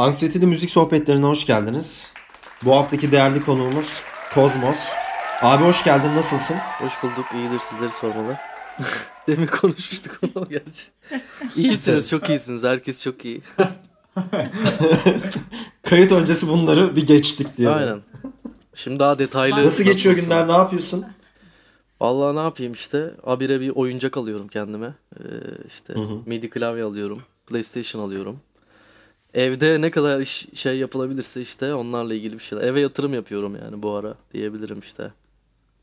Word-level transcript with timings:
Anksiyeteli 0.00 0.46
Müzik 0.46 0.70
Sohbetlerine 0.70 1.26
hoş 1.26 1.46
geldiniz. 1.46 2.12
Bu 2.64 2.76
haftaki 2.76 3.12
değerli 3.12 3.44
konuğumuz 3.44 4.02
Kozmos. 4.34 4.88
Abi 5.42 5.64
hoş 5.64 5.84
geldin, 5.84 6.16
nasılsın? 6.16 6.56
Hoş 6.56 6.92
bulduk, 7.02 7.26
iyidir 7.34 7.58
sizleri 7.58 7.90
sormalı. 7.90 8.36
Demin 9.26 9.46
konuşmuştuk 9.46 10.20
onu 10.22 10.44
gerçi. 10.44 10.86
İyisiniz, 11.56 12.10
çok 12.10 12.30
iyisiniz. 12.30 12.64
Herkes 12.64 13.04
çok 13.04 13.24
iyi. 13.24 13.42
Kayıt 15.82 16.12
öncesi 16.12 16.48
bunları 16.48 16.96
bir 16.96 17.06
geçtik 17.06 17.58
diye. 17.58 17.68
Aynen. 17.68 18.00
Şimdi 18.74 18.98
daha 18.98 19.18
detaylı. 19.18 19.64
Nasıl 19.64 19.84
geçiyor 19.84 20.16
günler, 20.16 20.48
ne 20.48 20.52
yapıyorsun? 20.52 21.04
Vallahi 22.00 22.36
ne 22.36 22.40
yapayım 22.40 22.72
işte. 22.72 23.14
Abire 23.24 23.60
bir 23.60 23.70
oyuncak 23.70 24.16
alıyorum 24.16 24.48
kendime. 24.48 24.94
Ee, 25.16 25.22
işte 25.68 25.94
hı 25.94 26.00
hı. 26.00 26.18
MIDI 26.26 26.50
klavye 26.50 26.84
alıyorum. 26.84 27.22
PlayStation 27.46 28.02
alıyorum. 28.02 28.40
Evde 29.34 29.80
ne 29.80 29.90
kadar 29.90 30.20
iş, 30.20 30.46
şey 30.54 30.78
yapılabilirse 30.78 31.40
işte 31.40 31.74
onlarla 31.74 32.14
ilgili 32.14 32.34
bir 32.34 32.42
şeyler. 32.42 32.64
Eve 32.64 32.80
yatırım 32.80 33.14
yapıyorum 33.14 33.56
yani 33.64 33.82
bu 33.82 33.94
ara 33.94 34.14
diyebilirim 34.32 34.78
işte. 34.80 35.12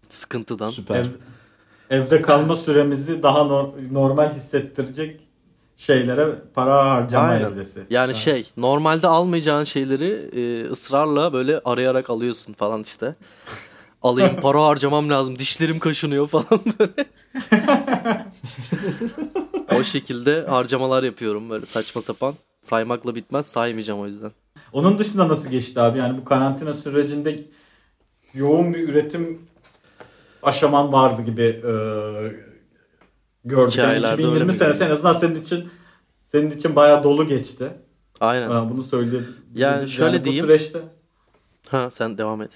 Sıkıntıdan. 0.10 0.70
Süper. 0.70 1.00
Ev, 1.00 1.08
evde 1.90 2.22
kalma 2.22 2.56
süremizi 2.56 3.24
daha 3.24 3.44
no, 3.44 3.76
normal 3.92 4.34
hissettirecek 4.36 5.20
şeylere 5.78 6.28
para 6.54 6.92
harcama 6.92 7.28
Aynen. 7.28 7.46
evresi. 7.52 7.80
Yani 7.90 8.02
Aynen. 8.02 8.14
şey 8.14 8.52
normalde 8.58 9.08
almayacağın 9.08 9.64
şeyleri 9.64 10.30
e, 10.36 10.66
ısrarla 10.72 11.34
böyle 11.34 11.62
arayarak 11.66 12.10
alıyorsun 12.10 12.54
falan 12.54 12.82
işte. 12.82 13.16
Alayım 14.02 14.36
para 14.42 14.64
harcamam 14.64 15.10
lazım 15.10 15.40
dişlerim 15.40 15.80
kaşınıyor 15.80 16.28
falan 16.28 16.62
böyle. 16.80 17.06
o 19.76 19.84
şekilde 19.84 20.42
harcamalar 20.42 21.04
yapıyorum 21.04 21.50
böyle 21.50 21.66
saçma 21.66 22.02
sapan. 22.02 22.36
Saymakla 22.62 23.16
bitmez 23.16 23.48
saymayacağım 23.48 24.00
o 24.00 24.08
yüzden. 24.08 24.32
Onun 24.74 24.98
dışında 24.98 25.28
nasıl 25.28 25.50
geçti 25.50 25.82
abi? 25.82 26.00
Yani 26.00 26.18
bu 26.18 26.26
karantina 26.26 26.74
sürecinde 26.74 27.44
yoğun 28.34 28.74
bir 28.74 28.90
üretim 28.90 29.42
aşaman 30.44 30.94
vardı 30.94 31.22
gibi 31.22 31.42
e, 31.44 31.72
gördüm. 33.46 33.74
Yani 33.78 33.98
2020 34.14 34.54
senesi 34.54 34.84
en 34.84 34.90
azından 34.90 35.14
senin 35.14 35.42
için 35.42 35.70
senin 36.26 36.52
için 36.52 36.76
bayağı 36.76 37.04
dolu 37.04 37.28
geçti. 37.28 37.72
Aynen. 38.20 38.50
Ha, 38.50 38.70
bunu 38.70 38.84
söyleyeyim. 38.84 39.28
Yani 39.56 39.90
şöyle 39.90 40.16
yani 40.16 40.24
diyeyim. 40.24 40.44
Bu 40.44 40.48
süreçte 40.48 40.80
Ha 41.68 41.92
sen 41.92 42.18
devam 42.18 42.42
et. 42.42 42.52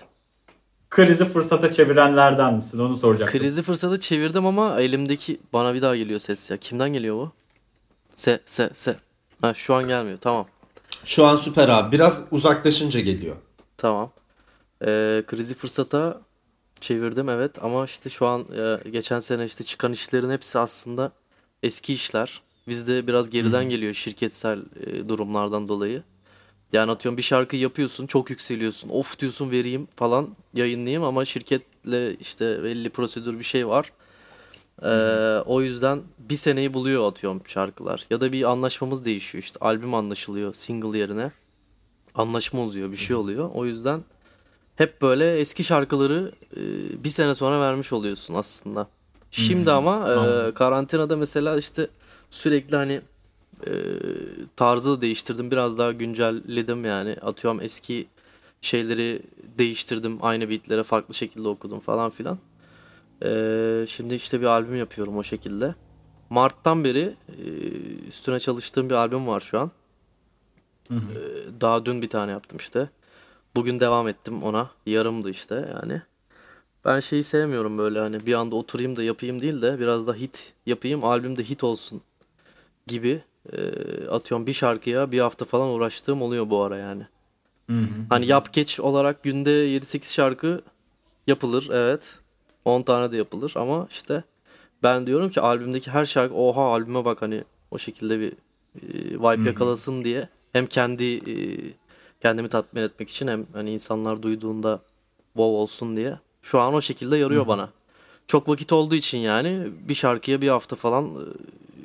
Krizi 0.92 1.26
fırsata 1.26 1.72
çevirenlerden 1.72 2.54
misin? 2.54 2.80
Onu 2.80 2.98
soracaktım. 2.98 3.40
Krizi 3.40 3.62
fırsata 3.62 4.00
çevirdim 4.00 4.46
ama 4.46 4.82
elimdeki 4.82 5.40
bana 5.54 5.74
bir 5.74 5.82
daha 5.82 5.96
geliyor 5.96 6.20
ses 6.20 6.52
ya. 6.52 6.58
Kimden 6.58 6.94
geliyor 6.94 7.16
bu? 7.16 7.32
Se 8.16 8.40
se 8.46 8.70
se. 8.74 8.96
Ha 9.42 9.54
şu 9.54 9.74
an 9.74 9.88
gelmiyor. 9.88 10.18
Tamam. 10.18 10.48
Şu 11.06 11.26
an 11.26 11.36
süper 11.36 11.70
abi. 11.70 11.92
Biraz 11.92 12.24
uzaklaşınca 12.32 13.00
geliyor. 13.00 13.36
Tamam. 13.78 14.12
Ee, 14.86 15.24
krizi 15.28 15.54
fırsata 15.54 16.22
çevirdim 16.82 17.30
evet 17.30 17.64
ama 17.64 17.86
işte 17.86 18.10
şu 18.10 18.28
an 18.28 18.46
e, 18.86 18.90
geçen 18.90 19.20
sene 19.20 19.46
işte 19.46 19.64
çıkan 19.64 19.94
işlerin 19.94 20.30
hepsi 20.30 20.60
aslında 20.60 21.12
eski 21.64 21.94
işler. 21.94 22.42
Bizde 22.68 23.08
biraz 23.08 23.30
geriden 23.30 23.70
geliyor 23.70 23.94
şirketsel 23.94 24.60
e, 24.86 25.10
durumlardan 25.10 25.68
dolayı. 25.68 26.04
Yani 26.74 26.92
atıyorum 26.92 27.18
bir 27.18 27.24
şarkı 27.24 27.56
yapıyorsun 27.56 28.08
çok 28.08 28.30
yükseliyorsun. 28.30 28.90
Of 28.90 29.20
diyorsun 29.20 29.52
vereyim 29.52 29.88
falan 29.96 30.30
yayınlayayım 30.54 31.04
ama 31.04 31.26
şirketle 31.26 32.16
işte 32.16 32.64
belli 32.64 32.90
prosedür 32.90 33.40
bir 33.40 33.44
şey 33.44 33.68
var. 33.68 33.92
Ee, 34.84 35.42
o 35.46 35.62
yüzden 35.62 36.02
bir 36.20 36.36
seneyi 36.36 36.74
buluyor 36.74 37.08
atıyorum 37.08 37.42
şarkılar. 37.46 38.06
Ya 38.10 38.22
da 38.22 38.32
bir 38.32 38.52
anlaşmamız 38.52 39.06
değişiyor 39.06 39.44
işte. 39.44 39.58
Albüm 39.62 39.94
anlaşılıyor 39.94 40.54
single 40.54 40.98
yerine. 40.98 41.32
Anlaşma 42.16 42.64
uzuyor 42.64 42.92
bir 42.92 42.98
şey 42.98 43.16
oluyor. 43.16 43.50
O 43.54 43.66
yüzden 43.66 44.04
hep 44.76 45.02
böyle 45.02 45.40
eski 45.40 45.64
şarkıları 45.64 46.32
e, 46.58 46.62
bir 47.04 47.10
sene 47.10 47.36
sonra 47.36 47.60
vermiş 47.60 47.94
oluyorsun 47.94 48.34
aslında. 48.34 48.88
Şimdi 49.32 49.66
hmm. 49.66 49.78
ama 49.78 50.14
e, 50.14 50.54
karantinada 50.54 51.16
mesela 51.18 51.58
işte 51.58 51.88
sürekli 52.30 52.76
hani 52.76 53.02
e, 53.68 53.74
tarzı 54.56 54.98
da 54.98 55.02
değiştirdim. 55.02 55.52
Biraz 55.52 55.78
daha 55.78 55.92
güncelledim 55.92 56.86
yani. 56.86 57.14
Atıyorum 57.22 57.62
eski 57.62 58.08
şeyleri 58.62 59.22
değiştirdim. 59.58 60.18
Aynı 60.22 60.50
beatlere 60.50 60.84
farklı 60.84 61.14
şekilde 61.14 61.48
okudum 61.48 61.80
falan 61.80 62.10
filan. 62.10 62.40
Ee, 63.24 63.86
şimdi 63.88 64.16
işte 64.16 64.42
bir 64.42 64.46
albüm 64.46 64.76
yapıyorum 64.76 65.18
o 65.18 65.24
şekilde. 65.24 65.76
Mart'tan 66.30 66.84
beri 66.84 67.16
e, 67.30 67.48
üstüne 68.08 68.40
çalıştığım 68.40 68.90
bir 68.90 68.96
albüm 68.96 69.28
var 69.28 69.40
şu 69.40 69.60
an. 69.60 69.72
Hı 70.88 70.94
hı. 70.94 71.00
Ee, 71.00 71.62
daha 71.62 71.86
dün 71.86 72.02
bir 72.02 72.10
tane 72.10 72.32
yaptım 72.32 72.58
işte. 72.58 72.90
Bugün 73.56 73.80
devam 73.80 74.08
ettim 74.08 74.44
ona. 74.44 74.70
Yarımdı 74.86 75.30
işte 75.30 75.74
yani. 75.74 76.02
Ben 76.86 77.00
şeyi 77.00 77.24
sevmiyorum 77.24 77.78
böyle 77.78 78.00
hani 78.00 78.26
bir 78.26 78.34
anda 78.34 78.56
oturayım 78.56 78.96
da 78.96 79.04
yapayım 79.04 79.42
değil 79.42 79.62
de 79.62 79.80
biraz 79.80 80.08
da 80.08 80.14
hit 80.14 80.54
yapayım 80.66 81.04
albümde 81.04 81.44
hit 81.44 81.64
olsun 81.64 82.02
gibi 82.88 83.24
e, 83.54 83.58
atıyorum 84.08 84.48
bir 84.48 84.54
şarkıya 84.54 85.12
bir 85.12 85.20
hafta 85.20 85.46
falan 85.46 85.70
uğraştığım 85.70 86.22
oluyor 86.22 86.50
bu 86.50 86.62
ara 86.62 86.78
yani. 86.78 87.08
Hı 87.70 87.78
hı. 87.78 87.88
Hani 88.10 88.26
yap 88.26 88.54
geç 88.54 88.80
olarak 88.80 89.24
günde 89.24 89.52
7-8 89.52 90.14
şarkı 90.14 90.62
yapılır 91.28 91.70
evet. 91.72 92.20
10 92.66 92.82
tane 92.82 93.12
de 93.12 93.18
yapılır 93.18 93.54
ama 93.56 93.88
işte 93.90 94.24
ben 94.84 95.08
diyorum 95.08 95.30
ki 95.30 95.42
albümdeki 95.42 95.92
her 95.92 96.06
şarkı 96.06 96.36
oha 96.36 96.62
albüme 96.62 97.06
bak 97.06 97.22
hani 97.22 97.44
o 97.72 97.78
şekilde 97.78 98.20
bir 98.20 98.32
e, 98.32 99.20
vibe 99.20 99.50
yakalasın 99.50 100.04
diye 100.04 100.30
hem 100.54 100.66
kendi 100.66 101.04
e, 101.04 101.36
kendimi 102.22 102.50
tatmin 102.50 102.82
etmek 102.82 103.10
için 103.10 103.28
hem 103.28 103.46
hani 103.54 103.72
insanlar 103.72 104.24
duyduğunda 104.24 104.82
wow 105.34 105.58
olsun 105.58 105.98
diye. 105.98 106.20
Şu 106.42 106.60
an 106.60 106.74
o 106.74 106.82
şekilde 106.82 107.18
yarıyor 107.18 107.42
Hı-hı. 107.42 107.50
bana. 107.50 107.70
Çok 108.28 108.50
vakit 108.50 108.74
olduğu 108.74 108.96
için 108.96 109.18
yani 109.18 109.68
bir 109.88 109.94
şarkıya 109.96 110.42
bir 110.42 110.50
hafta 110.50 110.76
falan 110.76 111.06
e, 111.06 111.24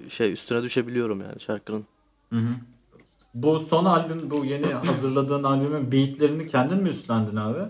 şey 0.08 0.32
üstüne 0.32 0.62
düşebiliyorum 0.62 1.20
yani 1.20 1.40
şarkının. 1.40 1.84
Hı-hı. 2.32 2.54
Bu 3.34 3.60
son 3.60 3.84
albüm, 3.84 4.30
bu 4.30 4.44
yeni 4.44 4.66
hazırladığın 4.66 5.42
albümün 5.42 5.92
beatlerini 5.92 6.48
kendin 6.48 6.82
mi 6.82 6.88
üstlendin 6.88 7.36
abi? 7.36 7.60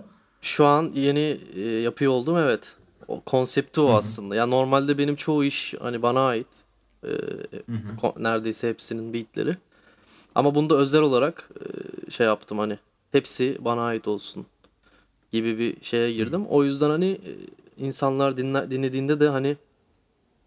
Şu 0.40 0.66
an 0.66 0.90
yeni 0.94 1.38
e, 1.54 1.60
yapıyor 1.60 2.12
oldum 2.12 2.36
evet. 2.36 2.76
O 3.08 3.20
konsepti 3.20 3.80
o 3.80 3.88
Hı-hı. 3.88 3.96
aslında. 3.96 4.34
Ya 4.34 4.40
yani 4.40 4.50
normalde 4.50 4.98
benim 4.98 5.16
çoğu 5.16 5.44
iş 5.44 5.74
hani 5.80 6.02
bana 6.02 6.26
ait. 6.26 6.46
Ee, 7.04 7.08
neredeyse 8.18 8.68
hepsinin 8.68 9.12
beatleri. 9.12 9.56
Ama 10.34 10.54
bunda 10.54 10.76
özel 10.76 11.00
olarak 11.00 11.50
e, 11.60 12.10
şey 12.10 12.26
yaptım 12.26 12.58
hani 12.58 12.78
hepsi 13.12 13.58
bana 13.60 13.82
ait 13.82 14.08
olsun 14.08 14.46
gibi 15.32 15.58
bir 15.58 15.76
şeye 15.82 16.12
girdim. 16.12 16.46
O 16.46 16.64
yüzden 16.64 16.90
hani 16.90 17.06
e, 17.10 17.32
insanlar 17.76 18.36
dinle, 18.36 18.70
dinlediğinde 18.70 19.20
de 19.20 19.28
hani 19.28 19.56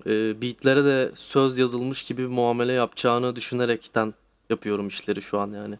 e, 0.05 0.41
beatlere 0.41 0.85
de 0.85 1.11
söz 1.15 1.57
yazılmış 1.57 2.03
gibi 2.03 2.21
bir 2.21 2.27
muamele 2.27 2.73
yapacağını 2.73 3.35
düşünerekten 3.35 4.13
yapıyorum 4.49 4.87
işleri 4.87 5.21
şu 5.21 5.39
an 5.39 5.51
yani. 5.51 5.79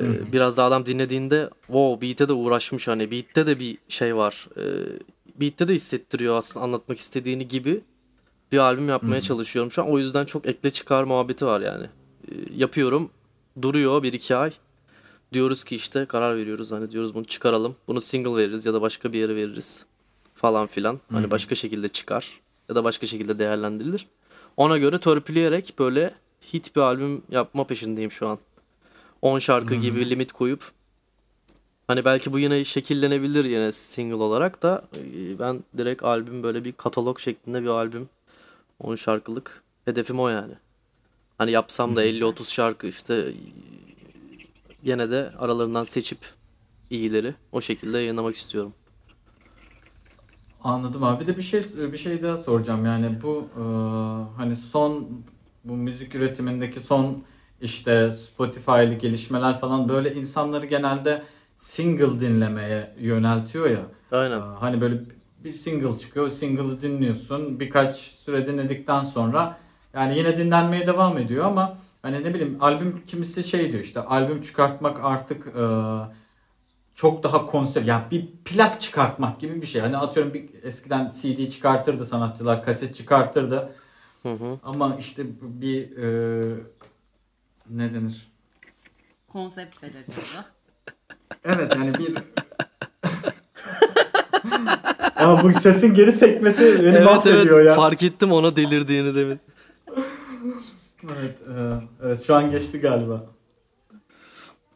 E, 0.00 0.32
biraz 0.32 0.56
da 0.56 0.64
adam 0.64 0.86
dinlediğinde 0.86 1.50
wow 1.66 2.08
beat'e 2.08 2.28
de 2.28 2.32
uğraşmış 2.32 2.88
hani 2.88 3.10
beat'te 3.10 3.46
de 3.46 3.60
bir 3.60 3.78
şey 3.88 4.16
var. 4.16 4.48
E, 4.56 4.64
beat'te 5.40 5.68
de 5.68 5.74
hissettiriyor 5.74 6.36
aslında 6.36 6.64
anlatmak 6.64 6.98
istediğini 6.98 7.48
gibi 7.48 7.80
bir 8.52 8.58
albüm 8.58 8.88
yapmaya 8.88 9.12
Hı-hı. 9.12 9.20
çalışıyorum 9.20 9.72
şu 9.72 9.82
an. 9.82 9.90
O 9.90 9.98
yüzden 9.98 10.24
çok 10.24 10.46
ekle 10.46 10.70
çıkar 10.70 11.04
muhabbeti 11.04 11.46
var 11.46 11.60
yani. 11.60 11.84
E, 11.84 12.32
yapıyorum 12.56 13.10
duruyor 13.62 14.02
bir 14.02 14.12
iki 14.12 14.36
ay. 14.36 14.52
Diyoruz 15.32 15.64
ki 15.64 15.76
işte 15.76 16.06
karar 16.06 16.36
veriyoruz 16.36 16.72
hani 16.72 16.90
diyoruz 16.90 17.14
bunu 17.14 17.24
çıkaralım. 17.24 17.76
Bunu 17.88 18.00
single 18.00 18.36
veririz 18.36 18.66
ya 18.66 18.74
da 18.74 18.80
başka 18.80 19.12
bir 19.12 19.18
yere 19.18 19.36
veririz 19.36 19.84
falan 20.34 20.66
filan. 20.66 20.92
Hı-hı. 20.92 21.16
Hani 21.16 21.30
başka 21.30 21.54
şekilde 21.54 21.88
çıkar 21.88 22.40
ya 22.68 22.74
da 22.74 22.84
başka 22.84 23.06
şekilde 23.06 23.38
değerlendirilir. 23.38 24.06
Ona 24.56 24.78
göre 24.78 24.98
törpüleyerek 24.98 25.74
böyle 25.78 26.14
hit 26.52 26.76
bir 26.76 26.80
albüm 26.80 27.22
yapma 27.30 27.64
peşindeyim 27.64 28.10
şu 28.10 28.28
an. 28.28 28.38
10 29.22 29.38
şarkı 29.38 29.74
Hı-hı. 29.74 29.82
gibi 29.82 30.10
limit 30.10 30.32
koyup 30.32 30.72
Hani 31.88 32.04
belki 32.04 32.32
bu 32.32 32.38
yine 32.38 32.64
şekillenebilir 32.64 33.44
yine 33.44 33.72
single 33.72 34.14
olarak 34.14 34.62
da 34.62 34.88
ben 35.38 35.64
direkt 35.78 36.02
albüm 36.02 36.42
böyle 36.42 36.64
bir 36.64 36.72
katalog 36.72 37.18
şeklinde 37.18 37.62
bir 37.62 37.68
albüm 37.68 38.08
10 38.80 38.94
şarkılık 38.94 39.62
hedefim 39.84 40.20
o 40.20 40.28
yani. 40.28 40.54
Hani 41.38 41.50
yapsam 41.50 41.96
da 41.96 42.06
50-30 42.06 42.50
şarkı 42.52 42.86
işte 42.86 43.32
yine 44.82 45.10
de 45.10 45.32
aralarından 45.38 45.84
seçip 45.84 46.18
iyileri 46.90 47.34
o 47.52 47.60
şekilde 47.60 47.98
yayınlamak 47.98 48.36
istiyorum. 48.36 48.74
Anladım 50.62 51.04
abi. 51.04 51.20
Bir 51.20 51.26
de 51.26 51.36
bir 51.36 51.42
şey 51.42 51.62
bir 51.92 51.98
şey 51.98 52.22
daha 52.22 52.36
soracağım. 52.36 52.84
Yani 52.84 53.22
bu 53.22 53.48
e, 53.56 53.62
hani 54.36 54.56
son 54.56 55.08
bu 55.64 55.76
müzik 55.76 56.14
üretimindeki 56.14 56.80
son 56.80 57.22
işte 57.60 58.12
Spotify'lı 58.12 58.94
gelişmeler 58.94 59.60
falan 59.60 59.88
böyle 59.88 60.14
insanları 60.14 60.66
genelde 60.66 61.22
single 61.56 62.20
dinlemeye 62.20 62.94
yöneltiyor 63.00 63.70
ya. 63.70 63.80
Aynen. 64.12 64.40
Hani 64.40 64.80
böyle 64.80 65.00
bir 65.44 65.52
single 65.52 65.98
çıkıyor. 65.98 66.28
Single'ı 66.28 66.82
dinliyorsun. 66.82 67.60
Birkaç 67.60 67.96
süre 67.96 68.46
dinledikten 68.46 69.02
sonra 69.02 69.58
yani 69.94 70.18
yine 70.18 70.38
dinlenmeye 70.38 70.86
devam 70.86 71.18
ediyor 71.18 71.44
ama 71.44 71.78
Hani 72.02 72.24
ne 72.24 72.34
bileyim 72.34 72.56
albüm 72.60 73.02
kimisi 73.06 73.44
şey 73.44 73.72
diyor 73.72 73.84
işte 73.84 74.00
albüm 74.00 74.42
çıkartmak 74.42 75.04
artık 75.04 75.46
e, 75.46 75.62
çok 76.98 77.22
daha 77.22 77.46
konser 77.46 77.82
yani 77.82 78.04
bir 78.10 78.26
plak 78.44 78.80
çıkartmak 78.80 79.40
gibi 79.40 79.62
bir 79.62 79.66
şey. 79.66 79.80
Hani 79.80 79.96
atıyorum 79.96 80.34
bir 80.34 80.48
eskiden 80.62 81.08
CD 81.08 81.48
çıkartırdı 81.50 82.06
sanatçılar, 82.06 82.64
kaset 82.64 82.94
çıkartırdı. 82.94 83.72
Hı 84.22 84.32
hı. 84.32 84.58
Ama 84.62 84.96
işte 84.98 85.22
bir 85.40 85.96
e, 85.96 86.06
ne 87.70 87.94
denir? 87.94 88.28
Konsept 89.28 89.82
belirliyor. 89.82 90.44
Evet 91.44 91.76
yani 91.76 91.94
bir 91.94 92.16
Aa, 95.16 95.42
bu 95.42 95.52
sesin 95.52 95.94
geri 95.94 96.12
sekmesi 96.12 96.78
beni 96.78 96.96
Evet 96.96 97.04
mahvediyor 97.04 97.58
evet 97.58 97.66
ya. 97.66 97.74
fark 97.74 98.02
ettim 98.02 98.32
ona 98.32 98.56
delirdiğini 98.56 99.14
demin. 99.14 99.40
Evet, 101.04 101.38
e, 101.42 101.80
evet 102.02 102.26
şu 102.26 102.34
an 102.34 102.50
geçti 102.50 102.80
galiba. 102.80 103.26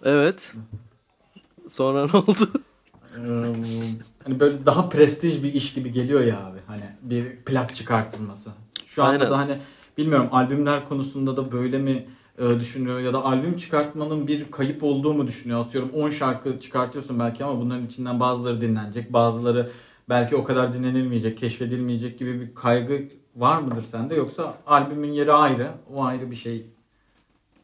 Evet. 0.04 0.54
Sonra 1.68 2.06
ne 2.06 2.18
oldu? 2.18 2.50
Hani 4.24 4.40
böyle 4.40 4.66
daha 4.66 4.88
prestij 4.88 5.42
bir 5.42 5.54
iş 5.54 5.74
gibi 5.74 5.92
geliyor 5.92 6.20
ya 6.20 6.46
abi. 6.46 6.58
Hani 6.66 6.82
bir 7.02 7.36
plak 7.36 7.74
çıkartılması. 7.74 8.50
Şu 8.86 9.04
anda 9.04 9.12
Aynen. 9.12 9.30
da 9.30 9.38
hani 9.38 9.58
bilmiyorum 9.98 10.28
albümler 10.32 10.88
konusunda 10.88 11.36
da 11.36 11.52
böyle 11.52 11.78
mi 11.78 12.06
e, 12.38 12.60
düşünüyor 12.60 13.00
ya 13.00 13.12
da 13.12 13.24
albüm 13.24 13.56
çıkartmanın 13.56 14.26
bir 14.26 14.50
kayıp 14.50 14.82
olduğu 14.82 15.14
mu 15.14 15.26
düşünüyor? 15.26 15.60
Atıyorum 15.60 15.90
10 15.90 16.10
şarkı 16.10 16.60
çıkartıyorsun 16.60 17.18
belki 17.18 17.44
ama 17.44 17.60
bunların 17.60 17.86
içinden 17.86 18.20
bazıları 18.20 18.60
dinlenecek, 18.60 19.12
bazıları 19.12 19.70
belki 20.08 20.36
o 20.36 20.44
kadar 20.44 20.74
dinlenilmeyecek, 20.74 21.38
keşfedilmeyecek 21.38 22.18
gibi 22.18 22.40
bir 22.40 22.54
kaygı 22.54 23.08
var 23.36 23.58
mıdır 23.58 23.82
sende 23.82 24.14
yoksa 24.14 24.54
albümün 24.66 25.12
yeri 25.12 25.32
ayrı, 25.32 25.70
o 25.94 26.04
ayrı 26.04 26.30
bir 26.30 26.36
şey. 26.36 26.66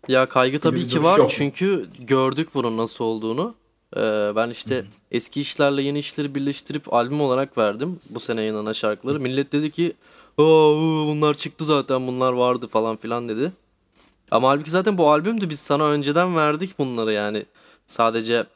Ya 0.08 0.28
kaygı 0.28 0.58
tabii 0.58 0.86
ki 0.86 1.02
var 1.02 1.18
mu? 1.18 1.26
çünkü 1.28 1.86
gördük 1.98 2.48
bunun 2.54 2.76
nasıl 2.76 3.04
olduğunu. 3.04 3.54
Ee, 3.96 4.32
ben 4.37 4.50
işte 4.50 4.85
eski 5.11 5.40
işlerle 5.40 5.82
yeni 5.82 5.99
işleri 5.99 6.35
birleştirip 6.35 6.94
albüm 6.94 7.20
olarak 7.20 7.58
verdim 7.58 8.00
bu 8.11 8.20
sene 8.20 8.40
yayınlanan 8.40 8.73
şarkıları. 8.73 9.20
Millet 9.20 9.52
dedi 9.52 9.70
ki 9.70 9.93
"Aa, 10.38 10.43
uu, 10.43 11.06
bunlar 11.08 11.35
çıktı 11.35 11.64
zaten 11.64 12.06
bunlar 12.06 12.32
vardı 12.32 12.67
falan 12.67 12.96
filan 12.96 13.29
dedi. 13.29 13.52
Ama 14.31 14.49
halbuki 14.49 14.70
zaten 14.70 14.99
bu 14.99 15.11
albümdü 15.11 15.50
biz 15.50 15.61
sana 15.61 15.85
önceden 15.85 16.37
verdik 16.37 16.79
bunları 16.79 17.12
yani. 17.12 17.44
Sadece 17.87 18.46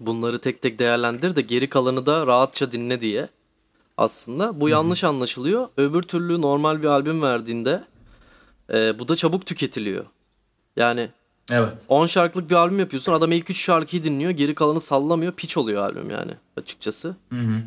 bunları 0.00 0.38
tek 0.38 0.62
tek 0.62 0.78
değerlendir 0.78 1.36
de 1.36 1.40
geri 1.42 1.68
kalanı 1.68 2.06
da 2.06 2.26
rahatça 2.26 2.72
dinle 2.72 3.00
diye. 3.00 3.28
Aslında 3.96 4.60
bu 4.60 4.68
yanlış 4.68 5.04
anlaşılıyor. 5.04 5.68
Öbür 5.76 6.02
türlü 6.02 6.40
normal 6.42 6.82
bir 6.82 6.86
albüm 6.88 7.22
verdiğinde 7.22 7.84
e, 8.72 8.98
bu 8.98 9.08
da 9.08 9.16
çabuk 9.16 9.46
tüketiliyor. 9.46 10.04
Yani 10.76 11.10
Evet. 11.52 11.84
10 11.88 12.06
şarkılık 12.06 12.50
bir 12.50 12.54
albüm 12.54 12.78
yapıyorsun. 12.78 13.12
Adam 13.12 13.32
ilk 13.32 13.50
3 13.50 13.60
şarkıyı 13.64 14.02
dinliyor. 14.02 14.30
Geri 14.30 14.54
kalanı 14.54 14.80
sallamıyor. 14.80 15.32
Piç 15.32 15.56
oluyor 15.56 15.82
albüm 15.82 16.10
yani 16.10 16.32
açıkçası. 16.56 17.16
Hı 17.30 17.38
hı. 17.38 17.62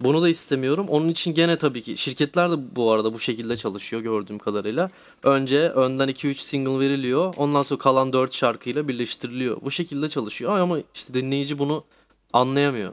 Bunu 0.00 0.22
da 0.22 0.28
istemiyorum. 0.28 0.86
Onun 0.88 1.08
için 1.08 1.34
gene 1.34 1.58
tabii 1.58 1.82
ki 1.82 1.96
şirketler 1.96 2.50
de 2.50 2.76
bu 2.76 2.92
arada 2.92 3.14
bu 3.14 3.18
şekilde 3.18 3.56
çalışıyor 3.56 4.02
gördüğüm 4.02 4.38
kadarıyla. 4.38 4.90
Önce 5.22 5.58
önden 5.68 6.08
2-3 6.08 6.34
single 6.34 6.80
veriliyor. 6.80 7.34
Ondan 7.36 7.62
sonra 7.62 7.78
kalan 7.78 8.12
4 8.12 8.34
şarkıyla 8.34 8.88
birleştiriliyor. 8.88 9.56
Bu 9.62 9.70
şekilde 9.70 10.08
çalışıyor 10.08 10.58
ama 10.58 10.78
işte 10.94 11.14
dinleyici 11.14 11.58
bunu 11.58 11.84
anlayamıyor. 12.32 12.92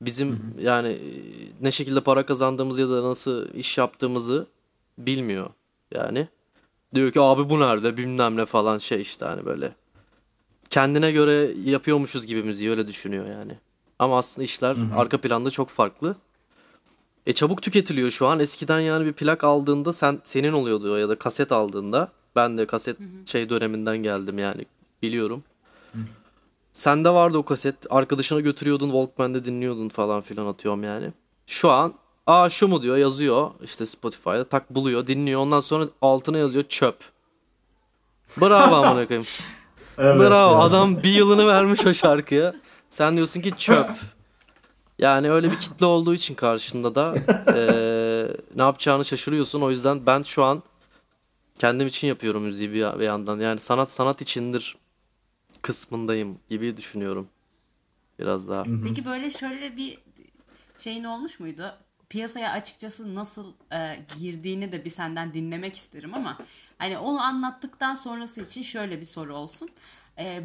Bizim 0.00 0.54
yani 0.60 0.88
e, 0.88 1.00
ne 1.60 1.70
şekilde 1.70 2.00
para 2.00 2.26
kazandığımızı 2.26 2.80
ya 2.80 2.88
da 2.88 3.02
nasıl 3.02 3.54
iş 3.54 3.78
yaptığımızı 3.78 4.46
bilmiyor 4.98 5.50
yani. 5.94 6.28
Diyor 6.94 7.10
ki 7.12 7.20
abi 7.20 7.50
bu 7.50 7.60
nerede 7.60 7.96
bilmem 7.96 8.36
ne 8.36 8.46
falan 8.46 8.78
şey 8.78 9.00
işte 9.00 9.24
hani 9.24 9.44
böyle. 9.44 9.74
Kendine 10.70 11.12
göre 11.12 11.52
yapıyormuşuz 11.64 12.26
gibi 12.26 12.42
müziği 12.42 12.70
öyle 12.70 12.88
düşünüyor 12.88 13.26
yani. 13.26 13.58
Ama 13.98 14.18
aslında 14.18 14.44
işler 14.44 14.76
arka 14.96 15.20
planda 15.20 15.50
çok 15.50 15.68
farklı. 15.68 16.16
E 17.26 17.32
çabuk 17.32 17.62
tüketiliyor 17.62 18.10
şu 18.10 18.26
an. 18.26 18.40
Eskiden 18.40 18.80
yani 18.80 19.06
bir 19.06 19.12
plak 19.12 19.44
aldığında 19.44 19.92
sen 19.92 20.20
senin 20.24 20.52
oluyordu 20.52 20.98
ya 20.98 21.08
da 21.08 21.18
kaset 21.18 21.52
aldığında. 21.52 22.12
Ben 22.36 22.58
de 22.58 22.66
kaset 22.66 22.96
şey 23.26 23.48
döneminden 23.48 23.96
geldim 23.98 24.38
yani 24.38 24.64
biliyorum. 25.02 25.44
Sende 26.72 27.10
vardı 27.10 27.38
o 27.38 27.42
kaset. 27.42 27.74
Arkadaşına 27.90 28.40
götürüyordun 28.40 28.86
Walkman'de 28.86 29.44
dinliyordun 29.44 29.88
falan 29.88 30.20
filan 30.20 30.46
atıyorum 30.46 30.84
yani. 30.84 31.12
Şu 31.46 31.70
an 31.70 31.94
aa 32.28 32.50
şu 32.50 32.68
mu 32.68 32.82
diyor 32.82 32.96
yazıyor 32.96 33.50
işte 33.64 33.86
Spotify'da 33.86 34.48
tak 34.48 34.70
buluyor 34.74 35.06
dinliyor 35.06 35.40
ondan 35.40 35.60
sonra 35.60 35.88
altına 36.02 36.38
yazıyor 36.38 36.64
çöp. 36.68 36.96
Bravo 38.40 38.74
amına 38.76 39.06
koyayım. 39.08 39.26
Evet 39.98 40.20
Bravo 40.20 40.52
ya. 40.52 40.58
adam 40.58 41.02
bir 41.02 41.12
yılını 41.12 41.46
vermiş 41.46 41.86
o 41.86 41.94
şarkıya. 41.94 42.54
Sen 42.88 43.16
diyorsun 43.16 43.40
ki 43.40 43.52
çöp. 43.56 43.90
Yani 44.98 45.30
öyle 45.30 45.50
bir 45.50 45.58
kitle 45.58 45.86
olduğu 45.86 46.14
için 46.14 46.34
karşında 46.34 46.94
da 46.94 47.14
eee, 47.54 48.36
ne 48.56 48.62
yapacağını 48.62 49.04
şaşırıyorsun. 49.04 49.60
O 49.60 49.70
yüzden 49.70 50.06
ben 50.06 50.22
şu 50.22 50.44
an 50.44 50.62
kendim 51.58 51.86
için 51.86 52.08
yapıyorum 52.08 52.42
müziği 52.42 52.70
bir, 52.72 52.98
bir 52.98 53.04
yandan. 53.04 53.40
Yani 53.40 53.60
sanat 53.60 53.92
sanat 53.92 54.20
içindir 54.22 54.76
kısmındayım 55.62 56.38
gibi 56.50 56.76
düşünüyorum. 56.76 57.28
Biraz 58.18 58.48
daha. 58.48 58.64
Peki 58.84 59.04
böyle 59.04 59.30
şöyle 59.30 59.76
bir 59.76 59.98
şeyin 60.78 61.04
olmuş 61.04 61.40
muydu? 61.40 61.74
Piyasaya 62.08 62.52
açıkçası 62.52 63.14
nasıl 63.14 63.52
e, 63.72 63.96
girdiğini 64.20 64.72
de 64.72 64.84
bir 64.84 64.90
senden 64.90 65.34
dinlemek 65.34 65.76
isterim 65.76 66.14
ama 66.14 66.38
hani 66.78 66.98
onu 66.98 67.20
anlattıktan 67.20 67.94
sonrası 67.94 68.40
için 68.40 68.62
şöyle 68.62 69.00
bir 69.00 69.06
soru 69.06 69.34
olsun. 69.34 69.68
E, 70.18 70.40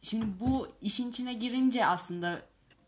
şimdi 0.00 0.26
bu 0.40 0.68
işin 0.82 1.10
içine 1.10 1.32
girince 1.34 1.86
aslında 1.86 2.42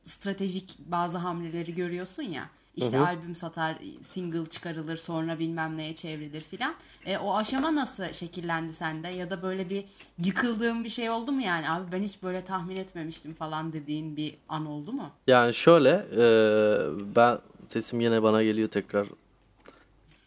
stratejik 0.04 0.78
bazı 0.78 1.18
hamleleri 1.18 1.74
görüyorsun 1.74 2.22
ya. 2.22 2.50
İşte 2.76 2.98
albüm 2.98 3.36
satar, 3.36 3.78
single 4.02 4.46
çıkarılır, 4.46 4.96
sonra 4.96 5.38
bilmem 5.38 5.76
neye 5.76 5.94
çevrilir 5.94 6.40
filan. 6.40 6.74
E, 7.06 7.18
o 7.18 7.36
aşama 7.36 7.74
nasıl 7.74 8.12
şekillendi 8.12 8.72
sende? 8.72 9.08
Ya 9.08 9.30
da 9.30 9.42
böyle 9.42 9.70
bir 9.70 9.84
yıkıldığın 10.18 10.84
bir 10.84 10.88
şey 10.88 11.10
oldu 11.10 11.32
mu 11.32 11.42
yani? 11.42 11.70
Abi 11.70 11.92
ben 11.92 12.02
hiç 12.02 12.22
böyle 12.22 12.44
tahmin 12.44 12.76
etmemiştim 12.76 13.34
falan 13.34 13.72
dediğin 13.72 14.16
bir 14.16 14.34
an 14.48 14.66
oldu 14.66 14.92
mu? 14.92 15.10
Yani 15.26 15.54
şöyle 15.54 16.06
eee, 16.16 17.06
ben 17.16 17.38
sesim 17.68 18.00
yine 18.00 18.22
bana 18.22 18.42
geliyor 18.42 18.68
tekrar. 18.68 19.06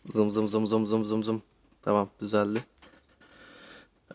Zım 0.09 0.31
zım 0.31 0.47
zım 0.49 0.67
zım 0.67 0.87
zım 0.87 1.05
zım 1.05 1.23
zım. 1.23 1.41
Tamam 1.81 2.09
düzeldi. 2.21 2.63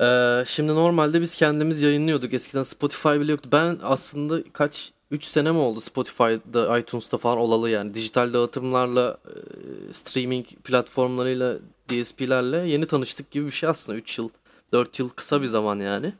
Eee, 0.00 0.44
şimdi 0.46 0.74
normalde 0.74 1.20
biz 1.20 1.34
kendimiz 1.36 1.82
yayınlıyorduk. 1.82 2.34
Eskiden 2.34 2.62
Spotify 2.62 3.08
bile 3.08 3.32
yoktu. 3.32 3.48
Ben 3.52 3.78
aslında 3.82 4.42
kaç 4.52 4.92
3 5.10 5.24
sene 5.24 5.50
mi 5.52 5.58
oldu 5.58 5.80
Spotify'da, 5.80 6.78
iTunes'ta 6.78 7.18
falan 7.18 7.38
olalı 7.38 7.70
yani. 7.70 7.94
Dijital 7.94 8.32
dağıtımlarla, 8.32 9.18
eee, 9.26 9.92
streaming 9.92 10.46
platformlarıyla, 10.64 11.58
DSP'lerle 11.90 12.56
yeni 12.56 12.86
tanıştık 12.86 13.30
gibi 13.30 13.46
bir 13.46 13.50
şey 13.50 13.68
aslında. 13.68 13.98
3 13.98 14.18
yıl, 14.18 14.28
4 14.72 14.98
yıl 14.98 15.08
kısa 15.08 15.42
bir 15.42 15.46
zaman 15.46 15.80
yani. 15.80 16.12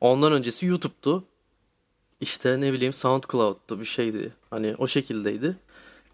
Ondan 0.00 0.32
öncesi 0.32 0.66
YouTube'tu. 0.66 1.24
İşte 2.20 2.60
ne 2.60 2.72
bileyim 2.72 2.92
SoundCloud'da 2.92 3.80
bir 3.80 3.84
şeydi. 3.84 4.32
Hani 4.50 4.74
o 4.78 4.86
şekildeydi. 4.86 5.56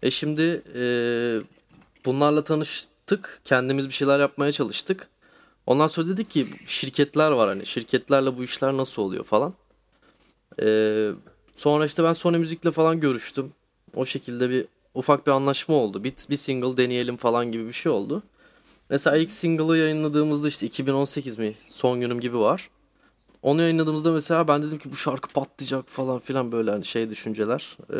E 0.03 0.11
şimdi 0.11 0.61
e, 0.75 0.83
bunlarla 2.05 2.43
tanıştık. 2.43 3.41
Kendimiz 3.45 3.87
bir 3.87 3.93
şeyler 3.93 4.19
yapmaya 4.19 4.51
çalıştık. 4.51 5.07
Ondan 5.65 5.87
sonra 5.87 6.07
dedik 6.07 6.31
ki 6.31 6.47
şirketler 6.65 7.31
var 7.31 7.49
hani. 7.49 7.65
Şirketlerle 7.65 8.37
bu 8.37 8.43
işler 8.43 8.77
nasıl 8.77 9.01
oluyor 9.01 9.23
falan. 9.23 9.53
E, 10.61 11.09
sonra 11.55 11.85
işte 11.85 12.03
ben 12.03 12.13
Sony 12.13 12.37
Müzik'le 12.37 12.71
falan 12.71 12.99
görüştüm. 12.99 13.53
O 13.95 14.05
şekilde 14.05 14.49
bir 14.49 14.65
ufak 14.93 15.27
bir 15.27 15.31
anlaşma 15.31 15.75
oldu. 15.75 16.03
Bir, 16.03 16.13
bir 16.29 16.35
single 16.35 16.77
deneyelim 16.77 17.17
falan 17.17 17.51
gibi 17.51 17.67
bir 17.67 17.73
şey 17.73 17.91
oldu. 17.91 18.23
Mesela 18.89 19.17
ilk 19.17 19.31
single'ı 19.31 19.77
yayınladığımızda 19.77 20.47
işte 20.47 20.65
2018 20.65 21.37
mi 21.39 21.55
son 21.67 21.99
günüm 22.01 22.19
gibi 22.19 22.39
var. 22.39 22.69
Onu 23.43 23.61
yayınladığımızda 23.61 24.11
mesela 24.11 24.47
ben 24.47 24.61
dedim 24.61 24.77
ki 24.77 24.91
bu 24.91 24.95
şarkı 24.95 25.29
patlayacak 25.29 25.89
falan 25.89 26.19
filan 26.19 26.51
böyle 26.51 26.71
hani 26.71 26.85
şey 26.85 27.09
düşünceler. 27.09 27.77
Ee, 27.93 27.97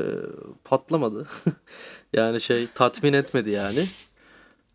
patlamadı. 0.63 1.27
yani 2.13 2.41
şey 2.41 2.67
tatmin 2.75 3.13
etmedi 3.13 3.49
yani. 3.49 3.85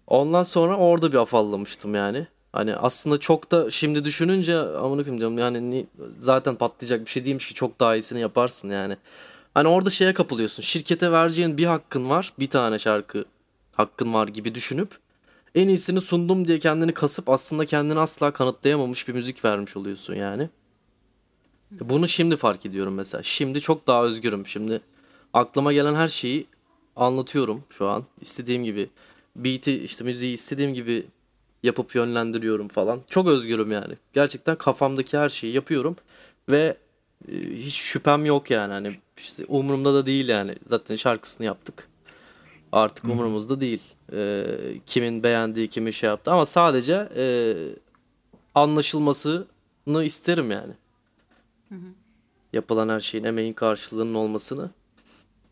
Ondan 0.07 0.43
sonra 0.43 0.77
orada 0.77 1.13
bir 1.13 1.17
afallamıştım 1.17 1.95
yani. 1.95 2.27
Hani 2.53 2.77
aslında 2.77 3.19
çok 3.19 3.51
da 3.51 3.71
şimdi 3.71 4.05
düşününce 4.05 4.59
amına 4.59 5.03
koyayım 5.03 5.19
diyorum 5.19 5.39
yani 5.39 5.71
ni- 5.71 5.87
zaten 6.19 6.55
patlayacak 6.55 7.01
bir 7.01 7.11
şey 7.11 7.25
değilmiş 7.25 7.49
ki 7.49 7.55
çok 7.55 7.81
daha 7.81 7.97
iyisini 7.97 8.21
yaparsın 8.21 8.71
yani. 8.71 8.97
Hani 9.55 9.69
orada 9.69 9.91
şeye 9.91 10.15
kapılıyorsun. 10.15 10.63
Şirkete 10.63 11.13
vereceğin 11.13 11.59
bir 11.59 11.65
hakkın 11.67 12.11
var. 12.11 12.33
Bir 12.39 12.51
tane 12.51 12.79
şarkı 12.79 13.25
hakkın 13.73 14.15
var 14.15 14.29
gibi 14.29 14.55
düşünüp 14.55 14.89
en 15.55 15.69
iyisini 15.69 16.01
sundum 16.01 16.49
diye 16.49 16.59
kendini 16.59 16.95
kasıp 16.95 17.29
aslında 17.29 17.67
kendini 17.67 17.99
asla 17.99 18.33
kanıtlayamamış 18.33 19.09
bir 19.09 19.13
müzik 19.13 19.45
vermiş 19.45 19.77
oluyorsun 19.77 20.15
yani. 20.15 20.49
Bunu 21.71 22.09
şimdi 22.09 22.37
fark 22.37 22.67
ediyorum 22.67 22.95
mesela. 22.95 23.23
Şimdi 23.23 23.61
çok 23.61 23.87
daha 23.87 24.05
özgürüm. 24.05 24.47
Şimdi 24.47 24.81
aklıma 25.33 25.73
gelen 25.73 25.95
her 25.95 26.09
şeyi 26.09 26.47
anlatıyorum 26.97 27.65
şu 27.71 27.89
an. 27.89 28.05
İstediğim 28.21 28.65
gibi 28.65 28.91
beat'i 29.37 29.73
işte 29.85 30.05
müziği 30.05 30.35
istediğim 30.35 30.75
gibi 30.75 31.07
yapıp 31.63 31.95
yönlendiriyorum 31.95 32.69
falan. 32.69 33.01
Çok 33.11 33.29
özgürüm 33.29 33.73
yani. 33.73 33.95
Gerçekten 34.13 34.57
kafamdaki 34.57 35.19
her 35.19 35.29
şeyi 35.29 35.55
yapıyorum 35.55 35.97
ve 36.51 36.77
e, 37.29 37.33
hiç 37.57 37.75
şüphem 37.75 38.27
yok 38.27 38.51
yani. 38.51 38.73
Hani 38.73 38.97
işte 39.17 39.45
umurumda 39.49 39.95
da 39.95 40.07
değil 40.07 40.29
yani. 40.29 40.55
Zaten 40.67 40.97
şarkısını 40.97 41.47
yaptık. 41.47 41.89
Artık 42.73 43.05
umurumuzda 43.05 43.61
değil. 43.61 43.83
E, 44.13 44.45
kimin 44.87 45.23
beğendiği, 45.23 45.69
kimin 45.69 45.91
şey 45.91 46.09
yaptı 46.09 46.31
ama 46.31 46.47
sadece 46.47 47.09
e, 47.17 47.25
anlaşılmasını 48.55 50.05
isterim 50.05 50.51
yani. 50.51 50.73
Yapılan 52.53 52.89
her 52.89 53.01
şeyin 53.01 53.25
emeğin 53.25 53.53
karşılığının 53.53 54.15
olmasını. 54.15 54.71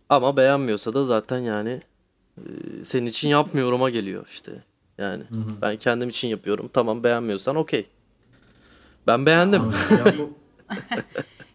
Ama 0.08 0.36
beğenmiyorsa 0.36 0.92
da 0.92 1.04
zaten 1.04 1.38
yani 1.38 1.82
e, 2.38 2.42
senin 2.84 3.06
için 3.06 3.28
yapmıyorum'a 3.28 3.90
geliyor 3.90 4.26
işte. 4.30 4.62
Yani 4.98 5.24
ben 5.62 5.76
kendim 5.76 6.08
için 6.08 6.28
yapıyorum. 6.28 6.70
Tamam 6.72 7.04
beğenmiyorsan 7.04 7.56
okey. 7.56 7.86
Ben 9.06 9.26
beğendim. 9.26 9.62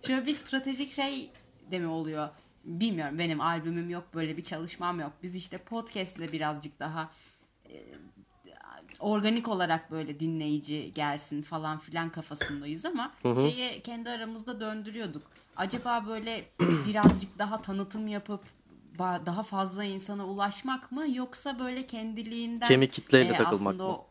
Şöyle 0.08 0.26
bir 0.26 0.34
stratejik 0.34 0.94
şey 0.94 1.30
de 1.72 1.80
mi 1.80 1.88
oluyor? 1.88 2.30
Bilmiyorum 2.68 3.20
benim 3.20 3.42
albümüm 3.42 3.90
yok 3.90 4.04
böyle 4.14 4.38
bir 4.38 4.44
çalışmam 4.44 5.00
yok. 5.00 5.12
Biz 5.24 5.36
işte 5.36 5.58
podcastle 5.58 6.32
birazcık 6.32 6.80
daha 6.80 7.12
e, 7.70 7.84
organik 9.00 9.48
olarak 9.48 9.92
böyle 9.92 10.20
dinleyici 10.20 10.94
gelsin 10.94 11.42
falan 11.42 11.80
filan 11.80 12.10
kafasındayız 12.10 12.86
ama 12.86 13.12
şeyi 13.24 13.82
kendi 13.82 14.10
aramızda 14.10 14.60
döndürüyorduk. 14.60 15.24
Acaba 15.58 16.06
böyle 16.08 16.46
birazcık 16.88 17.40
daha 17.40 17.62
tanıtım 17.62 18.08
yapıp 18.08 18.44
daha 19.00 19.44
fazla 19.44 19.84
insana 19.84 20.26
ulaşmak 20.28 20.92
mı 20.92 21.06
yoksa 21.16 21.60
böyle 21.60 21.88
kendiliğinden 21.88 22.68
Kemik 22.68 22.94
kitleyle 22.94 23.34
e, 23.34 23.36
takılmak 23.36 23.76
mı? 23.76 23.84
o, 23.84 24.08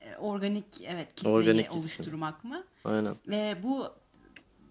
e, 0.00 0.16
organik 0.16 0.64
evet 0.86 1.14
kitleyi 1.14 1.34
Organik 1.36 1.64
gitsin. 1.70 1.78
oluşturmak 1.80 2.44
mı? 2.44 2.64
Aynen. 2.84 3.16
Ve 3.26 3.56
bu 3.62 3.88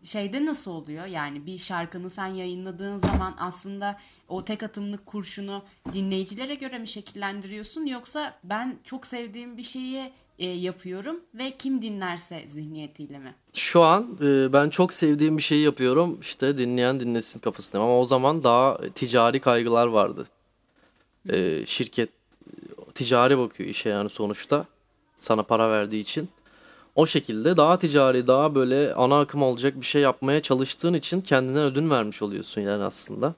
şeyde 0.08 0.46
nasıl 0.46 0.72
oluyor? 0.72 1.06
Yani 1.06 1.46
bir 1.46 1.58
şarkını 1.58 2.10
sen 2.10 2.28
yayınladığın 2.28 2.98
zaman 2.98 3.36
aslında 3.40 3.98
o 4.30 4.46
tek 4.46 4.64
atımlık 4.64 5.06
kurşunu 5.06 5.64
dinleyicilere 5.94 6.56
göre 6.56 6.78
mi 6.80 6.88
şekillendiriyorsun 6.88 7.86
yoksa 7.86 8.40
ben 8.44 8.76
çok 8.84 9.06
sevdiğim 9.06 9.58
bir 9.58 9.64
şeyi 9.64 10.12
e, 10.40 10.46
yapıyorum 10.46 11.20
ve 11.34 11.52
kim 11.58 11.82
dinlerse 11.82 12.44
zihniyetiyle 12.48 13.20
mi? 13.20 13.36
Şu 13.54 13.84
an 13.84 14.18
e, 14.22 14.54
ben 14.54 14.70
çok 14.70 14.94
sevdiğim 14.94 15.38
bir 15.38 15.44
şeyi 15.44 15.64
yapıyorum. 15.64 16.18
İşte 16.22 16.58
dinleyen 16.58 17.00
dinlesin 17.00 17.40
kafasındayım. 17.40 17.90
Ama 17.90 18.00
o 18.00 18.06
zaman 18.06 18.44
daha 18.44 18.78
ticari 18.96 19.40
kaygılar 19.40 19.88
vardı. 19.88 20.28
E, 21.30 21.66
şirket 21.66 22.10
e, 22.10 22.92
ticari 22.94 23.38
bakıyor 23.38 23.70
işe 23.70 23.90
yani 23.90 24.10
sonuçta. 24.10 24.66
Sana 25.16 25.44
para 25.44 25.70
verdiği 25.72 26.00
için. 26.00 26.30
O 26.98 27.06
şekilde 27.06 27.58
daha 27.58 27.80
ticari, 27.80 28.28
daha 28.28 28.56
böyle 28.56 28.94
ana 28.94 29.20
akım 29.20 29.44
olacak 29.44 29.82
bir 29.82 29.86
şey 29.86 30.02
yapmaya 30.02 30.40
çalıştığın 30.40 30.94
için 30.94 31.22
kendine 31.22 31.60
ödün 31.60 31.90
vermiş 31.90 32.22
oluyorsun 32.22 32.62
yani 32.62 32.84
aslında. 32.84 33.36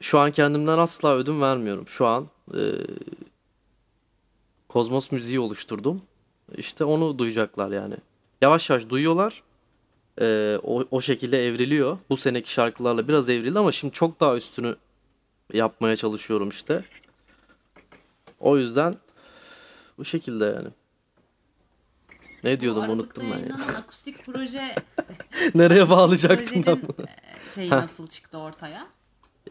Şu 0.00 0.18
an 0.18 0.32
kendimden 0.32 0.78
asla 0.78 1.14
ödün 1.14 1.40
vermiyorum. 1.40 1.88
Şu 1.88 2.06
an 2.06 2.28
e, 2.54 2.62
Kozmos 4.68 5.12
müziği 5.12 5.40
oluşturdum. 5.40 6.02
İşte 6.56 6.84
onu 6.84 7.18
duyacaklar 7.18 7.70
yani. 7.70 7.94
Yavaş 8.40 8.70
yavaş 8.70 8.88
duyuyorlar. 8.88 9.42
Ee, 10.20 10.58
o, 10.62 10.84
o 10.90 11.00
şekilde 11.00 11.46
evriliyor. 11.46 11.98
Bu 12.10 12.16
seneki 12.16 12.52
şarkılarla 12.52 13.08
biraz 13.08 13.28
evrildi 13.28 13.58
ama 13.58 13.72
şimdi 13.72 13.92
çok 13.94 14.20
daha 14.20 14.36
üstünü 14.36 14.76
yapmaya 15.52 15.96
çalışıyorum 15.96 16.48
işte. 16.48 16.84
O 18.40 18.58
yüzden 18.58 18.96
bu 19.98 20.04
şekilde 20.04 20.44
yani. 20.44 20.68
Ne 22.44 22.60
diyordum 22.60 22.84
Bu 22.88 22.92
unuttum 22.92 23.24
ben 23.32 23.48
ya. 23.48 23.56
akustik 23.78 24.16
proje 24.26 24.74
Nereye 25.54 25.90
bağlayacaktım 25.90 26.62
ben 26.66 26.82
bunu? 26.82 27.06
e, 27.06 27.54
şeyi 27.54 27.70
Ha. 27.70 27.76
nasıl 27.76 28.06
çıktı 28.06 28.38
ortaya? 28.38 28.86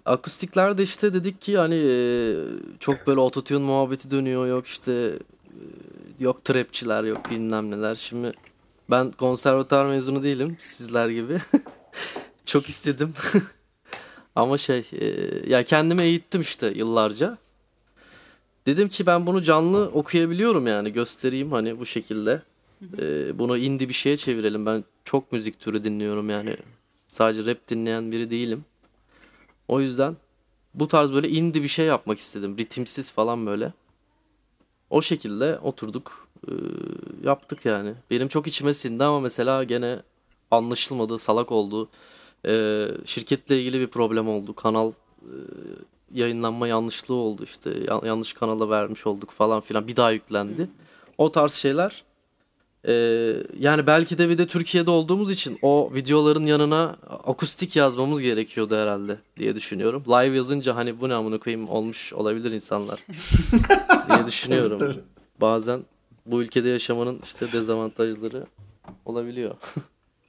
Akustiklerde 0.05 0.83
işte 0.83 1.13
dedik 1.13 1.41
ki 1.41 1.57
hani 1.57 1.75
e, 1.75 1.93
çok 2.79 3.07
böyle 3.07 3.19
ototune 3.19 3.65
muhabbeti 3.65 4.11
dönüyor 4.11 4.47
yok 4.47 4.67
işte 4.67 4.91
e, 4.93 5.13
yok 6.19 6.45
trapçiler 6.45 7.03
yok 7.03 7.31
bilmem 7.31 7.71
neler. 7.71 7.95
Şimdi 7.95 8.31
ben 8.89 9.11
konservatuar 9.11 9.85
mezunu 9.85 10.23
değilim 10.23 10.57
sizler 10.61 11.09
gibi. 11.09 11.37
çok 12.45 12.65
istedim. 12.69 13.13
Ama 14.35 14.57
şey 14.57 14.85
ya 15.47 15.63
kendimi 15.63 16.01
eğittim 16.01 16.41
işte 16.41 16.67
yıllarca. 16.75 17.37
Dedim 18.65 18.89
ki 18.89 19.05
ben 19.05 19.27
bunu 19.27 19.43
canlı 19.43 19.85
okuyabiliyorum 19.93 20.67
yani 20.67 20.93
göstereyim 20.93 21.51
hani 21.51 21.79
bu 21.79 21.85
şekilde. 21.85 22.41
E, 22.99 23.39
bunu 23.39 23.57
indie 23.57 23.89
bir 23.89 23.93
şeye 23.93 24.17
çevirelim. 24.17 24.65
Ben 24.65 24.83
çok 25.03 25.31
müzik 25.31 25.59
türü 25.59 25.83
dinliyorum 25.83 26.29
yani. 26.29 26.57
Sadece 27.09 27.45
rap 27.51 27.67
dinleyen 27.67 28.11
biri 28.11 28.29
değilim. 28.29 28.65
O 29.67 29.81
yüzden 29.81 30.17
bu 30.73 30.87
tarz 30.87 31.13
böyle 31.13 31.29
indie 31.29 31.63
bir 31.63 31.67
şey 31.67 31.85
yapmak 31.85 32.17
istedim. 32.17 32.57
Ritimsiz 32.57 33.11
falan 33.11 33.45
böyle. 33.45 33.73
O 34.89 35.01
şekilde 35.01 35.59
oturduk. 35.59 36.27
e, 36.47 36.51
yaptık 37.23 37.65
yani. 37.65 37.93
Benim 38.11 38.27
çok 38.27 38.47
içime 38.47 38.73
sindi 38.73 39.03
ama 39.03 39.19
mesela 39.19 39.63
gene 39.63 39.99
anlaşılmadı, 40.51 41.19
salak 41.19 41.51
oldu. 41.51 41.89
E, 42.47 42.87
şirketle 43.05 43.59
ilgili 43.61 43.79
bir 43.79 43.87
problem 43.87 44.27
oldu. 44.29 44.55
Kanal 44.55 44.91
e, 45.21 45.33
yayınlanma 46.13 46.67
yanlışlığı 46.67 47.13
oldu 47.15 47.43
işte. 47.43 47.69
Ya- 47.87 48.01
yanlış 48.05 48.33
kanala 48.33 48.69
vermiş 48.69 49.07
olduk 49.07 49.31
falan 49.31 49.61
filan. 49.61 49.87
Bir 49.87 49.95
daha 49.95 50.11
yüklendi. 50.11 50.69
O 51.17 51.31
tarz 51.31 51.53
şeyler. 51.53 52.03
E, 52.87 52.93
yani 53.59 53.87
belki 53.87 54.17
de 54.17 54.29
bir 54.29 54.37
de 54.37 54.47
Türkiye'de 54.47 54.91
olduğumuz 54.91 55.31
için 55.31 55.59
o 55.61 55.89
videoların 55.93 56.45
yanına 56.45 56.95
akustik 57.09 57.75
yazmamız 57.75 58.21
gerekiyordu 58.21 58.75
herhalde 58.75 59.17
diye 59.37 59.55
düşünüyorum. 59.55 60.03
Live 60.07 60.35
yazınca 60.35 60.75
hani 60.75 61.01
bu 61.01 61.09
ne 61.09 61.13
amına 61.13 61.37
koyayım 61.37 61.69
olmuş 61.69 62.13
olabilir 62.13 62.51
insanlar 62.51 62.99
diye 64.09 64.27
düşünüyorum. 64.27 64.79
Tabii, 64.79 64.93
tabii. 64.93 65.03
Bazen 65.41 65.79
bu 66.25 66.41
ülkede 66.41 66.69
yaşamanın 66.69 67.19
işte 67.23 67.51
dezavantajları 67.51 68.45
olabiliyor. 69.05 69.55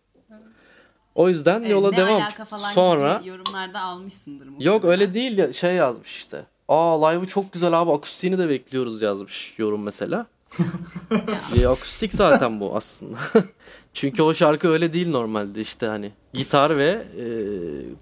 o 1.14 1.28
yüzden 1.28 1.60
Evet, 1.60 1.70
yola 1.70 1.90
ne 1.90 1.96
devam. 1.96 2.14
alaka 2.22 2.44
falan 2.44 2.70
Sonra 2.72 3.16
gibi 3.18 3.28
yorumlarda 3.28 3.80
almışsındır 3.80 4.46
yok 4.46 4.54
muhtemelen. 4.74 4.90
öyle 5.00 5.14
değil 5.14 5.38
ya 5.38 5.52
şey 5.52 5.74
yazmış 5.74 6.16
işte. 6.16 6.44
Aa 6.68 7.06
live'ı 7.08 7.26
çok 7.26 7.52
güzel 7.52 7.80
abi 7.80 7.90
akustiğini 7.92 8.38
de 8.38 8.48
bekliyoruz 8.48 9.02
yazmış 9.02 9.54
yorum 9.58 9.82
mesela. 9.82 10.26
E, 11.56 11.66
akustik 11.66 12.14
zaten 12.14 12.60
bu 12.60 12.76
aslında. 12.76 13.16
Çünkü 13.92 14.22
o 14.22 14.34
şarkı 14.34 14.68
öyle 14.68 14.92
değil 14.92 15.10
normalde 15.10 15.60
işte 15.60 15.86
hani 15.86 16.12
gitar 16.32 16.78
ve 16.78 17.04
e, 17.18 17.24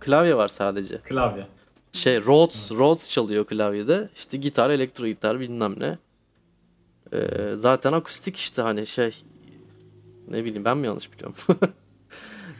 klavye 0.00 0.36
var 0.36 0.48
sadece. 0.48 0.98
klavye. 0.98 1.46
Şey 1.92 2.20
Rhodes, 2.20 2.72
Rhodes 2.72 3.10
çalıyor 3.10 3.44
klavyede. 3.44 4.08
İşte 4.16 4.36
gitar, 4.36 4.70
elektro 4.70 5.06
gitar 5.06 5.40
bilmem 5.40 5.74
ne. 5.78 5.98
Ee, 7.12 7.52
zaten 7.54 7.92
akustik 7.92 8.36
işte 8.36 8.62
hani 8.62 8.86
şey 8.86 9.22
ne 10.28 10.44
bileyim 10.44 10.64
ben 10.64 10.78
mi 10.78 10.86
yanlış 10.86 11.12
biliyorum. 11.12 11.36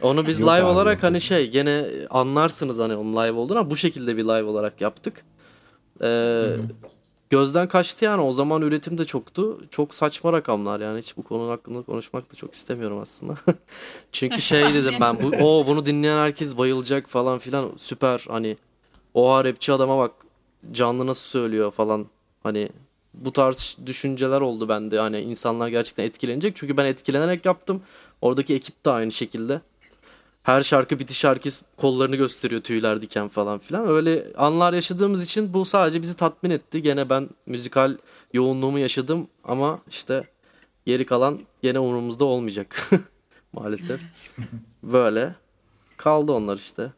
Onu 0.01 0.27
biz 0.27 0.39
Yok 0.39 0.49
live 0.49 0.63
abi, 0.63 0.65
olarak 0.65 1.03
hani 1.03 1.21
şey 1.21 1.51
gene 1.51 1.85
anlarsınız 2.09 2.79
hani 2.79 2.95
onun 2.95 3.13
live 3.13 3.37
olduğunu 3.37 3.59
ama 3.59 3.69
bu 3.69 3.77
şekilde 3.77 4.17
bir 4.17 4.23
live 4.23 4.43
olarak 4.43 4.81
yaptık. 4.81 5.25
Ee, 6.01 6.55
gözden 7.29 7.67
kaçtı 7.67 8.05
yani. 8.05 8.21
O 8.21 8.33
zaman 8.33 8.61
üretim 8.61 8.97
de 8.97 9.05
çoktu. 9.05 9.65
Çok 9.69 9.95
saçma 9.95 10.33
rakamlar 10.33 10.79
yani. 10.79 10.99
Hiç 10.99 11.17
bu 11.17 11.23
konu 11.23 11.49
hakkında 11.49 11.81
konuşmak 11.81 12.31
da 12.31 12.35
çok 12.35 12.53
istemiyorum 12.53 12.99
aslında. 12.99 13.35
Çünkü 14.11 14.41
şey 14.41 14.63
dedim 14.73 14.93
ben 15.01 15.21
bu 15.21 15.27
o 15.27 15.67
bunu 15.67 15.85
dinleyen 15.85 16.17
herkes 16.17 16.57
bayılacak 16.57 17.09
falan 17.09 17.39
filan. 17.39 17.71
Süper 17.77 18.25
hani 18.27 18.57
oha 19.13 19.43
rapçi 19.45 19.73
adama 19.73 19.97
bak 19.97 20.11
canlı 20.71 21.07
nasıl 21.07 21.29
söylüyor 21.29 21.71
falan. 21.71 22.07
Hani 22.43 22.69
bu 23.13 23.33
tarz 23.33 23.77
düşünceler 23.85 24.41
oldu 24.41 24.69
bende. 24.69 24.99
Hani 24.99 25.21
insanlar 25.21 25.67
gerçekten 25.67 26.03
etkilenecek. 26.03 26.55
Çünkü 26.55 26.77
ben 26.77 26.85
etkilenerek 26.85 27.45
yaptım. 27.45 27.81
Oradaki 28.21 28.53
ekip 28.53 28.85
de 28.85 28.89
aynı 28.89 29.11
şekilde 29.11 29.61
her 30.47 30.61
şarkı 30.61 30.99
bitiş 30.99 31.23
herkes 31.23 31.61
kollarını 31.77 32.15
gösteriyor 32.15 32.61
tüyler 32.61 33.01
diken 33.01 33.27
falan 33.27 33.59
filan 33.59 33.87
öyle 33.87 34.33
anlar 34.37 34.73
yaşadığımız 34.73 35.23
için 35.23 35.53
bu 35.53 35.65
sadece 35.65 36.01
bizi 36.01 36.17
tatmin 36.17 36.49
etti 36.49 36.81
gene 36.81 37.09
ben 37.09 37.29
müzikal 37.45 37.97
yoğunluğumu 38.33 38.79
yaşadım 38.79 39.27
ama 39.43 39.81
işte 39.89 40.27
geri 40.85 41.05
kalan 41.05 41.39
gene 41.61 41.79
umurumuzda 41.79 42.25
olmayacak 42.25 42.89
maalesef 43.53 44.01
böyle 44.83 45.35
kaldı 45.97 46.31
onlar 46.31 46.57
işte 46.57 46.91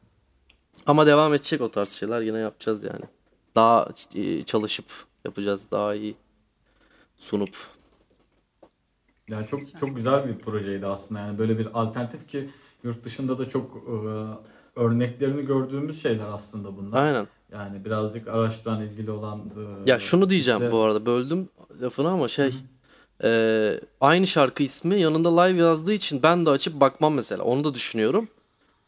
ama 0.85 1.05
devam 1.05 1.33
edecek 1.33 1.61
o 1.61 1.71
tarz 1.71 1.89
şeyler 1.89 2.21
yine 2.21 2.37
yapacağız 2.37 2.83
yani. 2.83 3.05
Daha 3.55 3.89
e, 4.15 4.43
çalışıp 4.43 4.85
yapacağız. 5.25 5.71
Daha 5.71 5.95
iyi 5.95 6.15
sunup. 7.17 7.57
Yani 9.29 9.47
çok 9.47 9.79
çok 9.79 9.95
güzel 9.95 10.27
bir 10.27 10.37
projeydi 10.37 10.85
aslında. 10.85 11.21
Yani 11.21 11.37
böyle 11.37 11.59
bir 11.59 11.67
alternatif 11.73 12.27
ki 12.27 12.49
yurt 12.83 13.03
dışında 13.03 13.39
da 13.39 13.49
çok 13.49 13.75
e, 13.75 13.95
örneklerini 14.79 15.45
gördüğümüz 15.45 16.01
şeyler 16.01 16.25
aslında 16.25 16.77
bunlar. 16.77 17.05
Aynen. 17.07 17.27
Yani 17.51 17.85
birazcık 17.85 18.27
araçtan 18.27 18.81
ilgili 18.81 19.11
olan 19.11 19.39
e, 19.39 19.89
Ya 19.89 19.99
şunu 19.99 20.29
diyeceğim 20.29 20.59
işte- 20.61 20.71
bu 20.71 20.79
arada 20.79 21.05
böldüm 21.05 21.49
lafını 21.81 22.09
ama 22.09 22.27
şey 22.27 22.51
Ee, 23.23 23.79
aynı 24.01 24.27
şarkı 24.27 24.63
ismi 24.63 24.99
yanında 25.01 25.41
live 25.41 25.59
yazdığı 25.61 25.93
için 25.93 26.23
ben 26.23 26.45
de 26.45 26.49
açıp 26.49 26.79
bakmam 26.79 27.13
mesela. 27.13 27.43
Onu 27.43 27.63
da 27.63 27.73
düşünüyorum. 27.73 28.27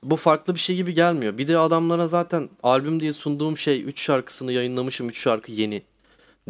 Bu 0.03 0.15
farklı 0.15 0.55
bir 0.55 0.59
şey 0.59 0.75
gibi 0.75 0.93
gelmiyor. 0.93 1.37
Bir 1.37 1.47
de 1.47 1.57
adamlara 1.57 2.07
zaten 2.07 2.49
albüm 2.63 2.99
diye 2.99 3.11
sunduğum 3.11 3.57
şey 3.57 3.81
3 3.83 4.01
şarkısını 4.01 4.51
yayınlamışım 4.51 5.09
3 5.09 5.19
şarkı 5.21 5.51
yeni 5.51 5.83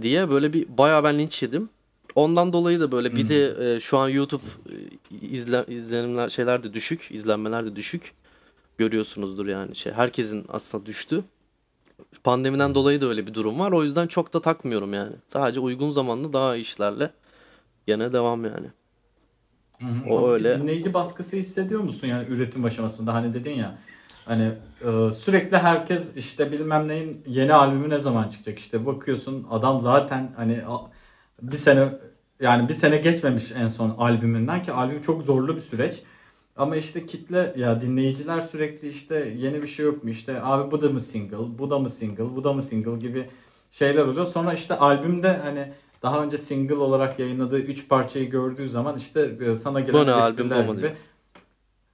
diye 0.01 0.29
böyle 0.29 0.53
bir 0.53 0.77
bayağı 0.77 1.03
ben 1.03 1.19
linç 1.19 1.43
yedim. 1.43 1.69
Ondan 2.15 2.53
dolayı 2.53 2.79
da 2.79 2.91
böyle 2.91 3.15
bir 3.15 3.29
de 3.29 3.73
e, 3.75 3.79
şu 3.79 3.97
an 3.97 4.09
YouTube 4.09 4.43
e, 4.69 5.15
izle, 5.27 5.65
izlenimler 5.67 6.29
şeyler 6.29 6.63
de 6.63 6.73
düşük, 6.73 7.07
izlenmeler 7.11 7.65
de 7.65 7.75
düşük. 7.75 8.13
Görüyorsunuzdur 8.77 9.45
yani 9.47 9.75
şey. 9.75 9.93
Herkesin 9.93 10.45
aslında 10.49 10.85
düştü. 10.85 11.23
Pandemiden 12.23 12.75
dolayı 12.75 13.01
da 13.01 13.05
öyle 13.05 13.27
bir 13.27 13.33
durum 13.33 13.59
var. 13.59 13.71
O 13.71 13.83
yüzden 13.83 14.07
çok 14.07 14.33
da 14.33 14.41
takmıyorum 14.41 14.93
yani. 14.93 15.11
Sadece 15.27 15.59
uygun 15.59 15.91
zamanlı 15.91 16.33
daha 16.33 16.55
iyi 16.55 16.61
işlerle 16.61 17.09
gene 17.87 18.13
devam 18.13 18.45
yani. 18.45 18.67
O 20.09 20.17
Ama 20.17 20.31
öyle. 20.33 20.59
Dinleyici 20.59 20.93
baskısı 20.93 21.35
hissediyor 21.35 21.81
musun 21.81 22.07
yani 22.07 22.27
üretim 22.29 22.65
aşamasında? 22.65 23.13
Hani 23.13 23.33
dedin 23.33 23.51
ya 23.55 23.77
hani 24.25 24.51
e, 24.81 25.11
sürekli 25.11 25.57
herkes 25.57 26.15
işte 26.15 26.51
bilmem 26.51 26.87
neyin 26.87 27.23
yeni 27.27 27.53
albümü 27.53 27.89
ne 27.89 27.99
zaman 27.99 28.29
çıkacak 28.29 28.59
işte 28.59 28.85
bakıyorsun 28.85 29.47
adam 29.51 29.81
zaten 29.81 30.31
hani 30.35 30.61
a- 30.67 30.91
bir 31.41 31.57
sene 31.57 31.89
yani 32.39 32.69
bir 32.69 32.73
sene 32.73 32.97
geçmemiş 32.97 33.51
en 33.51 33.67
son 33.67 33.89
albümünden 33.89 34.63
ki 34.63 34.71
albüm 34.71 35.01
çok 35.01 35.23
zorlu 35.23 35.55
bir 35.55 35.61
süreç. 35.61 36.03
Ama 36.55 36.75
işte 36.75 37.05
kitle 37.05 37.53
ya 37.57 37.81
dinleyiciler 37.81 38.41
sürekli 38.41 38.89
işte 38.89 39.33
yeni 39.37 39.61
bir 39.61 39.67
şey 39.67 39.85
yok 39.85 40.03
mu 40.03 40.09
işte 40.09 40.41
abi 40.41 40.71
bu 40.71 40.81
da 40.81 40.89
mı 40.89 41.01
single, 41.01 41.59
bu 41.59 41.69
da 41.69 41.79
mı 41.79 41.89
single, 41.89 42.35
bu 42.35 42.43
da 42.43 42.53
mı 42.53 42.61
single 42.61 42.97
gibi 42.97 43.29
şeyler 43.71 44.05
oluyor. 44.05 44.25
Sonra 44.25 44.53
işte 44.53 44.77
albümde 44.77 45.37
hani 45.43 45.73
daha 46.01 46.23
önce 46.23 46.37
single 46.37 46.75
olarak 46.75 47.19
yayınladığı 47.19 47.59
3 47.59 47.89
parçayı 47.89 48.29
gördüğü 48.29 48.69
zaman 48.69 48.97
işte 48.97 49.21
e, 49.21 49.55
sana 49.55 49.79
gelen 49.79 50.07
Bu 50.07 50.11
albüm, 50.11 50.49
bu 50.67 50.75
gibi. 50.75 50.93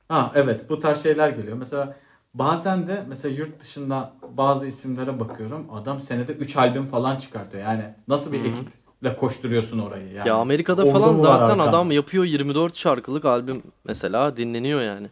Ha 0.07 0.31
evet 0.35 0.69
bu 0.69 0.79
tarz 0.79 1.03
şeyler 1.03 1.29
geliyor. 1.29 1.57
Mesela 1.57 1.95
bazen 2.33 2.87
de 2.87 3.03
mesela 3.07 3.35
yurt 3.35 3.59
dışında 3.59 4.13
bazı 4.37 4.67
isimlere 4.67 5.19
bakıyorum. 5.19 5.67
Adam 5.73 6.01
senede 6.01 6.33
3 6.33 6.57
albüm 6.57 6.85
falan 6.85 7.15
çıkartıyor. 7.15 7.63
Yani 7.63 7.83
nasıl 8.07 8.31
bir 8.31 8.39
ekiple 8.97 9.15
koşturuyorsun 9.15 9.79
orayı 9.79 10.13
yani. 10.13 10.27
Ya 10.27 10.35
Amerika'da 10.35 10.83
Ordu 10.83 10.91
falan 10.91 11.15
zaten 11.15 11.43
arkanda? 11.43 11.63
adam 11.63 11.91
yapıyor 11.91 12.25
24 12.25 12.75
şarkılık 12.75 13.25
albüm 13.25 13.63
mesela 13.85 14.37
dinleniyor 14.37 14.81
yani. 14.81 15.07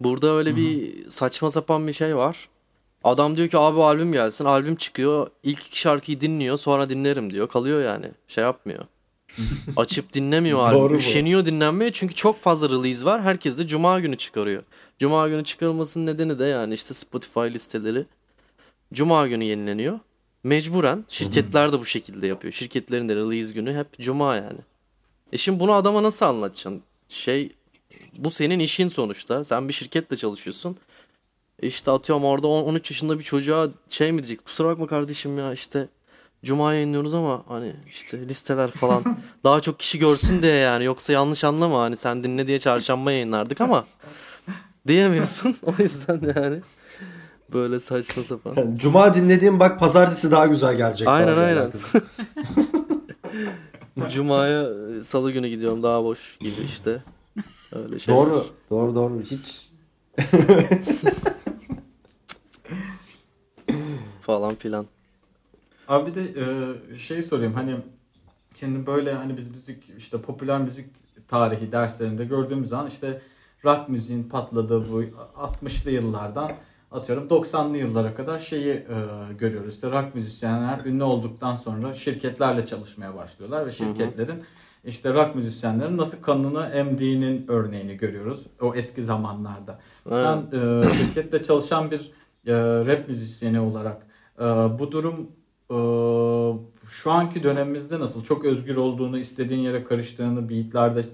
Burada 0.00 0.30
öyle 0.30 0.56
bir 0.56 0.94
saçma 1.10 1.50
sapan 1.50 1.86
bir 1.86 1.92
şey 1.92 2.16
var. 2.16 2.48
Adam 3.04 3.36
diyor 3.36 3.48
ki 3.48 3.58
abi 3.58 3.82
albüm 3.82 4.12
gelsin. 4.12 4.44
Albüm 4.44 4.76
çıkıyor. 4.76 5.26
İlk 5.42 5.66
iki 5.66 5.80
şarkıyı 5.80 6.20
dinliyor. 6.20 6.58
Sonra 6.58 6.90
dinlerim 6.90 7.32
diyor. 7.32 7.48
Kalıyor 7.48 7.84
yani. 7.84 8.06
Şey 8.28 8.44
yapmıyor. 8.44 8.84
Açıp 9.76 10.12
dinlemiyor 10.12 10.58
albüm. 10.58 10.80
Doğru 10.80 10.94
bu. 10.94 10.98
Üşeniyor 10.98 11.46
dinlenmeye 11.46 11.92
çünkü 11.92 12.14
çok 12.14 12.36
fazla 12.36 12.68
release 12.68 13.04
var. 13.04 13.22
Herkes 13.22 13.58
de 13.58 13.66
cuma 13.66 14.00
günü 14.00 14.16
çıkarıyor. 14.16 14.62
Cuma 14.98 15.28
günü 15.28 15.44
çıkarılmasının 15.44 16.06
nedeni 16.06 16.38
de 16.38 16.44
yani 16.44 16.74
işte 16.74 16.94
Spotify 16.94 17.40
listeleri 17.40 18.06
cuma 18.92 19.26
günü 19.26 19.44
yenileniyor. 19.44 19.98
Mecburen 20.44 21.04
şirketler 21.08 21.72
de 21.72 21.80
bu 21.80 21.86
şekilde 21.86 22.26
yapıyor. 22.26 22.52
Şirketlerin 22.52 23.08
de 23.08 23.16
release 23.16 23.54
günü 23.54 23.74
hep 23.76 23.98
cuma 24.00 24.36
yani. 24.36 24.58
E 25.32 25.36
şimdi 25.38 25.60
bunu 25.60 25.72
adama 25.72 26.02
nasıl 26.02 26.26
anlatacaksın? 26.26 26.82
Şey 27.08 27.52
bu 28.18 28.30
senin 28.30 28.58
işin 28.58 28.88
sonuçta. 28.88 29.44
Sen 29.44 29.68
bir 29.68 29.72
şirketle 29.72 30.16
çalışıyorsun. 30.16 30.76
E 31.62 31.66
İşte 31.66 31.90
atıyorum 31.90 32.24
orada 32.24 32.46
on- 32.46 32.64
13 32.64 32.90
yaşında 32.90 33.18
bir 33.18 33.24
çocuğa 33.24 33.68
şey 33.88 34.12
mi 34.12 34.22
diyecek? 34.22 34.44
Kusura 34.44 34.68
bakma 34.68 34.86
kardeşim 34.86 35.38
ya 35.38 35.52
işte 35.52 35.88
Cuma 36.44 36.74
yayınlıyoruz 36.74 37.14
ama 37.14 37.44
hani 37.48 37.72
işte 37.90 38.28
listeler 38.28 38.70
falan 38.70 39.16
daha 39.44 39.60
çok 39.60 39.78
kişi 39.78 39.98
görsün 39.98 40.42
diye 40.42 40.54
yani. 40.54 40.84
Yoksa 40.84 41.12
yanlış 41.12 41.44
anlama 41.44 41.80
hani 41.80 41.96
sen 41.96 42.24
dinle 42.24 42.46
diye 42.46 42.58
çarşamba 42.58 43.12
yayınlardık 43.12 43.60
ama 43.60 43.86
diyemiyorsun. 44.88 45.56
O 45.62 45.82
yüzden 45.82 46.20
yani 46.36 46.60
böyle 47.52 47.80
saçma 47.80 48.22
sapan. 48.22 48.54
Yani 48.56 48.78
Cuma 48.78 49.14
dinlediğim 49.14 49.60
bak 49.60 49.80
pazartesi 49.80 50.30
daha 50.30 50.46
güzel 50.46 50.76
gelecek. 50.76 51.08
Aynen, 51.08 51.36
aynen. 51.36 51.72
Cuma'ya 54.10 54.62
e, 54.62 55.02
salı 55.02 55.32
günü 55.32 55.48
gidiyorum 55.48 55.82
daha 55.82 56.04
boş 56.04 56.38
gibi 56.40 56.60
işte. 56.64 57.02
Öyle 57.72 57.98
şey. 57.98 58.14
doğru. 58.14 58.46
Doğru 58.70 58.94
doğru. 58.94 59.20
Hiç 59.20 59.70
falan 64.20 64.54
filan. 64.54 64.86
Abi 65.88 66.14
de 66.14 66.22
e, 66.22 66.98
şey 66.98 67.22
sorayım 67.22 67.54
hani 67.54 67.76
şimdi 68.54 68.86
böyle 68.86 69.14
hani 69.14 69.36
biz 69.36 69.50
müzik 69.50 69.84
işte 69.98 70.20
popüler 70.20 70.60
müzik 70.60 70.86
tarihi 71.28 71.72
derslerinde 71.72 72.24
gördüğümüz 72.24 72.68
zaman 72.68 72.86
işte 72.86 73.22
rock 73.64 73.88
müziğin 73.88 74.24
patladığı 74.24 74.92
bu 74.92 75.02
60'lı 75.36 75.90
yıllardan 75.90 76.52
atıyorum 76.94 77.28
90'lı 77.28 77.76
yıllara 77.76 78.14
kadar 78.14 78.38
şeyi 78.38 78.72
e, 78.72 78.86
görüyoruz. 79.38 79.74
İşte 79.74 79.90
rock 79.90 80.14
müzisyenler 80.14 80.80
ünlü 80.84 81.02
olduktan 81.02 81.54
sonra 81.54 81.94
şirketlerle 81.94 82.66
çalışmaya 82.66 83.14
başlıyorlar 83.14 83.66
ve 83.66 83.72
şirketlerin 83.72 84.42
işte 84.84 85.14
rock 85.14 85.34
müzisyenlerin 85.34 85.96
nasıl 85.96 86.22
kanını 86.22 86.66
emdiğinin 86.66 87.44
örneğini 87.48 87.96
görüyoruz 87.96 88.46
o 88.60 88.74
eski 88.74 89.02
zamanlarda. 89.02 89.78
Sen 90.08 90.36
e, 90.36 90.82
şirkette 90.94 91.42
çalışan 91.42 91.90
bir 91.90 92.10
e, 92.46 92.54
rap 92.86 93.08
müzisyeni 93.08 93.60
olarak 93.60 94.06
e, 94.38 94.44
bu 94.78 94.92
durum 94.92 95.30
e, 95.70 95.78
şu 96.88 97.10
anki 97.10 97.42
dönemimizde 97.42 98.00
nasıl? 98.00 98.24
Çok 98.24 98.44
özgür 98.44 98.76
olduğunu, 98.76 99.18
istediğin 99.18 99.60
yere 99.60 99.84
karıştığını, 99.84 100.48
beatlerde 100.48 101.04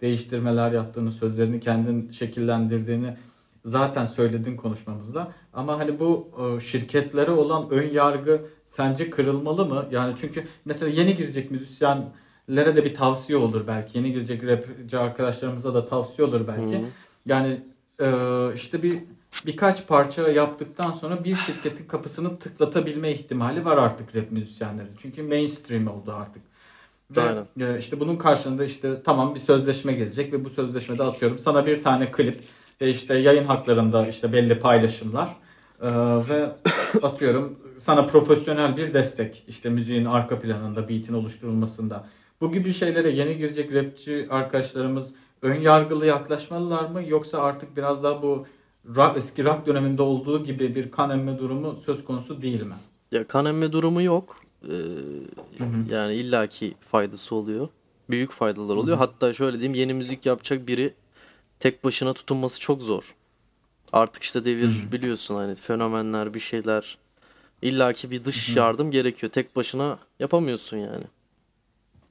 değiştirmeler 0.00 0.72
yaptığını, 0.72 1.12
sözlerini 1.12 1.60
kendin 1.60 2.10
şekillendirdiğini 2.10 3.16
zaten 3.64 4.04
söyledin 4.04 4.56
konuşmamızda. 4.56 5.32
Ama 5.52 5.78
hani 5.78 5.98
bu 5.98 6.30
e, 6.38 6.60
şirketlere 6.60 7.30
olan 7.30 7.70
ön 7.70 7.90
yargı 7.90 8.42
sence 8.64 9.10
kırılmalı 9.10 9.66
mı? 9.66 9.86
Yani 9.90 10.14
çünkü 10.20 10.44
mesela 10.64 10.90
yeni 10.90 11.16
girecek 11.16 11.50
müzisyenlere 11.50 12.76
de 12.76 12.84
bir 12.84 12.94
tavsiye 12.94 13.38
olur 13.38 13.66
belki. 13.66 13.98
Yeni 13.98 14.12
girecek 14.12 14.44
rapçi 14.44 14.98
arkadaşlarımıza 14.98 15.74
da 15.74 15.86
tavsiye 15.86 16.28
olur 16.28 16.40
belki. 16.48 16.84
Yani 17.26 17.60
e, 18.00 18.08
işte 18.54 18.82
bir 18.82 18.98
birkaç 19.46 19.86
parça 19.86 20.28
yaptıktan 20.28 20.92
sonra 20.92 21.24
bir 21.24 21.36
şirketin 21.36 21.84
kapısını 21.84 22.38
tıklatabilme 22.38 23.12
ihtimali 23.12 23.64
var 23.64 23.76
artık 23.76 24.16
rap 24.16 24.32
müzisyenlerin. 24.32 24.96
Çünkü 24.98 25.22
mainstream 25.22 25.86
oldu 25.86 26.12
artık. 26.12 26.42
Ve 27.16 27.20
Aynen. 27.20 27.74
e, 27.74 27.78
işte 27.78 28.00
bunun 28.00 28.16
karşılığında 28.16 28.64
işte 28.64 29.02
tamam 29.04 29.34
bir 29.34 29.40
sözleşme 29.40 29.92
gelecek 29.92 30.32
ve 30.32 30.44
bu 30.44 30.50
sözleşmede 30.50 31.02
atıyorum 31.02 31.38
sana 31.38 31.66
bir 31.66 31.82
tane 31.82 32.10
klip 32.10 32.40
ve 32.80 32.90
işte 32.90 33.14
yayın 33.14 33.44
haklarında 33.44 34.08
işte 34.08 34.32
belli 34.32 34.58
paylaşımlar 34.58 35.28
e, 35.82 35.90
ve 36.28 36.48
atıyorum 37.02 37.58
sana 37.78 38.06
profesyonel 38.06 38.76
bir 38.76 38.94
destek 38.94 39.44
işte 39.48 39.70
müziğin 39.70 40.04
arka 40.04 40.38
planında 40.38 40.88
beat'in 40.88 41.14
oluşturulmasında. 41.14 42.06
Bu 42.40 42.52
gibi 42.52 42.72
şeylere 42.72 43.10
yeni 43.10 43.36
girecek 43.38 43.74
rapçi 43.74 44.26
arkadaşlarımız 44.30 45.14
ön 45.42 45.54
yargılı 45.54 46.06
yaklaşmalılar 46.06 46.90
mı 46.90 47.02
yoksa 47.08 47.38
artık 47.38 47.76
biraz 47.76 48.02
daha 48.02 48.22
bu 48.22 48.46
rock, 48.96 49.16
eski 49.16 49.44
rock 49.44 49.66
döneminde 49.66 50.02
olduğu 50.02 50.44
gibi 50.44 50.74
bir 50.74 50.90
kan 50.90 51.10
emme 51.10 51.38
durumu 51.38 51.76
söz 51.76 52.04
konusu 52.04 52.42
değil 52.42 52.62
mi? 52.62 52.74
Ya 53.12 53.28
kan 53.28 53.46
emme 53.46 53.72
durumu 53.72 54.02
yok. 54.02 54.36
Ee, 54.64 54.74
yani 55.90 56.14
illaki 56.14 56.74
faydası 56.80 57.34
oluyor. 57.34 57.68
Büyük 58.10 58.30
faydalar 58.30 58.76
oluyor. 58.76 58.96
Hatta 58.96 59.32
şöyle 59.32 59.58
diyeyim 59.58 59.74
yeni 59.74 59.94
müzik 59.94 60.26
yapacak 60.26 60.68
biri 60.68 60.94
tek 61.60 61.84
başına 61.84 62.12
tutunması 62.12 62.60
çok 62.60 62.82
zor. 62.82 63.14
Artık 63.92 64.22
işte 64.22 64.44
devir 64.44 64.92
biliyorsun 64.92 65.34
hani 65.34 65.54
fenomenler 65.54 66.34
bir 66.34 66.40
şeyler 66.40 66.98
illaki 67.62 68.10
bir 68.10 68.24
dış 68.24 68.56
yardım 68.56 68.90
gerekiyor. 68.90 69.32
Tek 69.32 69.56
başına 69.56 69.98
yapamıyorsun 70.20 70.76
yani. 70.76 71.04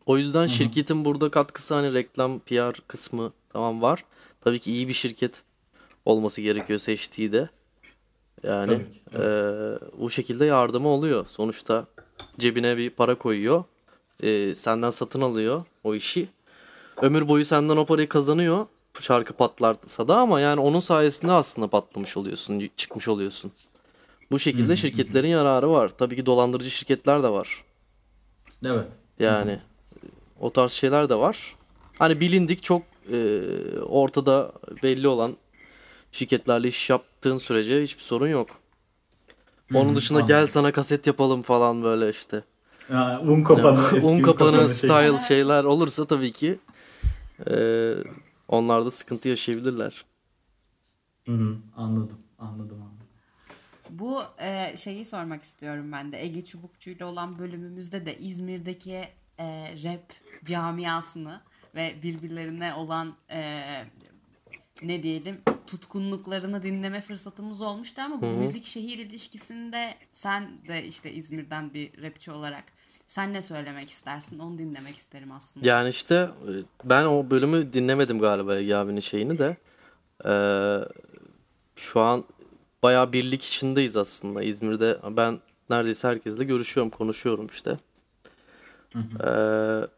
O 0.06 0.18
yüzden 0.18 0.48
şirketin 0.48 1.06
burada 1.06 1.32
katkısı 1.32 1.74
hani 1.74 1.94
reklam, 1.94 2.40
PR 2.40 2.74
kısmı 2.88 3.34
tamam 3.54 3.82
var. 3.82 4.04
Tabii 4.42 4.60
ki 4.60 4.72
iyi 4.72 4.88
bir 4.88 4.94
şirket 4.94 5.44
olması 6.06 6.42
gerekiyor 6.42 6.80
seçtiği 6.80 7.32
de. 7.32 7.50
Yani 8.44 8.82
Tabii 9.12 9.24
eee, 9.24 9.80
bu 10.00 10.10
şekilde 10.10 10.46
yardımı 10.46 10.88
oluyor. 10.88 11.26
Sonuçta 11.30 11.86
cebine 12.40 12.78
bir 12.78 12.90
para 12.90 13.16
koyuyor. 13.16 13.64
Eee, 14.22 14.56
senden 14.56 14.90
satın 14.90 15.22
alıyor 15.22 15.66
o 15.84 15.96
işi. 15.96 16.30
Ömür 17.02 17.28
boyu 17.28 17.46
senden 17.46 17.78
o 17.78 17.86
parayı 17.86 18.10
kazanıyor. 18.10 18.66
Şarkı 19.02 19.34
patlarsa 19.34 20.08
da 20.08 20.18
ama 20.18 20.40
yani 20.40 20.60
onun 20.60 20.80
sayesinde 20.80 21.32
aslında 21.32 21.68
patlamış 21.68 22.18
oluyorsun, 22.18 22.70
çıkmış 22.78 23.08
oluyorsun. 23.08 23.52
Bu 24.32 24.40
şekilde 24.40 24.76
şirketlerin 24.76 25.28
yararı 25.28 25.70
var. 25.70 25.90
Tabii 25.98 26.16
ki 26.16 26.26
dolandırıcı 26.26 26.70
şirketler 26.70 27.24
de 27.24 27.30
var. 27.30 27.64
Evet. 28.66 28.88
Yani 29.20 29.60
o 30.40 30.50
tarz 30.50 30.72
şeyler 30.72 31.10
de 31.10 31.16
var. 31.16 31.56
Hani 32.00 32.20
bilindik 32.20 32.64
çok 32.64 32.82
e, 33.12 33.42
ortada 33.80 34.52
belli 34.84 35.08
olan 35.08 35.38
şirketlerle 36.12 36.68
iş 36.68 36.90
yaptığın 36.90 37.38
sürece 37.38 37.82
hiçbir 37.82 38.04
sorun 38.04 38.28
yok. 38.28 38.50
Onun 39.74 39.96
dışında 39.96 40.20
gel 40.20 40.48
sana 40.48 40.72
kaset 40.72 41.08
yapalım 41.08 41.42
falan 41.42 41.84
böyle 41.84 42.10
işte. 42.10 42.44
Ya, 42.92 43.22
un 43.26 43.44
kapanı, 43.44 43.80
eski 43.96 44.06
Un 44.06 44.22
kapanı 44.22 44.52
kapanı 44.52 44.70
style 44.70 45.20
şeyler 45.28 45.64
olursa 45.64 46.06
tabii 46.06 46.32
ki 46.32 46.60
e, 47.50 47.54
onlar 48.48 48.86
da 48.86 48.92
sıkıntı 48.92 49.30
yaşayabilirler. 49.30 50.06
Hı 51.26 51.32
hı, 51.32 51.58
anladım, 51.76 52.20
anladım 52.40 52.82
abi. 52.82 53.08
Bu 53.90 54.22
e, 54.40 54.78
şeyi 54.78 55.06
sormak 55.06 55.44
istiyorum 55.44 55.92
ben 55.92 56.12
de. 56.12 56.24
Ege 56.24 56.46
Çubukçu'yla 56.46 57.06
olan 57.06 57.40
bölümümüzde 57.40 58.06
de 58.06 58.18
İzmir'deki 58.18 59.08
e, 59.40 59.76
rap 59.84 60.14
camiasını 60.46 61.42
ve 61.76 61.96
birbirlerine 62.04 62.74
olan 62.74 63.16
e, 63.30 63.84
ne 64.84 65.04
diyelim 65.04 65.42
tutkunluklarını 65.68 66.64
dinleme 66.64 67.02
fırsatımız 67.02 67.62
olmuştu 67.62 68.02
ama 68.02 68.22
bu 68.22 68.26
müzik 68.26 68.66
şehir 68.66 68.98
ilişkisinde 68.98 69.96
sen 70.12 70.68
de 70.68 70.86
işte 70.86 71.14
İzmir'den 71.14 71.74
bir 71.74 72.02
rapçi 72.02 72.32
olarak 72.32 72.64
sen 73.08 73.34
ne 73.34 73.42
söylemek 73.42 73.90
istersin? 73.90 74.40
Onu 74.40 74.58
dinlemek 74.58 74.98
isterim 74.98 75.32
aslında. 75.32 75.70
Yani 75.70 75.90
işte 75.90 76.16
e, 76.16 76.52
ben 76.84 77.06
o 77.06 77.30
bölümü 77.32 77.74
dinlemedim 77.74 78.20
galiba 78.20 78.56
Ege 78.56 78.76
abinin 78.76 79.00
şeyini 79.00 79.38
de. 79.38 79.58
E, 80.26 80.34
şu 81.76 82.00
an 82.00 82.24
bayağı 82.84 83.14
birlik 83.14 83.46
içindeyiz 83.46 83.98
aslında 83.98 84.44
İzmir'de. 84.44 85.00
Ben 85.18 85.40
neredeyse 85.70 86.08
herkesle 86.08 86.44
görüşüyorum, 86.44 86.90
konuşuyorum 86.90 87.48
işte. 87.48 87.78
E, 89.24 89.30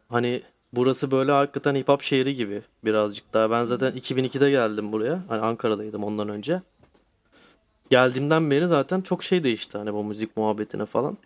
hani 0.08 0.42
burası 0.72 1.10
böyle 1.10 1.32
hakikaten 1.32 1.74
hip 1.74 1.88
hop 1.88 2.02
şehri 2.02 2.34
gibi 2.34 2.62
birazcık 2.84 3.34
daha. 3.34 3.50
Ben 3.50 3.64
zaten 3.64 3.92
2002'de 3.92 4.50
geldim 4.50 4.92
buraya. 4.92 5.22
Hani 5.28 5.40
Ankara'daydım 5.40 6.04
ondan 6.04 6.28
önce. 6.28 6.62
Geldiğimden 7.90 8.50
beri 8.50 8.66
zaten 8.66 9.00
çok 9.00 9.22
şey 9.24 9.44
değişti 9.44 9.78
hani 9.78 9.94
bu 9.94 10.04
müzik 10.04 10.36
muhabbetine 10.36 10.86
falan. 10.86 11.18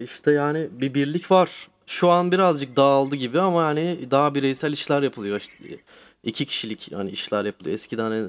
İşte 0.00 0.30
yani 0.32 0.68
bir 0.72 0.94
birlik 0.94 1.30
var. 1.30 1.68
Şu 1.86 2.10
an 2.10 2.32
birazcık 2.32 2.76
dağıldı 2.76 3.16
gibi 3.16 3.40
ama 3.40 3.64
hani 3.64 4.10
daha 4.10 4.34
bireysel 4.34 4.72
işler 4.72 5.02
yapılıyor 5.02 5.36
işte. 5.40 5.56
iki 6.24 6.44
kişilik 6.46 6.90
hani 6.94 7.10
işler 7.10 7.44
yapılıyor. 7.44 7.74
Eskiden 7.74 8.04
hani 8.10 8.28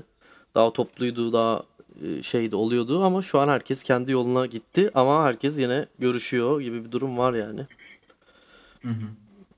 daha 0.55 0.73
topluydu, 0.73 1.33
daha 1.33 1.63
e, 2.05 2.23
şeydi 2.23 2.55
oluyordu 2.55 3.03
ama 3.03 3.21
şu 3.21 3.39
an 3.39 3.47
herkes 3.47 3.83
kendi 3.83 4.11
yoluna 4.11 4.45
gitti 4.45 4.91
ama 4.93 5.23
herkes 5.23 5.59
yine 5.59 5.85
görüşüyor 5.99 6.61
gibi 6.61 6.85
bir 6.85 6.91
durum 6.91 7.17
var 7.17 7.33
yani. 7.33 7.61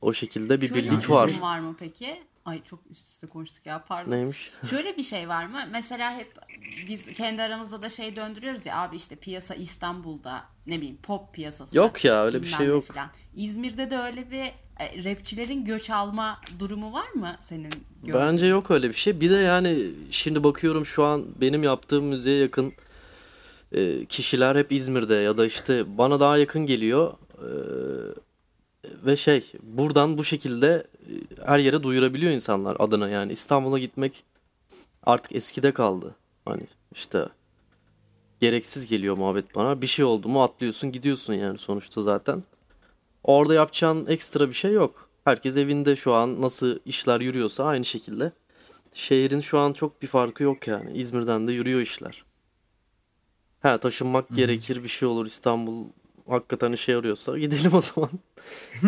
O 0.01 0.13
şekilde 0.13 0.61
bir 0.61 0.67
Şöyle 0.67 0.81
birlik 0.83 1.03
bir 1.03 1.09
var. 1.09 1.29
durum 1.29 1.41
var 1.41 1.59
mı 1.59 1.75
peki? 1.79 2.21
Ay 2.45 2.63
çok 2.63 2.79
üst 2.91 3.07
üste 3.07 3.27
konuştuk 3.27 3.65
ya 3.65 3.83
pardon. 3.87 4.11
Neymiş? 4.11 4.51
Şöyle 4.69 4.97
bir 4.97 5.03
şey 5.03 5.29
var 5.29 5.45
mı? 5.45 5.59
Mesela 5.71 6.17
hep 6.17 6.33
biz 6.87 7.05
kendi 7.05 7.41
aramızda 7.41 7.81
da 7.81 7.89
şey 7.89 8.15
döndürüyoruz 8.15 8.65
ya 8.65 8.77
abi 8.77 8.95
işte 8.95 9.15
piyasa 9.15 9.55
İstanbul'da 9.55 10.43
ne 10.67 10.77
bileyim 10.77 10.97
pop 11.03 11.33
piyasası. 11.33 11.77
Yok 11.77 12.05
ya, 12.05 12.25
öyle 12.25 12.41
bir 12.41 12.47
şey 12.47 12.65
yok. 12.65 12.87
filan. 12.87 13.09
İzmir'de 13.35 13.89
de 13.89 13.97
öyle 13.97 14.31
bir 14.31 14.51
e, 14.79 15.03
rapçilerin 15.03 15.65
göç 15.65 15.89
alma 15.89 16.41
durumu 16.59 16.93
var 16.93 17.09
mı 17.09 17.35
senin 17.39 17.71
gördüğün? 18.03 18.19
Bence 18.19 18.47
yok 18.47 18.71
öyle 18.71 18.89
bir 18.89 18.93
şey. 18.93 19.21
Bir 19.21 19.29
de 19.29 19.35
yani 19.35 19.91
şimdi 20.11 20.43
bakıyorum 20.43 20.85
şu 20.85 21.03
an 21.03 21.25
benim 21.41 21.63
yaptığım 21.63 22.05
müziğe 22.05 22.37
yakın 22.37 22.73
e, 23.71 24.05
kişiler 24.05 24.55
hep 24.55 24.71
İzmir'de 24.71 25.15
ya 25.15 25.37
da 25.37 25.45
işte 25.45 25.97
bana 25.97 26.19
daha 26.19 26.37
yakın 26.37 26.65
geliyor. 26.65 27.13
E, 27.37 27.49
ve 29.05 29.15
şey 29.15 29.51
buradan 29.63 30.17
bu 30.17 30.23
şekilde 30.23 30.87
e, 31.09 31.45
her 31.45 31.59
yere 31.59 31.83
duyurabiliyor 31.83 32.31
insanlar 32.31 32.77
adına 32.79 33.09
yani 33.09 33.31
İstanbul'a 33.31 33.79
gitmek 33.79 34.23
artık 35.03 35.35
eskide 35.35 35.71
kaldı. 35.71 36.15
Hani 36.45 36.67
işte 36.91 37.25
gereksiz 38.39 38.87
geliyor 38.87 39.17
muhabbet 39.17 39.55
bana. 39.55 39.81
Bir 39.81 39.87
şey 39.87 40.05
oldu 40.05 40.29
mu 40.29 40.43
atlıyorsun 40.43 40.91
gidiyorsun 40.91 41.33
yani 41.33 41.57
sonuçta 41.57 42.01
zaten. 42.01 42.43
Orada 43.23 43.53
yapacağın 43.53 44.05
ekstra 44.05 44.47
bir 44.47 44.53
şey 44.53 44.71
yok. 44.71 45.09
Herkes 45.25 45.57
evinde 45.57 45.95
şu 45.95 46.13
an 46.13 46.41
nasıl 46.41 46.79
işler 46.85 47.21
yürüyorsa 47.21 47.63
aynı 47.65 47.85
şekilde. 47.85 48.31
Şehrin 48.93 49.39
şu 49.39 49.59
an 49.59 49.73
çok 49.73 50.01
bir 50.01 50.07
farkı 50.07 50.43
yok 50.43 50.67
yani. 50.67 50.97
İzmir'den 50.97 51.47
de 51.47 51.51
yürüyor 51.51 51.81
işler. 51.81 52.23
Ha 53.61 53.77
taşınmak 53.77 54.29
gerekir 54.29 54.83
bir 54.83 54.87
şey 54.87 55.07
olur 55.07 55.25
İstanbul 55.25 55.85
hakikaten 56.29 56.71
işe 56.71 56.91
yarıyorsa 56.91 57.37
gidelim 57.37 57.73
o 57.73 57.81
zaman. 57.81 58.09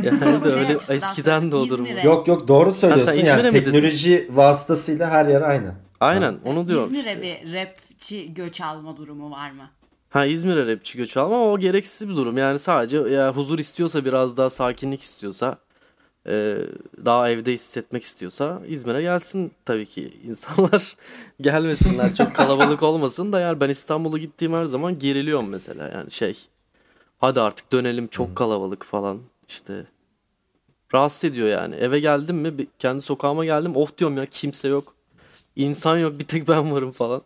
Yani 0.04 0.44
de 0.44 0.50
Şey 0.52 0.60
öyle 0.60 0.78
eskiden 0.90 1.52
de 1.52 1.56
o 1.56 1.70
durum. 1.70 1.88
Yok 2.04 2.28
yok 2.28 2.48
doğru 2.48 2.74
söylüyorsun. 2.74 3.12
İzmir'e 3.12 3.28
yani 3.28 3.52
mi 3.52 3.54
dedin? 3.54 3.72
teknoloji 3.72 4.30
vasıtasıyla 4.34 5.10
her 5.10 5.26
yer 5.26 5.42
aynı. 5.42 5.74
Aynen 6.00 6.36
onu 6.46 6.68
diyorum 6.68 6.86
İzmir'e 6.86 7.10
işte. 7.10 7.22
bir 7.22 7.54
rapçi 7.54 8.34
göç 8.34 8.62
alma 8.62 8.98
durumu 8.98 9.32
var 9.32 9.52
mı? 9.52 9.70
Ha 10.10 10.26
İzmir'e 10.26 10.68
rapçi 10.76 10.98
göç 10.98 11.18
alma 11.18 11.36
ama 11.36 11.52
o 11.52 11.60
gereksiz 11.60 12.10
bir 12.10 12.16
durum. 12.16 12.38
Yani 12.38 12.60
sadece 12.60 12.98
ya 12.98 13.36
huzur 13.36 13.60
istiyorsa 13.60 14.06
biraz 14.06 14.38
daha 14.38 14.50
sakinlik 14.50 15.02
istiyorsa 15.02 15.58
e, 16.28 16.58
daha 17.06 17.30
evde 17.30 17.54
hissetmek 17.54 18.04
istiyorsa 18.04 18.62
İzmir'e 18.68 19.02
gelsin 19.02 19.52
tabii 19.66 19.86
ki. 19.86 20.14
İnsanlar 20.24 20.96
gelmesinler 21.42 22.16
çok 22.16 22.36
kalabalık 22.36 22.84
olmasın 22.90 23.32
da 23.34 23.40
yani 23.40 23.62
ben 23.62 23.70
İstanbul'a 23.70 24.18
gittiğim 24.18 24.54
her 24.54 24.66
zaman 24.66 25.00
geriliyorum 25.00 25.50
mesela 25.50 25.90
yani 25.94 26.12
şey. 26.12 26.48
Hadi 27.18 27.42
artık 27.42 27.72
dönelim 27.72 28.08
çok 28.08 28.36
kalabalık 28.36 28.84
falan 28.86 29.20
işte. 29.48 29.86
Rahatsız 30.94 31.32
ediyor 31.32 31.48
yani. 31.48 31.76
Eve 31.76 32.00
geldim 32.00 32.38
mi 32.38 32.68
kendi 32.80 33.02
sokağıma 33.02 33.46
geldim 33.46 33.72
oh 33.76 33.90
diyorum 33.98 34.18
ya 34.18 34.26
kimse 34.26 34.68
yok. 34.68 34.96
İnsan 35.56 35.98
yok 35.98 36.14
bir 36.20 36.26
tek 36.26 36.48
ben 36.48 36.72
varım 36.72 36.92
falan. 36.92 37.22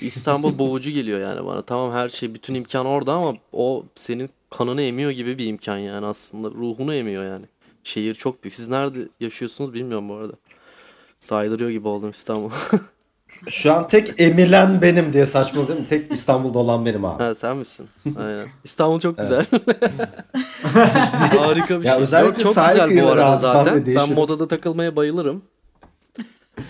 İstanbul 0.00 0.58
boğucu 0.58 0.90
geliyor 0.90 1.20
yani 1.20 1.46
bana. 1.46 1.62
Tamam 1.62 1.92
her 1.92 2.08
şey 2.08 2.34
bütün 2.34 2.54
imkan 2.54 2.86
orada 2.86 3.12
ama 3.12 3.34
o 3.52 3.84
senin 3.94 4.30
kanını 4.50 4.82
emiyor 4.82 5.10
gibi 5.10 5.38
bir 5.38 5.46
imkan 5.46 5.78
yani 5.78 6.06
aslında. 6.06 6.50
Ruhunu 6.50 6.94
emiyor 6.94 7.24
yani. 7.24 7.46
Şehir 7.84 8.14
çok 8.14 8.44
büyük. 8.44 8.54
Siz 8.54 8.68
nerede 8.68 9.08
yaşıyorsunuz 9.20 9.74
bilmiyorum 9.74 10.08
bu 10.08 10.14
arada. 10.14 10.32
Saydırıyor 11.20 11.70
gibi 11.70 11.88
oldum 11.88 12.10
İstanbul. 12.10 12.50
Şu 13.48 13.72
an 13.72 13.88
tek 13.88 14.20
emilen 14.20 14.82
benim 14.82 15.12
diye 15.12 15.26
saçma 15.26 15.68
değil 15.68 15.80
mi? 15.80 15.86
Tek 15.88 16.12
İstanbul'da 16.12 16.58
olan 16.58 16.86
benim 16.86 17.04
abi. 17.04 17.22
ha 17.22 17.34
sen 17.34 17.56
misin? 17.56 17.88
Aynen. 18.18 18.48
İstanbul 18.64 19.00
çok 19.00 19.18
güzel. 19.18 19.44
Harika 21.38 21.80
bir 21.80 21.86
Ya 21.86 21.92
şey. 21.92 22.02
özellikle 22.02 22.42
çok 22.42 22.52
sahil 22.54 22.88
güzel 22.88 23.04
bu 23.04 23.10
arada 23.10 23.36
zaten. 23.36 23.86
Ben 23.86 24.12
modada 24.12 24.48
takılmaya 24.48 24.96
bayılırım. 24.96 25.42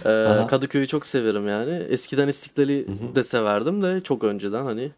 Ee. 0.07 0.47
Kadıköy'ü 0.51 0.87
çok 0.87 1.07
severim 1.07 1.49
yani. 1.49 1.71
Eskiden 1.89 2.29
İstiklal'i 2.29 2.87
de 3.15 3.23
severdim 3.23 3.83
de 3.83 4.01
çok 4.01 4.25
önceden 4.25 4.65
hani. 4.65 4.91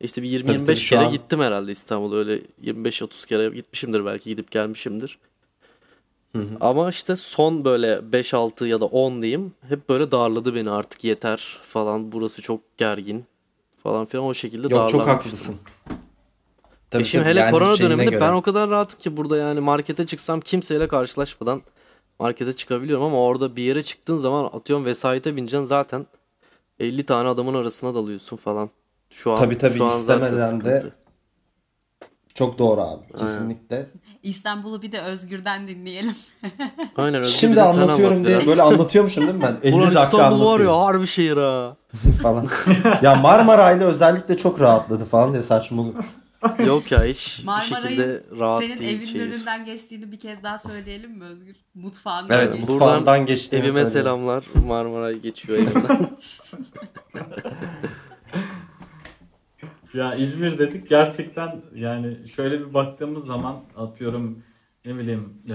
İşte 0.00 0.22
bir 0.22 0.40
Tabii 0.42 0.52
20-25 0.52 0.64
tabii, 0.66 0.76
şu 0.76 0.90
kere 0.90 1.04
an- 1.06 1.12
gittim 1.12 1.40
herhalde 1.40 1.72
İstanbul'a 1.72 2.16
öyle 2.16 2.40
25-30 2.64 3.26
kere 3.26 3.48
gitmişimdir 3.48 4.04
belki 4.04 4.28
gidip 4.30 4.50
gelmişimdir. 4.50 5.18
Ama 6.60 6.88
işte 6.88 7.16
son 7.16 7.64
böyle 7.64 8.00
5-6 8.12 8.66
ya 8.66 8.80
da 8.80 8.84
10 8.84 9.22
diyeyim 9.22 9.52
hep 9.68 9.88
böyle 9.88 10.10
darladı 10.10 10.54
beni 10.54 10.70
artık 10.70 11.04
yeter 11.04 11.58
falan 11.62 12.12
burası 12.12 12.42
çok 12.42 12.60
gergin 12.78 13.24
falan 13.82 14.06
filan 14.06 14.24
o 14.24 14.34
şekilde 14.34 14.74
Yok 14.74 14.88
çok 14.88 15.08
haklısın. 15.08 15.56
Tabii, 16.90 17.04
şimdi 17.04 17.24
tabii, 17.24 17.30
hele 17.30 17.40
yani 17.40 17.50
korona 17.50 17.78
döneminde 17.78 18.10
göre. 18.10 18.20
ben 18.20 18.32
o 18.32 18.42
kadar 18.42 18.70
rahatım 18.70 18.98
ki 18.98 19.16
burada 19.16 19.36
yani 19.36 19.60
markete 19.60 20.06
çıksam 20.06 20.40
kimseyle 20.40 20.88
karşılaşmadan 20.88 21.62
markete 22.18 22.52
çıkabiliyorum 22.52 23.04
ama 23.04 23.22
orada 23.22 23.56
bir 23.56 23.62
yere 23.62 23.82
çıktığın 23.82 24.16
zaman 24.16 24.44
atıyorum 24.44 24.84
vesayete 24.84 25.36
bineceksin 25.36 25.64
zaten 25.64 26.06
50 26.80 27.06
tane 27.06 27.28
adamın 27.28 27.54
arasına 27.54 27.94
dalıyorsun 27.94 28.36
falan. 28.36 28.70
Şu 29.10 29.32
an 29.32 29.38
Tabii, 29.38 29.58
tabii, 29.58 29.78
şu 29.78 29.84
an 29.84 29.88
istemeden 29.90 30.64
de. 30.64 30.82
Çok 32.34 32.58
doğru 32.58 32.80
abi. 32.80 33.18
Kesinlikle. 33.18 33.86
İstanbul'u 34.22 34.82
bir 34.82 34.92
de 34.92 35.00
Özgür'den 35.00 35.68
dinleyelim. 35.68 36.14
Aynen 36.96 37.20
Özgür 37.20 37.34
Şimdi 37.38 37.56
bir 37.56 37.60
anlatıyorum 37.60 38.16
anlat 38.16 38.26
diye 38.28 38.46
böyle 38.46 38.62
anlatıyormuşum 38.62 39.26
değil 39.26 39.34
mi 39.34 39.42
ben? 39.42 39.56
50 39.68 39.74
Ulan 39.74 39.84
dakika 39.86 40.02
İstanbul 40.04 40.46
var 40.46 40.60
ya 40.60 40.76
harbi 40.80 41.06
şehir 41.06 41.36
ha. 41.36 41.76
falan. 42.22 42.46
ya 43.02 43.14
Marmaray'la 43.14 43.86
özellikle 43.86 44.36
çok 44.36 44.60
rahatladı 44.60 45.04
falan 45.04 45.32
diye 45.32 45.42
saçmalık. 45.42 45.96
Yok 46.66 46.92
ya 46.92 47.04
hiç 47.04 47.38
bir 47.40 47.44
Marmaray'ın 47.46 47.82
şekilde 47.88 48.22
rahat 48.38 48.62
senin 48.62 48.78
değil 48.78 48.90
evinin 48.96 49.06
şehir. 49.12 49.20
önünden 49.26 49.64
geçtiğini 49.64 50.12
bir 50.12 50.20
kez 50.20 50.42
daha 50.42 50.58
söyleyelim 50.58 51.10
mi 51.10 51.24
Özgür? 51.24 51.56
Mutfağından 51.74 52.38
Evet, 52.38 52.52
geçti. 52.56 52.68
Buradan 52.68 53.26
geçtiğini 53.26 53.60
Evime 53.60 53.84
söylüyorum. 53.86 54.20
selamlar. 54.24 54.44
Marmaray 54.66 55.14
geçiyor 55.18 55.58
evimden. 55.58 56.08
Ya 59.98 60.14
İzmir 60.14 60.58
dedik 60.58 60.88
gerçekten 60.88 61.62
yani 61.74 62.16
şöyle 62.36 62.60
bir 62.60 62.74
baktığımız 62.74 63.26
zaman 63.26 63.56
atıyorum 63.76 64.42
ne 64.84 64.98
bileyim 64.98 65.32
eee, 65.48 65.54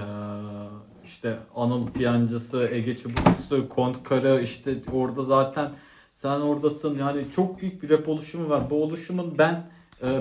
işte 1.06 1.38
Anıl 1.56 1.88
Piyancısı, 1.92 2.70
Ege 2.72 2.98
Çubukçusu, 2.98 3.70
Kont 3.70 4.04
Kara 4.04 4.40
işte 4.40 4.76
orada 4.94 5.24
zaten 5.24 5.72
sen 6.14 6.40
oradasın 6.40 6.98
yani 7.00 7.22
çok 7.36 7.62
büyük 7.62 7.84
bir 7.84 7.90
rap 7.90 8.10
oluşumu 8.10 8.50
var. 8.50 8.70
Bu 8.70 8.84
oluşumun 8.84 9.38
ben 9.38 9.64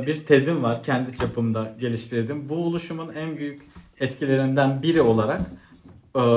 bir 0.06 0.26
tezim 0.26 0.62
var 0.62 0.82
kendi 0.82 1.16
çapımda 1.16 1.76
geliştirdim. 1.80 2.48
Bu 2.48 2.54
oluşumun 2.54 3.12
en 3.14 3.36
büyük 3.36 3.62
etkilerinden 4.00 4.82
biri 4.82 5.02
olarak 5.02 5.40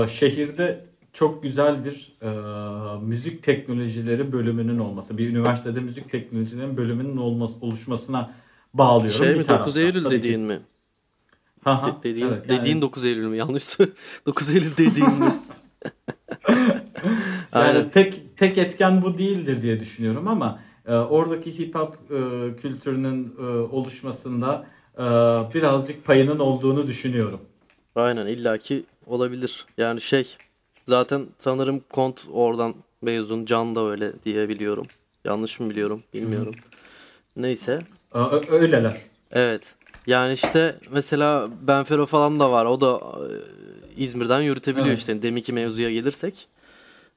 şehirde 0.09 0.85
çok 1.15 1.43
güzel 1.43 1.85
bir 1.85 2.11
eee, 2.21 2.99
müzik 3.01 3.43
teknolojileri 3.43 4.31
bölümünün 4.31 4.79
olması, 4.79 5.17
bir 5.17 5.29
üniversitede 5.29 5.79
müzik 5.79 6.11
teknolojilerinin 6.11 6.77
bölümünün 6.77 7.17
olması, 7.17 7.65
oluşmasına 7.65 8.33
bağlıyorum. 8.73 9.19
Şey 9.25 9.33
bir 9.33 9.37
mi 9.37 9.43
taraftan. 9.43 9.65
9 9.67 9.77
Eylül 9.77 10.03
ki- 10.03 10.11
dediğin 10.11 10.41
mi? 10.41 10.59
Aha, 11.65 11.87
De- 11.87 12.09
dediğin 12.09 12.27
evet, 12.27 12.49
yani- 12.49 12.59
dediğin 12.59 12.81
9 12.81 13.05
Eylül 13.05 13.27
mü? 13.27 13.35
Yanlış 13.37 13.63
sö- 13.63 13.89
9 14.25 14.49
Eylül 14.49 14.77
dediğin 14.77 15.09
mi? 15.19 15.33
Yani 17.53 17.65
Aynen. 17.67 17.89
tek 17.89 18.37
tek 18.37 18.57
etken 18.57 19.01
bu 19.01 19.17
değildir 19.17 19.61
diye 19.61 19.79
düşünüyorum 19.79 20.27
ama 20.27 20.59
e, 20.87 20.93
oradaki 20.95 21.59
hip 21.59 21.75
hop 21.75 21.95
e, 22.11 22.55
kültürünün 22.61 23.33
e, 23.39 23.43
oluşmasında 23.45 24.65
e, 24.97 25.01
birazcık 25.53 26.05
payının 26.05 26.39
olduğunu 26.39 26.87
düşünüyorum. 26.87 27.39
Aynen 27.95 28.27
illaki 28.27 28.83
olabilir. 29.05 29.65
Yani 29.77 30.01
şey 30.01 30.35
zaten 30.85 31.27
sanırım 31.39 31.79
Kont 31.93 32.21
oradan 32.31 32.73
mezun. 33.01 33.45
Can 33.45 33.75
da 33.75 33.89
öyle 33.89 34.23
diye 34.23 34.49
biliyorum. 34.49 34.87
Yanlış 35.25 35.59
mı 35.59 35.69
biliyorum 35.69 36.03
bilmiyorum. 36.13 36.55
Neyse. 37.35 37.81
Ö- 38.13 38.41
öyleler. 38.49 38.97
Evet. 39.31 39.75
Yani 40.07 40.33
işte 40.33 40.79
mesela 40.91 41.49
Benfero 41.67 42.05
falan 42.05 42.39
da 42.39 42.51
var. 42.51 42.65
O 42.65 42.81
da 42.81 42.95
e, 42.97 43.27
İzmir'den 44.03 44.41
yürütebiliyor 44.41 44.87
Evet. 44.87 44.99
işte. 44.99 45.21
Deminki 45.21 45.53
mevzuya 45.53 45.91
gelirsek. 45.91 46.47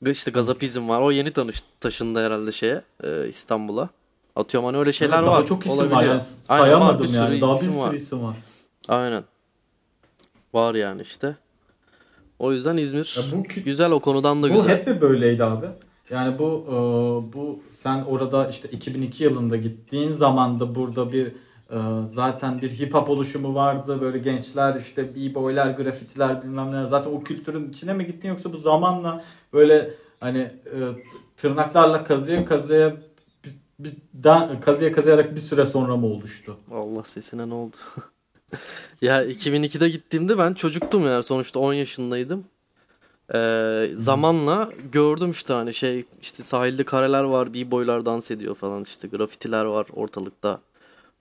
İşte 0.06 0.30
Gazapizm 0.30 0.88
var. 0.88 1.00
O 1.00 1.10
yeni 1.10 1.32
tanış 1.32 1.62
taşındı 1.80 2.26
herhalde 2.26 2.52
şeye 2.52 2.82
e, 3.04 3.28
İstanbul'a. 3.28 3.88
Atıyorum 4.36 4.66
hani 4.66 4.78
öyle 4.78 4.92
şeyler 4.92 5.22
Daha 5.22 5.32
var. 5.32 5.46
çok 5.46 5.66
isim 5.66 5.78
olabiliyor. 5.78 5.96
var 5.96 6.02
yani 6.04 6.22
Aynen, 6.48 6.62
var, 6.64 6.66
sayamadım 6.68 7.06
bir 7.06 7.12
yani. 7.12 7.40
Daha 7.40 7.52
bir 7.52 7.56
isim 7.56 7.70
sürü 7.72 7.80
var. 7.80 7.92
isim 7.94 8.22
var. 8.22 8.36
Aynen. 8.88 9.24
Var 10.54 10.74
yani 10.74 11.02
işte. 11.02 11.36
O 12.38 12.52
yüzden 12.52 12.76
İzmir 12.76 13.16
Ya 13.18 13.38
bu 13.38 13.42
kü- 13.44 13.62
güzel 13.62 13.90
o 13.90 14.00
konudan 14.00 14.42
da 14.42 14.48
Bu 14.50 14.52
güzel. 14.54 14.68
hep 14.68 14.86
mi 14.86 15.00
böyleydi 15.00 15.44
abi? 15.44 15.66
Yani 16.10 16.38
bu 16.38 16.64
e, 16.68 16.72
bu 17.32 17.60
sen 17.70 18.04
orada 18.04 18.48
işte 18.48 18.68
2002 18.68 19.24
yılında 19.24 19.56
gittiğin 19.56 20.10
zaman 20.10 20.60
da 20.60 20.74
burada 20.74 21.12
bir 21.12 21.26
e, 21.70 21.76
zaten 22.12 22.62
bir 22.62 22.70
hip 22.70 22.94
hop 22.94 23.10
oluşumu 23.10 23.54
vardı. 23.54 24.00
Böyle 24.00 24.18
gençler 24.18 24.80
işte 24.80 25.14
b-boylar, 25.14 25.70
grafitiler 25.70 26.42
bilmem 26.42 26.72
neler. 26.72 26.84
Zaten 26.84 27.10
o 27.10 27.22
kültürün 27.22 27.68
içine 27.70 27.92
mi 27.92 28.06
gittin 28.06 28.28
yoksa 28.28 28.52
bu 28.52 28.56
zamanla 28.58 29.24
böyle 29.52 29.90
hani 30.20 30.38
e, 30.38 30.76
tırnaklarla 31.36 32.04
kazıya 32.04 32.44
kazıya 32.44 32.96
bir, 33.44 33.52
bir, 33.78 33.92
da- 34.24 34.50
kazıya 34.60 34.92
kazıyarak 34.92 35.34
bir 35.34 35.40
süre 35.40 35.66
sonra 35.66 35.96
mı 35.96 36.06
oluştu? 36.06 36.56
Allah 36.72 37.04
sesine 37.04 37.48
ne 37.48 37.54
oldu? 37.54 37.76
ya 39.02 39.24
2002'de 39.24 39.88
gittiğimde 39.88 40.38
ben 40.38 40.54
çocuktum 40.54 41.06
yani 41.06 41.22
sonuçta 41.22 41.60
10 41.60 41.72
yaşındaydım. 41.72 42.44
Ee, 43.34 43.90
zamanla 43.94 44.70
gördüm 44.92 45.30
işte 45.30 45.52
hani 45.52 45.74
şey 45.74 46.04
işte 46.22 46.42
sahilde 46.42 46.84
kareler 46.84 47.22
var, 47.22 47.54
b-boylar 47.54 48.06
dans 48.06 48.30
ediyor 48.30 48.54
falan 48.54 48.82
işte 48.82 49.08
grafitiler 49.08 49.64
var 49.64 49.86
ortalıkta. 49.92 50.60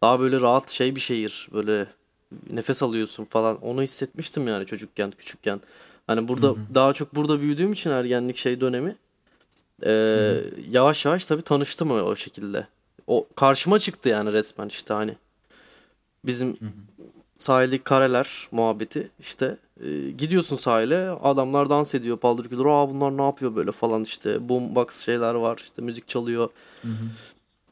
Daha 0.02 0.20
böyle 0.20 0.42
rahat 0.42 0.70
şey 0.70 0.96
bir 0.96 1.00
şehir 1.00 1.48
böyle 1.54 1.88
nefes 2.50 2.84
alıyorsun 2.84 3.26
falan 3.26 3.62
onu 3.62 3.82
hissetmiştim 3.82 4.48
yani 4.48 4.66
çocukken 4.66 5.12
küçükken. 5.12 5.62
Hani 6.08 6.28
burada 6.28 6.56
daha 6.76 6.94
çok 6.94 7.16
burada 7.16 7.42
büyüdüğüm 7.42 7.74
için 7.74 7.90
ergenlik 7.90 8.38
şey 8.38 8.62
dönemi. 8.62 8.96
Ee, 9.84 10.42
yavaş 10.70 11.06
yavaş 11.06 11.26
tabii 11.26 11.42
tanıştım 11.42 11.92
o, 11.92 11.96
o 11.96 12.16
şekilde. 12.16 12.68
O 13.08 13.28
karşıma 13.36 13.80
çıktı 13.80 14.10
yani 14.10 14.34
resmen 14.34 14.68
işte 14.68 14.94
hani 14.94 15.16
bizim 16.26 16.58
sahildeki 17.38 17.84
kareler 17.84 18.48
muhabbeti 18.52 19.12
işte 19.20 19.58
e, 19.84 20.12
gidiyorsun 20.12 20.56
sahile 20.56 21.10
adamlar 21.10 21.70
dans 21.70 21.96
ediyor 21.96 22.18
paldır 22.18 22.50
küldür 22.50 22.66
aa 22.66 22.90
bunlar 22.90 23.18
ne 23.18 23.22
yapıyor 23.22 23.56
böyle? 23.56 23.72
falan 23.72 24.04
işte. 24.04 24.50
Boombox 24.50 25.06
şeyler 25.06 25.34
var 25.34 25.58
işte 25.64 25.82
müzik 25.82 26.08
çalıyor. 26.08 26.50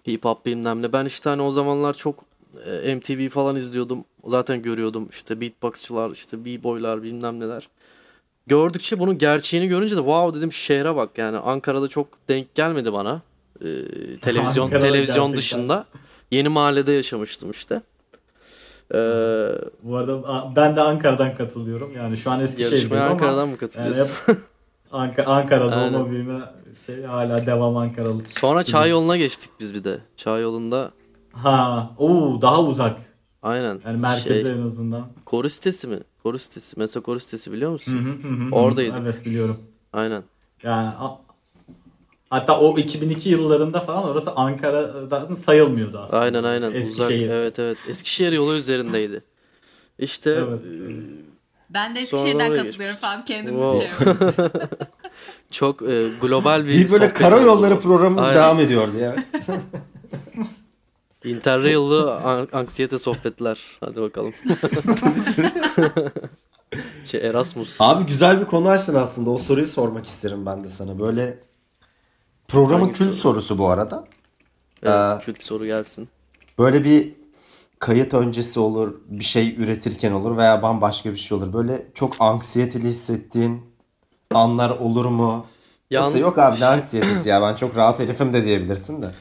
Hip 0.08 0.25
hop 0.25 0.45
bilmem 0.45 0.82
ne. 0.82 0.93
Ben 0.93 1.06
işte 1.06 1.30
hani 1.30 1.41
o 1.41 1.51
zamanlar 1.51 1.93
çok 1.93 2.25
e, 2.65 2.95
MTV 2.95 3.30
falan 3.30 3.56
izliyordum. 3.56 4.06
Zaten 4.28 4.62
görüyordum 4.62 5.08
işte 5.12 5.41
beatboxçılar 5.41 6.12
işte 6.12 6.45
b-boylar 6.45 7.04
bilmem 7.04 7.39
neler. 7.39 7.69
Gördükçe 8.47 8.99
bunun 8.99 9.17
gerçeğini 9.17 9.67
görünce 9.67 9.95
de 9.95 9.99
wow 9.99 10.39
dedim 10.39 10.51
şehre 10.51 10.95
bak. 10.95 11.17
Yani 11.17 11.38
Ankara'da 11.38 11.88
çok 11.88 12.08
denk 12.30 12.56
gelmedi 12.56 12.93
bana. 12.93 13.21
E, 13.62 13.65
televizyon 14.21 14.69
televizyon 14.69 15.32
gerçekten. 15.32 15.38
dışında 15.38 15.86
yeni 16.32 16.49
mahallede 16.49 16.91
yaşamıştım 16.91 17.51
işte. 17.51 17.82
Ee, 18.93 18.98
Bu 19.84 19.95
arada 19.95 20.52
ben 20.56 20.76
de 20.76 20.82
Ankara'dan 20.82 21.36
katılıyorum. 21.36 21.91
Yani 21.95 22.17
şu 22.17 22.32
an 22.32 22.39
Eskişehir'deyim 22.39 23.04
ama 23.04 23.12
Ankara'dan 23.12 23.48
mı 23.48 23.52
yani 23.52 23.58
katılıyorsun? 23.60 24.34
hep 24.34 24.38
Anka- 24.91 25.24
Ankara 25.26 25.65
doğma 25.71 25.78
Aynen. 25.84 26.10
büyüme 26.12 26.39
şey 26.86 27.04
hala 27.04 27.45
devam 27.45 27.78
Ankaralı. 27.78 28.26
Sonra 28.26 28.63
çay 28.63 28.89
yoluna 28.89 29.17
geçtik 29.17 29.52
biz 29.60 29.74
bir 29.74 29.84
de. 29.84 30.00
Çay 30.15 30.41
yolunda 30.41 30.91
Ha, 31.34 31.89
oo 31.98 32.41
daha 32.41 32.62
uzak. 32.63 32.98
aynen. 33.43 33.80
Yani 33.86 34.02
merkeze 34.02 34.41
Şey, 34.41 34.52
en 34.52 34.62
azından. 34.62 35.08
koru 35.26 35.50
sitesi 35.50 35.88
mi? 35.88 36.00
Koru 36.24 36.39
sitesi. 36.39 36.76
Mesela 36.80 37.04
koru 37.04 37.19
sitesi 37.19 37.52
biliyor 37.52 37.71
musun? 37.71 37.93
hı, 38.24 38.28
hı 38.28 38.34
hı. 38.34 38.56
Oradaydık. 38.56 38.98
Evet 39.02 39.26
biliyorum. 39.26 39.58
Aynen. 39.93 40.24
Yani 40.63 40.89
hatta 42.29 42.59
o 42.59 42.77
2002 42.77 43.29
yıllarında 43.29 43.79
falan 43.79 44.09
orası 44.09 44.31
Ankara'dan 44.31 45.35
sayılmıyordu 45.35 45.99
aslında. 45.99 46.19
Aynen 46.21 46.43
aynen. 46.43 46.67
Uzak. 46.67 46.75
Eskişehir. 46.81 47.29
Evet 47.29 47.59
evet. 47.59 47.77
Eskişehir 47.88 48.31
yolu 48.31 48.53
üzerindeydi. 48.55 49.23
İşte 49.99 50.29
Evet. 50.31 50.59
Ben 51.69 51.95
de 51.95 51.99
Eskişehir'den 51.99 52.55
katılıyorum 52.55 52.95
falan 52.97 53.25
kendimiz 53.25 53.61
Wow. 53.61 54.05
şey 54.05 54.11
çok 55.51 55.81
e, 55.81 56.09
global 56.21 56.63
bir 56.65 56.69
Bir 56.69 56.91
böyle 56.91 57.13
karayolları 57.13 57.73
oldu. 57.73 57.81
programımız 57.83 58.25
Aynen. 58.25 58.35
devam 58.35 58.59
ediyor 58.59 58.88
diye. 58.93 59.15
Interrail'lı 61.25 62.15
an- 62.15 62.47
anksiyete 62.53 62.97
sohbetler. 62.97 63.59
Hadi 63.79 64.01
bakalım. 64.01 64.33
şey 67.05 67.21
Erasmus. 67.21 67.77
Abi 67.81 68.05
güzel 68.05 68.39
bir 68.41 68.45
konu 68.45 68.69
açtın 68.69 68.95
aslında. 68.95 69.29
O 69.29 69.38
soruyu 69.38 69.65
sormak 69.67 70.05
isterim 70.05 70.45
ben 70.45 70.63
de 70.63 70.69
sana. 70.69 70.99
Böyle 70.99 71.38
programın 72.47 72.81
Hangi 72.81 72.93
kült 72.97 73.08
soru? 73.10 73.15
sorusu 73.17 73.58
bu 73.58 73.67
arada. 73.69 74.05
Evet, 74.84 74.93
Aa. 74.95 75.19
kült 75.19 75.43
soru 75.43 75.65
gelsin. 75.65 76.10
Böyle 76.60 76.84
bir 76.84 77.13
kayıt 77.79 78.13
öncesi 78.13 78.60
olur, 78.60 78.93
bir 79.08 79.23
şey 79.23 79.55
üretirken 79.58 80.12
olur 80.12 80.38
veya 80.38 80.62
bambaşka 80.62 81.12
bir 81.12 81.17
şey 81.17 81.38
olur. 81.38 81.53
Böyle 81.53 81.86
çok 81.93 82.15
anksiyeteli 82.19 82.88
hissettiğin 82.88 83.62
anlar 84.34 84.69
olur 84.69 85.05
mu? 85.05 85.45
Yan- 85.89 86.01
Yoksa 86.01 86.17
yok 86.17 86.38
abi 86.39 86.60
ne 86.60 86.65
anksiyetesi 86.65 87.29
ya 87.29 87.41
ben 87.41 87.55
çok 87.55 87.77
rahat 87.77 87.99
herifim 87.99 88.34
de 88.34 88.43
diyebilirsin 88.45 89.01
de. 89.01 89.12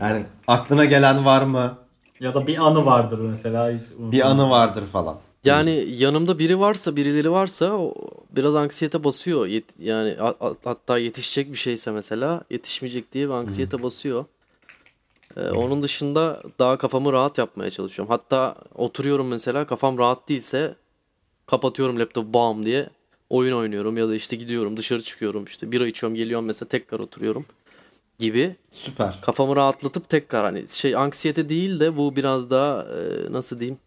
Yani 0.00 0.22
aklına 0.46 0.84
gelen 0.84 1.24
var 1.24 1.42
mı? 1.42 1.78
Ya 2.20 2.34
da 2.34 2.46
bir 2.46 2.58
anı 2.66 2.84
vardır 2.86 3.18
mesela. 3.18 3.70
Hiç 3.72 3.82
Bir 3.98 4.30
anı 4.30 4.50
vardır 4.50 4.84
falan. 4.92 5.16
Yani 5.44 5.84
yanımda 5.88 6.38
biri 6.38 6.60
varsa, 6.60 6.96
birileri 6.96 7.30
varsa 7.30 7.72
o 7.72 7.94
biraz 8.36 8.54
anksiyete 8.54 9.04
basıyor. 9.04 9.46
Yet- 9.46 9.74
yani 9.78 10.16
hatta 10.64 10.98
yetişecek 10.98 11.52
bir 11.52 11.58
şeyse 11.58 11.90
mesela 11.90 12.42
yetişmeyecek 12.50 13.12
diye 13.12 13.28
bir 13.28 13.32
anksiyete 13.32 13.82
basıyor. 13.82 14.24
Ee, 15.36 15.50
onun 15.50 15.82
dışında 15.82 16.42
daha 16.58 16.78
kafamı 16.78 17.12
rahat 17.12 17.38
yapmaya 17.38 17.70
çalışıyorum. 17.70 18.10
Hatta 18.10 18.56
oturuyorum 18.74 19.28
mesela 19.28 19.66
kafam 19.66 19.98
rahat 19.98 20.28
değilse 20.28 20.74
kapatıyorum 21.46 21.98
laptopu 21.98 22.34
bam 22.34 22.64
diye 22.64 22.90
oyun 23.30 23.56
oynuyorum 23.56 23.96
ya 23.96 24.08
da 24.08 24.14
işte 24.14 24.36
gidiyorum 24.36 24.76
dışarı 24.76 25.02
çıkıyorum 25.02 25.44
işte 25.44 25.72
bira 25.72 25.86
içiyorum 25.86 26.16
geliyorum 26.16 26.46
mesela 26.46 26.68
tekrar 26.68 27.00
oturuyorum 27.00 27.44
gibi 28.18 28.56
Süper. 28.70 29.18
kafamı 29.22 29.56
rahatlatıp 29.56 30.08
tekrar 30.08 30.44
hani 30.44 30.68
şey 30.68 30.96
anksiyete 30.96 31.48
değil 31.48 31.80
de 31.80 31.96
bu 31.96 32.16
biraz 32.16 32.50
daha 32.50 32.82
e, 32.82 33.32
nasıl 33.32 33.60
diyeyim 33.60 33.78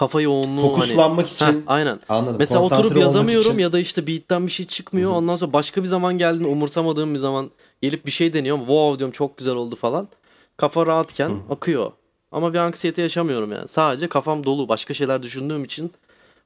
kafa 0.00 0.20
yoğunluğu 0.20 0.62
hani 0.62 0.72
Fokuslanmak 0.72 1.28
için 1.28 1.46
Heh, 1.46 1.52
aynen. 1.66 2.00
anladım. 2.08 2.36
Mesela 2.38 2.60
Konsantre 2.60 2.86
oturup 2.86 3.02
yazamıyorum 3.02 3.50
için. 3.50 3.58
ya 3.58 3.72
da 3.72 3.78
işte 3.78 4.06
beat'ten 4.06 4.46
bir 4.46 4.52
şey 4.52 4.66
çıkmıyor. 4.66 5.10
Ondan 5.10 5.36
sonra 5.36 5.52
başka 5.52 5.82
bir 5.82 5.86
zaman 5.86 6.18
geldiğinde 6.18 6.48
umursamadığım 6.48 7.14
bir 7.14 7.18
zaman 7.18 7.50
gelip 7.82 8.06
bir 8.06 8.10
şey 8.10 8.32
deniyorum. 8.32 8.60
Wow 8.60 8.98
diyorum 8.98 9.12
çok 9.12 9.38
güzel 9.38 9.54
oldu 9.54 9.76
falan. 9.76 10.08
Kafa 10.56 10.86
rahatken 10.86 11.36
akıyor. 11.50 11.92
Ama 12.32 12.52
bir 12.52 12.58
anksiyete 12.58 13.02
yaşamıyorum 13.02 13.52
yani. 13.52 13.68
Sadece 13.68 14.08
kafam 14.08 14.44
dolu. 14.44 14.68
Başka 14.68 14.94
şeyler 14.94 15.22
düşündüğüm 15.22 15.64
için 15.64 15.92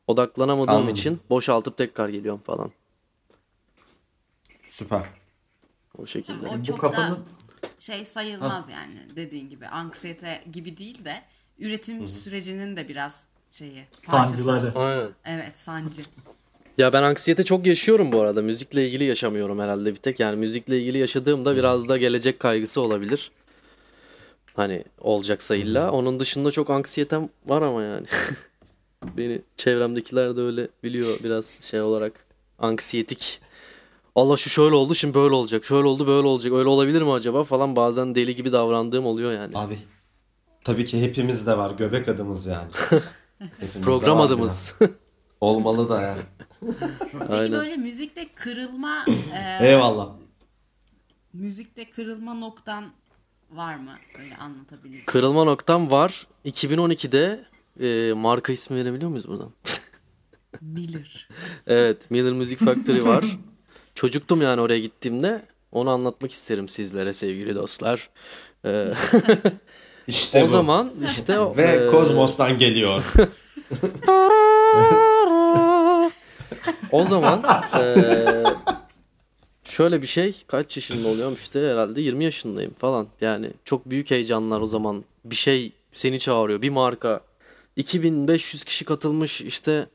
odaklanamadığım 0.07 0.75
Anladım. 0.75 0.95
için 0.95 1.21
boşaltıp 1.31 1.77
tekrar 1.77 2.09
geliyorum 2.09 2.40
falan. 2.45 2.71
Süper. 4.71 5.03
O 5.99 6.07
şekilde. 6.07 6.49
O 6.49 6.59
bu 6.59 6.64
çok 6.64 6.81
kafanın 6.81 7.11
da 7.17 7.19
şey 7.79 8.05
sayılmaz 8.05 8.69
yani 8.69 9.17
dediğin 9.17 9.51
gibi 9.51 9.67
anksiyete 9.67 10.45
gibi 10.53 10.77
değil 10.77 11.05
de 11.05 11.23
üretim 11.59 12.09
sürecinin 12.09 12.77
de 12.77 12.88
biraz 12.88 13.34
şeyi 13.59 13.87
Sancıları. 13.99 14.73
Aynen. 14.75 15.09
Evet 15.25 15.53
sancı. 15.57 16.03
Ya 16.79 16.93
ben 16.93 17.03
anksiyete 17.03 17.45
çok 17.45 17.67
yaşıyorum 17.67 18.12
bu 18.12 18.21
arada. 18.21 18.43
Müzikle 18.43 18.87
ilgili 18.88 19.05
yaşamıyorum 19.05 19.59
herhalde 19.59 19.90
bir 19.90 19.97
tek. 19.97 20.21
Yani 20.21 20.37
müzikle 20.37 20.81
ilgili 20.81 20.99
yaşadığımda 20.99 21.57
biraz 21.57 21.88
da 21.88 21.97
gelecek 21.97 22.40
kaygısı 22.40 22.81
olabilir. 22.81 23.31
Hani 24.55 24.85
olacaksa 25.01 25.57
illa. 25.57 25.90
Onun 25.93 26.21
dışında 26.21 26.51
çok 26.51 26.71
anksiyetem 26.71 27.29
var 27.47 27.62
ama 27.62 27.83
yani. 27.83 28.07
Beni 29.17 29.43
çevremdekiler 29.57 30.37
de 30.37 30.40
öyle 30.40 30.69
biliyor 30.83 31.19
biraz 31.25 31.59
şey 31.61 31.81
olarak. 31.81 32.12
Anksiyetik. 32.59 33.40
Allah 34.14 34.37
şu 34.37 34.51
şöyle 34.51 34.75
oldu 34.75 34.95
şimdi 34.95 35.14
böyle 35.14 35.35
olacak. 35.35 35.64
Şöyle 35.64 35.87
oldu 35.87 36.07
böyle 36.07 36.27
olacak. 36.27 36.53
Öyle 36.53 36.69
olabilir 36.69 37.03
mi 37.03 37.12
acaba 37.12 37.45
falan 37.45 37.77
bazen 37.77 38.14
deli 38.14 38.35
gibi 38.35 38.53
davrandığım 38.53 39.07
oluyor 39.07 39.33
yani. 39.33 39.59
Abi 39.59 39.79
Tabii 40.64 40.85
ki 40.85 41.03
hepimizde 41.03 41.59
var. 41.59 41.71
Göbek 41.71 42.09
adımız 42.09 42.47
yani. 42.47 42.69
Program 43.83 44.20
adımız. 44.20 44.75
Olmalı 45.40 45.88
da 45.88 46.03
yani. 46.03 46.20
Peki 47.12 47.33
Aynen. 47.33 47.53
böyle 47.53 47.77
müzikte 47.77 48.29
kırılma 48.35 49.05
e, 49.61 49.68
Eyvallah. 49.68 50.12
müzikte 51.33 51.90
kırılma 51.90 52.35
noktan 52.35 52.85
var 53.51 53.77
mı? 53.77 53.94
Öyle 54.18 54.37
anlatabilir. 54.37 55.05
Kırılma 55.05 55.44
noktam 55.44 55.90
var. 55.90 56.27
2012'de 56.44 57.44
e, 57.81 58.12
marka 58.12 58.53
ismi 58.53 58.77
verebiliyor 58.77 59.11
muyuz 59.11 59.29
buradan? 59.29 59.51
Miller. 60.61 61.29
Evet, 61.66 62.11
Miller 62.11 62.33
Music 62.33 62.57
Factory 62.64 63.05
var. 63.05 63.25
Çocuktum 63.94 64.42
yani 64.42 64.61
oraya 64.61 64.79
gittiğimde. 64.79 65.47
Onu 65.73 65.90
anlatmak 65.90 66.33
isterim 66.33 66.68
sizlere 66.68 67.12
sevgili 67.12 67.55
dostlar. 67.55 68.11
Ee, 68.64 68.92
İşte 70.09 70.40
o 70.40 70.43
bu. 70.43 70.47
zaman 70.47 70.90
işte 71.05 71.38
o- 71.38 71.57
Ve 71.57 71.62
e, 71.62 71.87
Kozmos'tan 71.87 72.59
geliyor. 72.59 73.12
O 76.93 77.05
zaman 77.05 77.43
eee, 77.75 78.45
şöyle 79.64 80.03
bir 80.03 80.07
şey 80.07 80.43
kaç 80.47 80.77
yaşında 80.77 81.09
oluyorum 81.09 81.35
işte 81.35 81.61
herhalde 81.71 82.01
20 82.01 82.25
yaşındayım 82.25 82.75
falan. 82.75 83.07
Yani 83.21 83.51
çok 83.64 83.90
büyük 83.90 84.11
heyecanlar 84.11 84.61
o 84.61 84.67
zaman. 84.67 85.05
Bir 85.25 85.35
şey 85.37 85.73
seni 85.93 86.19
çağırıyor 86.19 86.62
bir 86.62 86.71
marka. 86.71 87.21
2500 87.77 88.64
kişi 88.64 88.85
katılmış 88.85 89.40
işte 89.40 89.87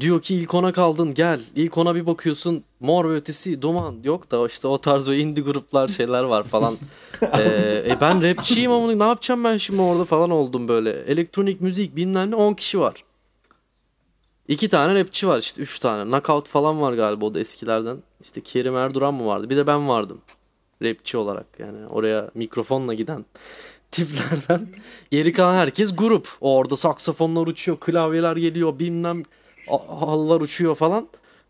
diyor 0.00 0.22
ki 0.22 0.34
ilk 0.34 0.54
ona 0.54 0.72
kaldın 0.72 1.14
gel. 1.14 1.40
İlk 1.56 1.78
ona 1.78 1.94
bir 1.94 2.06
bakıyorsun 2.06 2.64
mor 2.80 3.10
ve 3.10 3.14
ötesi 3.14 3.62
duman 3.62 3.96
yok 4.04 4.30
da 4.30 4.46
işte 4.46 4.68
o 4.68 4.78
tarz 4.78 5.08
ve 5.08 5.18
indie 5.18 5.44
gruplar 5.44 5.88
şeyler 5.88 6.24
var 6.24 6.42
falan. 6.42 6.76
Eee, 7.22 7.84
e 7.90 8.00
ben 8.00 8.22
rapçiyim 8.22 8.70
ama 8.72 8.92
ne 8.92 9.04
yapacağım 9.04 9.44
ben 9.44 9.56
şimdi 9.56 9.82
orada 9.82 10.04
falan 10.04 10.30
oldum 10.30 10.68
böyle. 10.68 10.90
Elektronik 10.90 11.60
müzik 11.60 11.96
bilmem 11.96 12.30
ne 12.30 12.34
10 12.34 12.54
kişi 12.54 12.80
var. 12.80 13.04
İki 14.48 14.68
tane 14.68 15.00
rapçi 15.00 15.28
var 15.28 15.38
işte 15.38 15.62
üç 15.62 15.78
tane. 15.78 16.10
Knockout 16.10 16.48
falan 16.48 16.80
var 16.80 16.92
galiba 16.92 17.26
o 17.26 17.34
da 17.34 17.40
eskilerden. 17.40 17.96
İşte 18.20 18.40
Kerim 18.40 18.76
Erduran 18.76 19.14
mı 19.14 19.26
vardı? 19.26 19.50
Bir 19.50 19.56
de 19.56 19.66
ben 19.66 19.88
vardım. 19.88 20.20
Rapçi 20.82 21.16
olarak 21.16 21.46
yani 21.58 21.86
oraya 21.86 22.30
mikrofonla 22.34 22.94
giden 22.94 23.24
tiplerden. 23.90 24.68
Geri 25.10 25.32
kalan 25.32 25.54
herkes 25.54 25.96
grup. 25.96 26.28
Orada 26.40 26.76
saksafonlar 26.76 27.46
uçuyor, 27.46 27.80
klavyeler 27.80 28.36
geliyor, 28.36 28.78
bilmem 28.78 29.22
halılar 29.66 30.40
uçuyor 30.40 30.74
falan. 30.74 31.08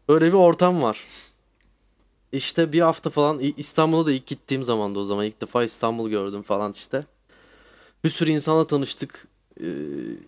Öyle 0.08 0.26
bir 0.28 0.32
ortam 0.32 0.82
var. 0.82 1.04
İşte 2.32 2.72
bir 2.72 2.80
hafta 2.80 3.10
falan 3.10 3.40
İstanbul'a 3.56 4.06
da 4.06 4.12
ilk 4.12 4.26
gittiğim 4.26 4.62
zaman 4.62 4.94
da 4.94 4.98
o 4.98 5.04
zaman 5.04 5.24
ilk 5.26 5.40
defa 5.40 5.64
İstanbul 5.64 6.10
gördüm 6.10 6.42
falan 6.42 6.72
işte. 6.72 7.06
Bir 8.04 8.08
sürü 8.10 8.30
insanla 8.30 8.66
tanıştık. 8.66 9.28
Ee, 9.60 9.64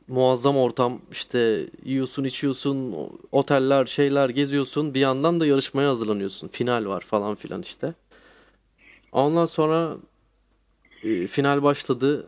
muazzam 0.08 0.56
ortam 0.56 1.00
işte 1.12 1.66
yiyorsun 1.84 2.24
içiyorsun 2.24 2.94
oteller 3.32 3.86
şeyler 3.86 4.28
geziyorsun 4.28 4.94
bir 4.94 5.00
yandan 5.00 5.40
da 5.40 5.46
yarışmaya 5.46 5.88
hazırlanıyorsun 5.88 6.48
final 6.48 6.86
var 6.86 7.00
falan 7.00 7.34
filan 7.34 7.62
işte 7.62 7.94
ondan 9.12 9.44
sonra 9.46 9.96
e, 11.02 11.26
final 11.26 11.62
başladı 11.62 12.26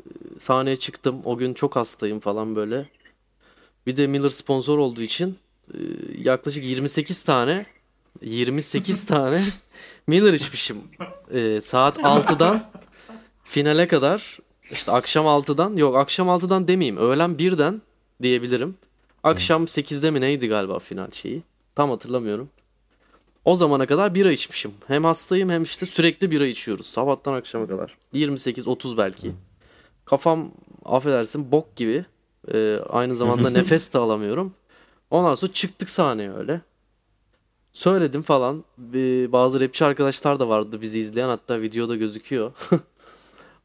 E, 0.00 0.40
sahneye 0.40 0.76
çıktım 0.76 1.20
o 1.24 1.36
gün 1.36 1.54
çok 1.54 1.76
hastayım 1.76 2.20
falan 2.20 2.56
böyle 2.56 2.88
bir 3.86 3.96
de 3.96 4.06
Miller 4.06 4.28
sponsor 4.28 4.78
olduğu 4.78 5.02
için 5.02 5.36
e, 5.74 5.78
yaklaşık 6.18 6.64
28 6.64 7.22
tane 7.22 7.66
28 8.22 9.04
tane 9.06 9.42
Miller 10.06 10.32
içmişim 10.32 10.78
E, 11.34 11.60
saat 11.60 11.98
6'dan 11.98 12.70
finale 13.44 13.86
kadar 13.88 14.38
işte 14.70 14.92
akşam 14.92 15.26
6'dan 15.26 15.76
yok 15.76 15.96
akşam 15.96 16.28
6'dan 16.28 16.68
demeyeyim 16.68 16.96
öğlen 16.96 17.30
1'den 17.30 17.82
diyebilirim. 18.22 18.76
Akşam 19.22 19.64
8'de 19.64 20.10
mi 20.10 20.20
neydi 20.20 20.48
galiba 20.48 20.78
final 20.78 21.10
şeyi. 21.10 21.42
Tam 21.74 21.90
hatırlamıyorum. 21.90 22.48
O 23.44 23.56
zamana 23.56 23.86
kadar 23.86 24.14
bira 24.14 24.32
içmişim. 24.32 24.72
Hem 24.86 25.04
hastayım 25.04 25.50
hem 25.50 25.62
işte 25.62 25.86
sürekli 25.86 26.30
bira 26.30 26.46
içiyoruz. 26.46 26.86
Sabahtan 26.86 27.32
akşama 27.32 27.66
kadar. 27.66 27.96
28-30 28.14 28.96
belki. 28.96 29.32
Kafam 30.04 30.50
affedersin 30.84 31.52
bok 31.52 31.76
gibi. 31.76 32.04
Ee, 32.54 32.78
aynı 32.88 33.14
zamanda 33.14 33.50
nefes 33.50 33.94
de 33.94 33.98
alamıyorum. 33.98 34.52
Ondan 35.10 35.34
sonra 35.34 35.52
çıktık 35.52 35.90
sahneye 35.90 36.32
öyle. 36.32 36.60
Söyledim 37.72 38.22
falan. 38.22 38.64
Bir- 38.78 39.32
bazı 39.32 39.60
rapçi 39.60 39.84
arkadaşlar 39.84 40.40
da 40.40 40.48
vardı 40.48 40.80
bizi 40.80 40.98
izleyen. 40.98 41.28
Hatta 41.28 41.60
videoda 41.60 41.96
gözüküyor. 41.96 42.52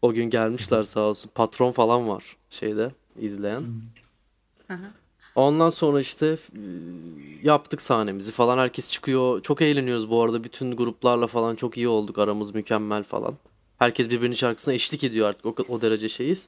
O 0.02 0.14
gün 0.14 0.30
gelmişler 0.30 0.84
sağ 0.84 1.00
olsun. 1.00 1.32
Patron 1.36 1.72
falan 1.72 2.08
var 2.08 2.38
şeyde 2.50 2.92
izleyen. 3.20 3.64
Ondan 5.36 5.70
sonra 5.70 6.00
işte 6.00 6.38
yaptık 7.44 7.82
sahnemizi 7.82 8.32
falan. 8.32 8.58
Herkes 8.58 8.90
çıkıyor. 8.90 9.42
Çok 9.42 9.62
eğleniyoruz 9.62 10.10
bu 10.10 10.22
arada. 10.24 10.44
Bütün 10.44 10.76
gruplarla 10.76 11.28
falan 11.28 11.56
çok 11.56 11.78
iyi 11.78 11.88
olduk. 11.88 12.18
Aramız 12.20 12.56
mükemmel 12.56 13.04
falan. 13.04 13.34
Herkes 13.80 14.10
birbirinin 14.10 14.36
şarkısına 14.36 14.74
eşlik 14.74 15.04
ediyor 15.04 15.28
artık. 15.30 15.46
O, 15.46 15.56
o 15.70 15.82
derece 15.82 16.10
şeyiz. 16.10 16.48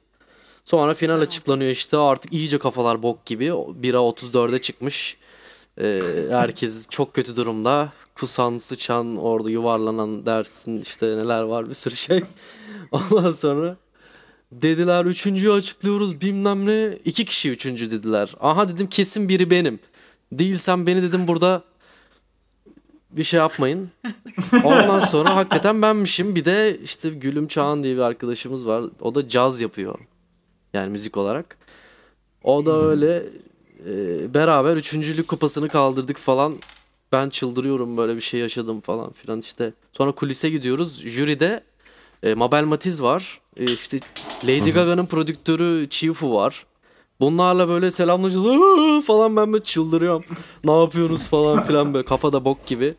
Sonra 0.68 0.94
final 0.94 1.20
açıklanıyor 1.20 1.70
işte. 1.70 1.96
Artık 1.96 2.32
iyice 2.32 2.58
kafalar 2.58 3.02
bok 3.02 3.26
gibi. 3.26 3.52
Bira 3.74 3.96
34'e 3.96 4.58
çıkmış. 4.58 5.16
Ee, 5.80 6.00
herkes 6.30 6.88
çok 6.88 7.14
kötü 7.14 7.36
durumda. 7.36 7.92
Kusan, 8.14 8.58
sıçan, 8.58 9.16
orada 9.16 9.50
yuvarlanan 9.50 10.26
dersin 10.26 10.82
işte 10.82 11.06
neler 11.06 11.42
var 11.42 11.68
bir 11.68 11.74
sürü 11.74 11.96
şey. 11.96 12.22
Ondan 12.90 13.30
sonra 13.30 13.76
dediler 14.52 15.04
üçüncüyü 15.04 15.52
açıklıyoruz 15.52 16.20
bilmem 16.20 16.66
ne. 16.66 16.98
İki 17.04 17.24
kişi 17.24 17.50
üçüncü 17.50 17.90
dediler. 17.90 18.34
Aha 18.40 18.68
dedim 18.68 18.86
kesin 18.86 19.28
biri 19.28 19.50
benim. 19.50 19.80
Değilsem 20.32 20.86
beni 20.86 21.02
dedim 21.02 21.28
burada 21.28 21.62
bir 23.10 23.24
şey 23.24 23.38
yapmayın. 23.38 23.90
Ondan 24.64 25.00
sonra 25.00 25.36
hakikaten 25.36 25.82
benmişim. 25.82 26.34
Bir 26.34 26.44
de 26.44 26.78
işte 26.84 27.10
Gülüm 27.10 27.48
Çağan 27.48 27.82
diye 27.82 27.94
bir 27.96 28.00
arkadaşımız 28.00 28.66
var. 28.66 28.84
O 29.00 29.14
da 29.14 29.28
caz 29.28 29.60
yapıyor. 29.60 29.98
Yani 30.74 30.92
müzik 30.92 31.16
olarak. 31.16 31.58
O 32.44 32.66
da 32.66 32.82
öyle 32.82 33.26
e, 33.86 34.34
beraber 34.34 34.76
üçüncülük 34.76 35.28
kupasını 35.28 35.68
kaldırdık 35.68 36.16
falan. 36.16 36.54
Ben 37.12 37.28
çıldırıyorum 37.28 37.96
böyle 37.96 38.16
bir 38.16 38.20
şey 38.20 38.40
yaşadım 38.40 38.80
falan 38.80 39.12
filan 39.12 39.40
işte. 39.40 39.72
Sonra 39.92 40.12
kulise 40.12 40.50
gidiyoruz. 40.50 41.00
Jüride 41.00 41.62
e, 42.22 42.34
Mabel 42.34 42.64
Matiz 42.64 43.02
var. 43.02 43.40
E, 43.56 43.64
işte 43.64 43.98
Lady 44.44 44.70
Gaga'nın 44.70 45.06
prodüktörü 45.06 45.86
Chifu 45.90 46.34
var. 46.34 46.66
Bunlarla 47.20 47.68
böyle 47.68 47.90
selamlaşıyoruz 47.90 49.06
falan 49.06 49.36
ben 49.36 49.52
böyle 49.52 49.64
çıldırıyorum. 49.64 50.24
ne 50.64 50.80
yapıyorsunuz 50.80 51.22
falan 51.22 51.64
filan 51.64 51.94
böyle 51.94 52.04
kafada 52.04 52.44
bok 52.44 52.66
gibi. 52.66 52.94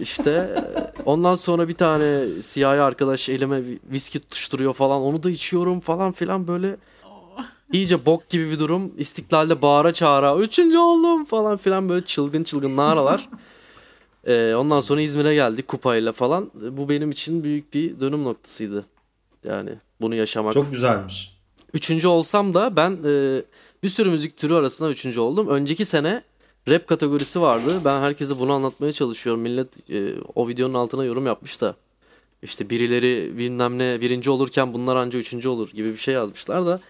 İşte 0.00 0.30
e, 0.30 1.02
ondan 1.04 1.34
sonra 1.34 1.68
bir 1.68 1.74
tane 1.74 2.42
siyahi 2.42 2.80
arkadaş 2.80 3.28
elime 3.28 3.62
viski 3.90 4.20
tutuşturuyor 4.20 4.72
falan. 4.72 5.02
Onu 5.02 5.22
da 5.22 5.30
içiyorum 5.30 5.80
falan 5.80 6.12
filan 6.12 6.48
böyle. 6.48 6.76
İyice 7.72 8.06
bok 8.06 8.28
gibi 8.28 8.50
bir 8.50 8.58
durum. 8.58 8.92
İstiklalde 8.96 9.62
bağıra 9.62 9.92
çağıra 9.92 10.36
üçüncü 10.36 10.78
oldum 10.78 11.24
falan 11.24 11.56
filan 11.56 11.88
böyle 11.88 12.04
çılgın 12.04 12.44
çılgın 12.44 12.76
naralar. 12.76 13.28
Ee, 14.26 14.54
ondan 14.58 14.80
sonra 14.80 15.00
İzmir'e 15.00 15.34
geldik 15.34 15.68
kupayla 15.68 16.12
falan. 16.12 16.50
Bu 16.54 16.88
benim 16.88 17.10
için 17.10 17.44
büyük 17.44 17.74
bir 17.74 18.00
dönüm 18.00 18.24
noktasıydı. 18.24 18.86
Yani 19.44 19.70
bunu 20.00 20.14
yaşamak. 20.14 20.54
Çok 20.54 20.72
güzelmiş. 20.72 21.36
Üçüncü 21.74 22.08
olsam 22.08 22.54
da 22.54 22.76
ben 22.76 22.90
e, 23.04 23.42
bir 23.82 23.88
sürü 23.88 24.10
müzik 24.10 24.36
türü 24.36 24.54
arasında 24.54 24.90
üçüncü 24.90 25.20
oldum. 25.20 25.48
Önceki 25.48 25.84
sene 25.84 26.22
rap 26.68 26.86
kategorisi 26.86 27.40
vardı. 27.40 27.80
Ben 27.84 28.00
herkese 28.00 28.38
bunu 28.38 28.52
anlatmaya 28.52 28.92
çalışıyorum. 28.92 29.42
Millet 29.42 29.90
e, 29.90 30.14
o 30.34 30.48
videonun 30.48 30.74
altına 30.74 31.04
yorum 31.04 31.26
yapmış 31.26 31.60
da. 31.60 31.76
İşte 32.42 32.70
birileri 32.70 33.38
bilmem 33.38 33.78
ne 33.78 34.00
birinci 34.00 34.30
olurken 34.30 34.72
bunlar 34.72 34.96
anca 34.96 35.18
üçüncü 35.18 35.48
olur 35.48 35.70
gibi 35.70 35.92
bir 35.92 35.96
şey 35.96 36.14
yazmışlar 36.14 36.66
da. 36.66 36.80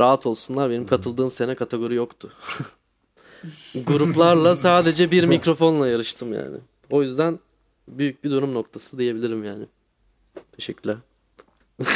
Rahat 0.00 0.26
olsunlar 0.26 0.70
benim 0.70 0.86
katıldığım 0.86 1.30
sene 1.30 1.54
kategori 1.54 1.94
yoktu. 1.94 2.32
Gruplarla 3.74 4.56
sadece 4.56 5.10
bir 5.10 5.24
mikrofonla 5.24 5.88
yarıştım 5.88 6.32
yani. 6.32 6.56
O 6.90 7.02
yüzden 7.02 7.38
büyük 7.88 8.24
bir 8.24 8.30
dönüm 8.30 8.54
noktası 8.54 8.98
diyebilirim 8.98 9.44
yani. 9.44 9.66
Teşekkürler. 10.52 10.96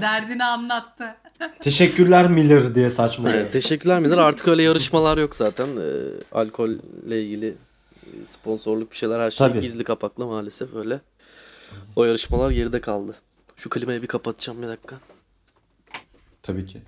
Derdini 0.00 0.44
anlattı. 0.44 1.16
Teşekkürler 1.60 2.30
Miller 2.30 2.74
diye. 2.74 2.88
Evet, 3.26 3.52
teşekkürler 3.52 4.00
Miller. 4.00 4.18
Artık 4.18 4.48
öyle 4.48 4.62
yarışmalar 4.62 5.18
yok 5.18 5.36
zaten. 5.36 5.68
Ee, 5.76 5.90
alkolle 6.32 7.22
ilgili 7.22 7.48
e, 7.48 8.26
sponsorluk 8.26 8.90
bir 8.90 8.96
şeyler 8.96 9.20
her 9.20 9.30
şey 9.30 9.48
Tabii. 9.48 9.60
gizli 9.60 9.84
kapaklı 9.84 10.26
maalesef 10.26 10.74
öyle. 10.74 11.00
O 11.96 12.04
yarışmalar 12.04 12.50
geride 12.50 12.80
kaldı. 12.80 13.14
Şu 13.56 13.70
klimayı 13.70 14.02
bir 14.02 14.06
kapatacağım 14.06 14.62
bir 14.62 14.68
dakika. 14.68 14.96
Tabii 16.42 16.66
ki. 16.66 16.82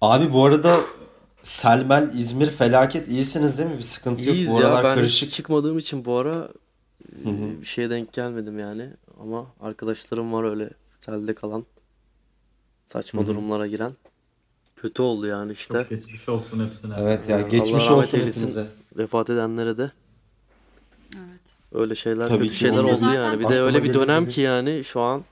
Abi 0.00 0.32
bu 0.32 0.44
arada 0.44 0.76
Selmel, 1.42 2.10
İzmir 2.14 2.50
felaket. 2.50 3.08
İyisiniz 3.08 3.58
değil 3.58 3.70
mi? 3.70 3.76
Bir 3.78 3.82
sıkıntı 3.82 4.24
yok. 4.24 4.34
İyiyiz 4.36 4.50
Bu 4.50 4.60
ya. 4.60 4.66
aralar 4.68 4.84
Ben 4.84 4.94
karışık. 4.94 5.30
çıkmadığım 5.30 5.78
için 5.78 6.04
bu 6.04 6.16
ara 6.16 6.48
e, 7.24 7.60
bir 7.60 7.66
şeye 7.66 7.90
denk 7.90 8.12
gelmedim 8.12 8.58
yani. 8.58 8.90
Ama 9.20 9.46
arkadaşlarım 9.60 10.32
var 10.32 10.44
öyle 10.50 10.70
selde 10.98 11.34
kalan. 11.34 11.64
Saçma 12.86 13.26
durumlara 13.26 13.66
giren. 13.66 13.92
Kötü 14.76 15.02
oldu 15.02 15.26
yani 15.26 15.52
işte. 15.52 15.74
Çok 15.74 15.90
geçmiş 15.90 16.28
olsun 16.28 16.66
hepsine. 16.66 16.94
Evet 16.98 17.28
ya 17.28 17.36
Allah 17.36 17.48
geçmiş 17.48 17.86
rahmet 17.86 18.04
olsun 18.04 18.18
eylesin. 18.18 18.40
hepinize. 18.40 18.66
Vefat 18.96 19.30
edenlere 19.30 19.78
de 19.78 19.90
Evet. 21.16 21.40
öyle 21.72 21.94
şeyler 21.94 22.28
Tabii 22.28 22.38
kötü 22.38 22.50
ki 22.52 22.58
şeyler 22.58 22.82
oldu 22.84 22.96
zaten 23.00 23.12
yani. 23.14 23.38
Bir 23.38 23.44
de 23.44 23.46
aklıma 23.46 23.62
öyle 23.66 23.84
bir 23.84 23.94
dönem 23.94 24.24
tabii. 24.24 24.32
ki 24.32 24.40
yani 24.40 24.84
şu 24.84 25.00
an 25.00 25.24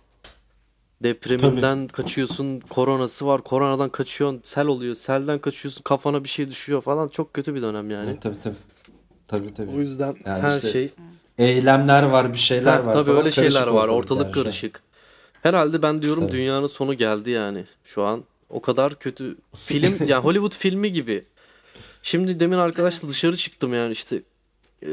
depreminden 1.02 1.86
kaçıyorsun, 1.88 2.58
koronası 2.60 3.26
var, 3.26 3.42
koronadan 3.44 3.88
kaçıyorsun, 3.88 4.40
sel 4.44 4.66
oluyor, 4.66 4.94
selden 4.94 5.38
kaçıyorsun, 5.38 5.82
kafana 5.82 6.24
bir 6.24 6.28
şey 6.28 6.50
düşüyor 6.50 6.80
falan. 6.80 7.08
Çok 7.08 7.34
kötü 7.34 7.54
bir 7.54 7.62
dönem 7.62 7.90
yani. 7.90 8.10
Evet, 8.10 8.22
tabii 8.22 8.40
tabii. 8.42 8.56
Tabii 9.28 9.54
tabii. 9.54 9.70
O 9.70 9.80
yüzden 9.80 10.16
Yani 10.26 10.42
her 10.42 10.56
işte 10.56 10.70
şey 10.72 10.90
Eylemler 11.38 12.02
var, 12.02 12.32
bir 12.32 12.38
şeyler 12.38 12.72
Ha, 12.76 12.86
var 12.86 12.92
tabii 12.92 13.04
falan. 13.06 13.18
öyle 13.18 13.30
şeyler 13.30 13.52
Karışık 13.52 13.74
var. 13.74 13.88
ortalık 13.88 14.24
yani 14.24 14.32
karışık. 14.32 14.82
Herhalde 15.42 15.82
ben 15.82 16.02
diyorum 16.02 16.22
Tabii. 16.26 16.32
dünyanın 16.32 16.66
sonu 16.66 16.94
geldi 16.94 17.30
yani 17.30 17.64
şu 17.84 18.02
an. 18.02 18.24
O 18.50 18.60
kadar 18.62 18.94
kötü 18.98 19.36
film 19.56 19.98
yani 20.06 20.22
Hollywood 20.24 20.54
filmi 20.54 20.92
gibi. 20.92 21.24
Şimdi 22.02 22.40
demin 22.40 22.56
arkadaşla 22.58 23.08
dışarı 23.08 23.36
çıktım 23.36 23.74
yani 23.74 23.92
işte 23.92 24.22
e, 24.82 24.88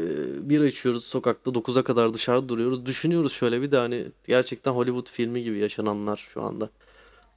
bira 0.49 0.65
içiyoruz 0.67 1.03
sokakta 1.03 1.51
9'a 1.51 1.83
kadar 1.83 2.13
dışarıda 2.13 2.49
duruyoruz. 2.49 2.85
Düşünüyoruz 2.85 3.33
şöyle 3.33 3.61
bir 3.61 3.71
de 3.71 3.77
hani 3.77 4.05
gerçekten 4.27 4.71
Hollywood 4.71 5.07
filmi 5.09 5.43
gibi 5.43 5.57
yaşananlar 5.59 6.27
şu 6.33 6.41
anda. 6.43 6.69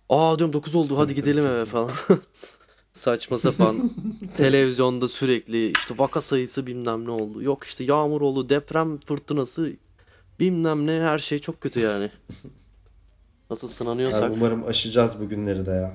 Aa 0.09 0.39
diyorum 0.39 0.53
9 0.53 0.75
oldu 0.75 0.99
hadi 0.99 1.15
gidelim 1.15 1.47
eve 1.47 1.65
falan. 1.65 1.91
Saçma 2.93 3.39
sapan. 3.39 3.91
Televizyonda 4.35 5.09
sürekli 5.09 5.71
işte 5.71 5.95
vaka 5.99 6.21
sayısı 6.21 6.67
bilmem 6.67 7.05
ne 7.05 7.11
oldu. 7.11 7.43
Yok 7.43 7.65
işte 7.65 7.85
yağmur 7.85 8.21
oldu, 8.21 8.49
deprem 8.49 8.99
fırtınası 8.99 9.73
bilmem 10.41 10.87
ne 10.87 11.01
her 11.01 11.19
şey 11.19 11.39
çok 11.39 11.61
kötü 11.61 11.81
yani. 11.81 12.11
Nasıl 13.51 13.69
sınanıyorsak. 13.69 14.23
Yani 14.23 14.35
umarım 14.35 14.67
aşacağız 14.67 15.21
bu 15.21 15.29
günleri 15.29 15.67
de 15.67 15.71
ya. 15.71 15.95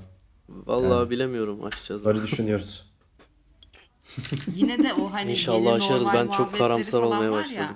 Vallahi 0.50 1.00
yani. 1.00 1.10
bilemiyorum 1.10 1.64
açacağız. 1.64 2.06
Böyle 2.06 2.22
düşünüyoruz. 2.22 2.86
Yine 4.56 4.84
de 4.84 4.94
o 4.94 5.14
hani 5.14 5.32
İnşallah 5.32 5.74
aşarız. 5.74 6.08
Ben 6.14 6.28
çok 6.28 6.58
karamsar 6.58 7.02
olmaya 7.02 7.32
var 7.32 7.38
ya, 7.38 7.44
başladım. 7.44 7.76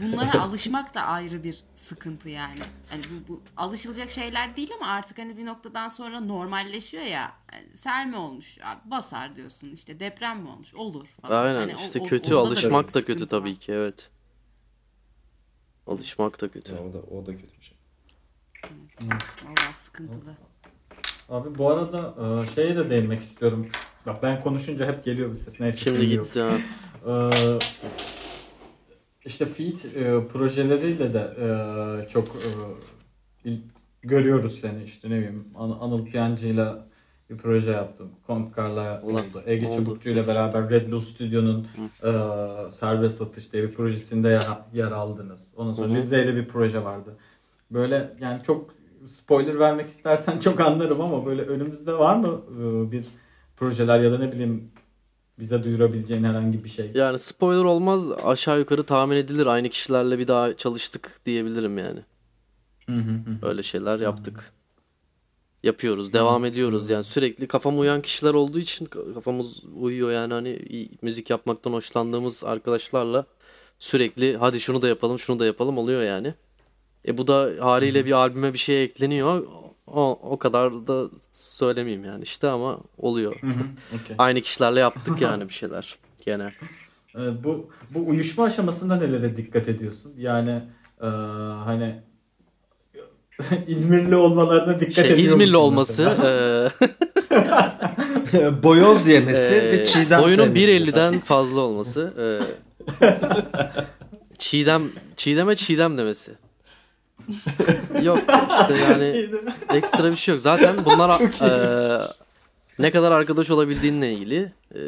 Bunlara 0.00 0.40
alışmak 0.42 0.94
da 0.94 1.02
ayrı 1.02 1.44
bir 1.44 1.64
sıkıntı 1.76 2.28
yani. 2.28 2.58
Hani 2.90 3.02
bu, 3.02 3.32
bu 3.32 3.42
alışılacak 3.56 4.10
şeyler 4.10 4.56
değil 4.56 4.70
ama 4.76 4.86
artık 4.86 5.18
hani 5.18 5.36
bir 5.36 5.46
noktadan 5.46 5.88
sonra 5.88 6.20
normalleşiyor 6.20 7.02
ya. 7.04 7.32
Yani 7.52 7.76
sel 7.76 8.06
mi 8.06 8.16
olmuş? 8.16 8.58
Abi 8.64 8.90
basar 8.90 9.36
diyorsun. 9.36 9.70
İşte 9.70 10.00
deprem 10.00 10.40
mi 10.42 10.48
olmuş? 10.48 10.74
Olur 10.74 11.06
falan. 11.06 11.44
Aynen 11.44 11.60
Hani 11.60 11.74
işte 11.84 12.00
o- 12.00 12.04
kötü 12.04 12.30
da 12.30 12.38
alışmak 12.38 12.88
bir 12.88 12.94
da 12.94 13.04
kötü 13.04 13.26
tabii 13.28 13.50
var. 13.50 13.56
ki 13.56 13.72
evet. 13.72 14.10
Alışmak 15.86 16.40
da 16.40 16.48
kötü. 16.50 16.74
o 16.74 16.92
da 16.92 16.98
o 16.98 17.26
da 17.26 17.32
kötü 17.32 17.58
bir 17.60 17.64
şey. 17.64 17.76
Vallahi 19.44 19.74
sıkıntılı. 19.84 20.36
Abi 21.28 21.58
bu 21.58 21.70
arada 21.70 22.14
e, 22.44 22.54
şeye 22.54 22.76
de 22.76 22.90
değinmek 22.90 23.22
istiyorum. 23.22 23.68
Bak 24.06 24.22
ben 24.22 24.42
konuşunca 24.42 24.86
hep 24.86 25.04
geliyor 25.04 25.30
bir 25.30 25.36
ses. 25.36 25.60
Neyse 25.60 25.78
Şimdi 25.78 26.08
gitti 26.08 26.40
ha. 26.40 26.58
İşte 29.24 29.46
feed 29.46 29.94
e, 29.94 30.28
projeleriyle 30.28 31.14
de 31.14 31.30
e, 31.40 32.08
çok 32.08 32.28
e, 33.44 33.50
görüyoruz 34.02 34.58
seni 34.60 34.82
işte 34.82 35.10
ne 35.10 35.16
bileyim 35.16 35.44
An- 35.54 35.78
Anıl 35.80 36.04
Piyancı'yla 36.04 36.86
bir 37.30 37.36
proje 37.38 37.70
yaptım. 37.70 38.10
Kontkar'la 38.26 39.02
oldu. 39.02 39.42
Ege 39.46 39.66
oldu. 39.66 39.76
Çubukçu 39.76 40.10
ile 40.10 40.26
beraber 40.28 40.70
Red 40.70 40.92
Bull 40.92 41.00
Studio'nun 41.00 41.66
e, 42.04 42.10
Serbest 42.70 43.20
Atış 43.20 43.52
diye 43.52 43.62
bir 43.62 43.74
projesinde 43.74 44.28
yer, 44.28 44.42
yer 44.72 44.92
aldınız. 44.92 45.48
Ondan 45.56 45.72
sonra. 45.72 45.94
Rize 45.94 46.24
ile 46.24 46.36
bir 46.36 46.48
proje 46.48 46.84
vardı. 46.84 47.16
Böyle 47.70 48.12
yani 48.20 48.42
çok 48.42 48.74
spoiler 49.06 49.58
vermek 49.58 49.88
istersen 49.88 50.38
çok 50.44 50.60
anlarım 50.60 51.00
ama 51.00 51.26
böyle 51.26 51.42
önümüzde 51.42 51.92
var 51.92 52.16
mı 52.16 52.40
e, 52.60 52.92
bir 52.92 53.04
projeler 53.56 53.98
ya 54.00 54.12
da 54.12 54.18
ne 54.18 54.32
bileyim 54.32 54.69
bize 55.40 55.64
duyurabileceğin 55.64 56.24
herhangi 56.24 56.64
bir 56.64 56.68
şey? 56.68 56.90
Yani 56.94 57.18
spoiler 57.18 57.64
olmaz 57.64 58.12
aşağı 58.24 58.58
yukarı 58.58 58.82
tahmin 58.82 59.16
edilir. 59.16 59.46
Aynı 59.46 59.68
kişilerle 59.68 60.18
bir 60.18 60.28
daha 60.28 60.56
çalıştık 60.56 61.20
diyebilirim 61.26 61.78
yani. 61.78 62.00
Hı 62.86 62.92
hı 62.96 63.00
hı. 63.00 63.48
Öyle 63.48 63.62
şeyler 63.62 64.00
yaptık. 64.00 64.52
Yapıyoruz, 65.62 66.12
devam 66.12 66.44
ediyoruz. 66.44 66.90
Yani 66.90 67.04
sürekli 67.04 67.48
kafam 67.48 67.78
uyan 67.78 68.02
kişiler 68.02 68.34
olduğu 68.34 68.58
için 68.58 68.86
kafamız 69.14 69.64
uyuyor 69.64 70.12
yani 70.12 70.32
hani 70.32 70.58
müzik 71.02 71.30
yapmaktan 71.30 71.72
hoşlandığımız 71.72 72.44
arkadaşlarla 72.44 73.26
sürekli 73.78 74.36
hadi 74.36 74.60
şunu 74.60 74.82
da 74.82 74.88
yapalım, 74.88 75.18
şunu 75.18 75.38
da 75.38 75.46
yapalım 75.46 75.78
oluyor 75.78 76.02
yani. 76.02 76.34
E 77.08 77.18
bu 77.18 77.26
da 77.26 77.50
haliyle 77.60 78.06
bir 78.06 78.12
albüme 78.12 78.52
bir 78.52 78.58
şey 78.58 78.84
ekleniyor. 78.84 79.46
O, 79.94 80.18
o 80.22 80.38
kadar 80.38 80.86
da 80.86 81.04
söylemeyeyim 81.32 82.04
yani 82.04 82.22
işte 82.22 82.48
ama 82.48 82.78
oluyor. 82.98 83.36
Hı 83.40 83.46
hı, 83.46 83.96
okey. 84.02 84.16
Aynı 84.18 84.40
kişilerle 84.40 84.80
yaptık 84.80 85.20
yani 85.20 85.48
bir 85.48 85.54
şeyler 85.54 85.96
gene. 86.26 86.52
Ee, 87.14 87.44
bu 87.44 87.70
bu 87.90 88.08
uyuşma 88.08 88.44
aşamasında 88.44 88.96
nelere 88.96 89.36
dikkat 89.36 89.68
ediyorsun? 89.68 90.12
Yani 90.16 90.62
e, 91.02 91.06
hani 91.64 92.02
İzmirli 93.66 94.16
olmalarına 94.16 94.80
dikkat 94.80 94.94
Şey 94.94 95.04
ediyor 95.04 95.18
İzmirli 95.18 95.56
musun 95.56 95.60
olması, 95.64 96.02
e, 98.32 98.62
Boyoz 98.62 99.06
yemesi 99.06 99.54
e, 99.54 99.72
ve 99.72 99.84
çiğdem 99.84 100.22
boyunun 100.22 100.44
sevmesi 100.44 100.72
1.50'den 100.72 101.20
fazla 101.20 101.60
olması, 101.60 102.14
e, 102.18 102.26
çiğdem 104.38 104.82
çiğdeme 105.16 105.54
çiğdem 105.54 105.98
demesi. 105.98 106.32
Yok 108.02 108.18
işte 108.60 108.74
yani 108.74 109.26
ekstra 109.74 110.10
bir 110.10 110.16
şey 110.16 110.34
yok. 110.34 110.40
Zaten 110.40 110.76
bunlar 110.84 111.10
e, 111.42 111.50
ne 112.78 112.90
kadar 112.90 113.12
arkadaş 113.12 113.50
olabildiğinle 113.50 114.12
ilgili. 114.12 114.52
E, 114.74 114.80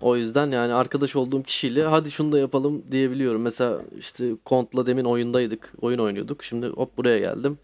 o 0.00 0.16
yüzden 0.16 0.50
yani 0.50 0.74
arkadaş 0.74 1.16
olduğum 1.16 1.42
kişiyle 1.42 1.84
hadi 1.84 2.10
şunu 2.10 2.32
da 2.32 2.38
yapalım 2.38 2.82
diyebiliyorum. 2.90 3.42
Mesela 3.42 3.78
işte 3.98 4.24
Kont'la 4.44 4.86
demin 4.86 5.04
oyundaydık. 5.04 5.72
Oyun 5.80 5.98
oynuyorduk. 5.98 6.42
Şimdi 6.42 6.66
hop 6.66 6.96
buraya 6.98 7.18
geldim. 7.18 7.58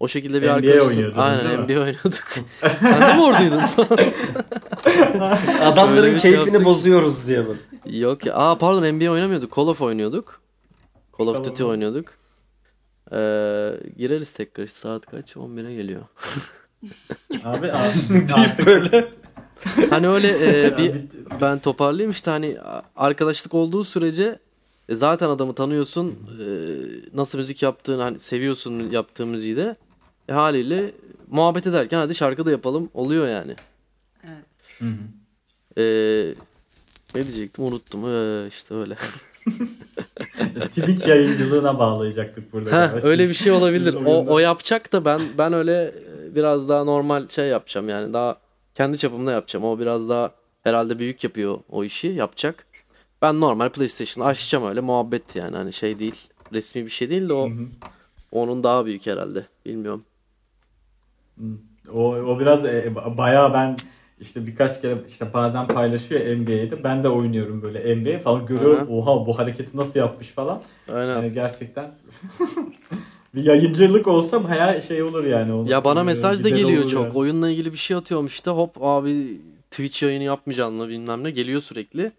O 0.00 0.08
şekilde 0.08 0.42
bir 0.42 0.46
NBA 0.48 0.52
arkadaşsın. 0.52 1.12
Aynen 1.16 1.60
mi? 1.60 1.64
NBA 1.64 1.80
oynuyorduk. 1.80 2.34
Sen 2.80 3.00
de 3.02 3.14
mi 3.14 3.22
oradaydın? 3.22 3.62
Adamların 5.62 6.18
şey 6.18 6.32
keyfini 6.32 6.48
yaptık. 6.48 6.64
bozuyoruz 6.64 7.26
diye 7.26 7.44
böyle. 7.46 7.58
Yok 7.98 8.26
ya. 8.26 8.34
Aa 8.34 8.58
pardon 8.58 8.94
NBA 8.94 9.10
oynamıyorduk. 9.10 9.56
Call 9.56 9.66
of 9.66 9.82
oynuyorduk. 9.82 10.40
Call 11.18 11.26
of. 11.26 11.44
Duty 11.44 11.64
oynuyorduk. 11.64 12.06
Ee, 13.14 13.80
gireriz 13.98 14.32
tekrar. 14.32 14.66
Saat 14.66 15.06
kaç? 15.06 15.36
11'e 15.36 15.74
geliyor. 15.74 16.02
Abi 17.44 17.72
a- 17.72 17.92
artık 18.34 18.66
böyle 18.66 19.08
Hani 19.90 20.08
öyle 20.08 20.28
e, 20.66 20.78
bir 20.78 20.92
ben 21.40 21.58
toparlayayım 21.58 22.10
işte 22.10 22.30
hani 22.30 22.56
arkadaşlık 22.96 23.54
olduğu 23.54 23.84
sürece 23.84 24.38
e, 24.88 24.94
zaten 24.94 25.28
adamı 25.28 25.54
tanıyorsun. 25.54 26.10
e, 26.40 26.46
nasıl 27.16 27.38
müzik 27.38 27.62
yaptığını 27.62 28.02
hani 28.02 28.18
seviyorsun 28.18 28.90
yaptığı 28.90 29.26
müziği 29.26 29.56
de. 29.56 29.76
E, 30.28 30.32
haliyle 30.32 30.92
muhabbet 31.30 31.66
ederken 31.66 31.98
hadi 31.98 32.14
şarkı 32.14 32.46
da 32.46 32.50
yapalım 32.50 32.90
oluyor 32.94 33.28
yani. 33.28 33.56
Evet. 34.24 34.44
Hı 34.78 34.84
hı. 34.84 35.80
E, 35.80 35.84
ne 37.14 37.22
diyecektim 37.22 37.64
unuttum. 37.64 38.04
E, 38.08 38.46
işte 38.48 38.74
öyle. 38.74 38.96
Twitch 40.68 41.08
yayıncılığına 41.08 41.78
bağlayacaktık 41.78 42.52
burada. 42.52 42.70
Galiba. 42.70 43.06
öyle 43.08 43.28
bir 43.28 43.34
şey 43.34 43.52
olabilir. 43.52 43.94
O, 44.06 44.26
o 44.34 44.38
yapacak 44.38 44.92
da 44.92 45.04
ben 45.04 45.20
ben 45.38 45.52
öyle 45.52 45.84
e, 45.84 46.34
biraz 46.34 46.68
daha 46.68 46.84
normal 46.84 47.28
şey 47.28 47.48
yapacağım 47.48 47.88
yani 47.88 48.12
daha 48.12 48.38
kendi 48.74 48.98
çapımda 48.98 49.32
yapacağım. 49.32 49.64
O 49.64 49.78
biraz 49.78 50.08
daha 50.08 50.30
herhalde 50.62 50.98
büyük 50.98 51.24
yapıyor 51.24 51.58
o 51.70 51.84
işi 51.84 52.06
yapacak. 52.06 52.66
Ben 53.22 53.40
normal 53.40 53.68
PlayStation 53.68 54.24
açacağım 54.24 54.68
öyle 54.68 54.80
muhabbet 54.80 55.36
yani 55.36 55.56
hani 55.56 55.72
şey 55.72 55.98
değil. 55.98 56.16
Resmi 56.52 56.84
bir 56.84 56.90
şey 56.90 57.10
değil 57.10 57.28
de 57.28 57.32
o 57.32 57.50
Hı 57.50 57.54
hı. 57.54 57.66
onun 58.32 58.62
daha 58.64 58.86
büyük 58.86 59.06
herhalde. 59.06 59.46
Bilmiyorum. 59.66 60.04
O, 61.92 62.14
o 62.14 62.40
biraz 62.40 62.64
e, 62.64 62.94
bayağı 63.16 63.52
ben 63.54 63.76
işte 64.24 64.46
birkaç 64.46 64.80
kere 64.80 64.96
işte 65.08 65.26
bazen 65.34 65.66
paylaşıyor 65.66 66.36
NBA'de. 66.36 66.84
Ben 66.84 67.04
de 67.04 67.08
oynuyorum 67.08 67.62
böyle 67.62 67.96
NBA 67.96 68.18
falan 68.18 68.46
görüyorum. 68.46 68.88
Oha 68.90 69.26
bu 69.26 69.38
hareketi 69.38 69.76
nasıl 69.76 70.00
yapmış 70.00 70.28
falan. 70.28 70.62
Aynen. 70.92 71.08
Yani 71.08 71.32
gerçekten 71.32 71.94
bir 73.34 73.44
yayıncılık 73.44 74.06
olsa 74.06 74.48
bayağı 74.48 74.82
şey 74.82 75.02
olur 75.02 75.24
yani. 75.24 75.52
Onun, 75.52 75.66
Ya 75.66 75.84
bana 75.84 76.02
mesaj 76.02 76.44
da 76.44 76.48
geliyor 76.48 76.84
çok. 76.84 77.04
yani. 77.04 77.14
Oyunla 77.14 77.50
ilgili 77.50 77.72
bir 77.72 77.78
şey 77.78 77.96
atıyorum 77.96 78.26
işte 78.26 78.50
hop 78.50 78.76
abi 78.80 79.40
Twitch 79.70 80.02
yayını 80.02 80.24
yapmayacaksın 80.24 80.74
mı 80.74 80.88
bilmem 80.88 81.24
ne 81.24 81.30
geliyor 81.30 81.60
sürekli. 81.60 82.12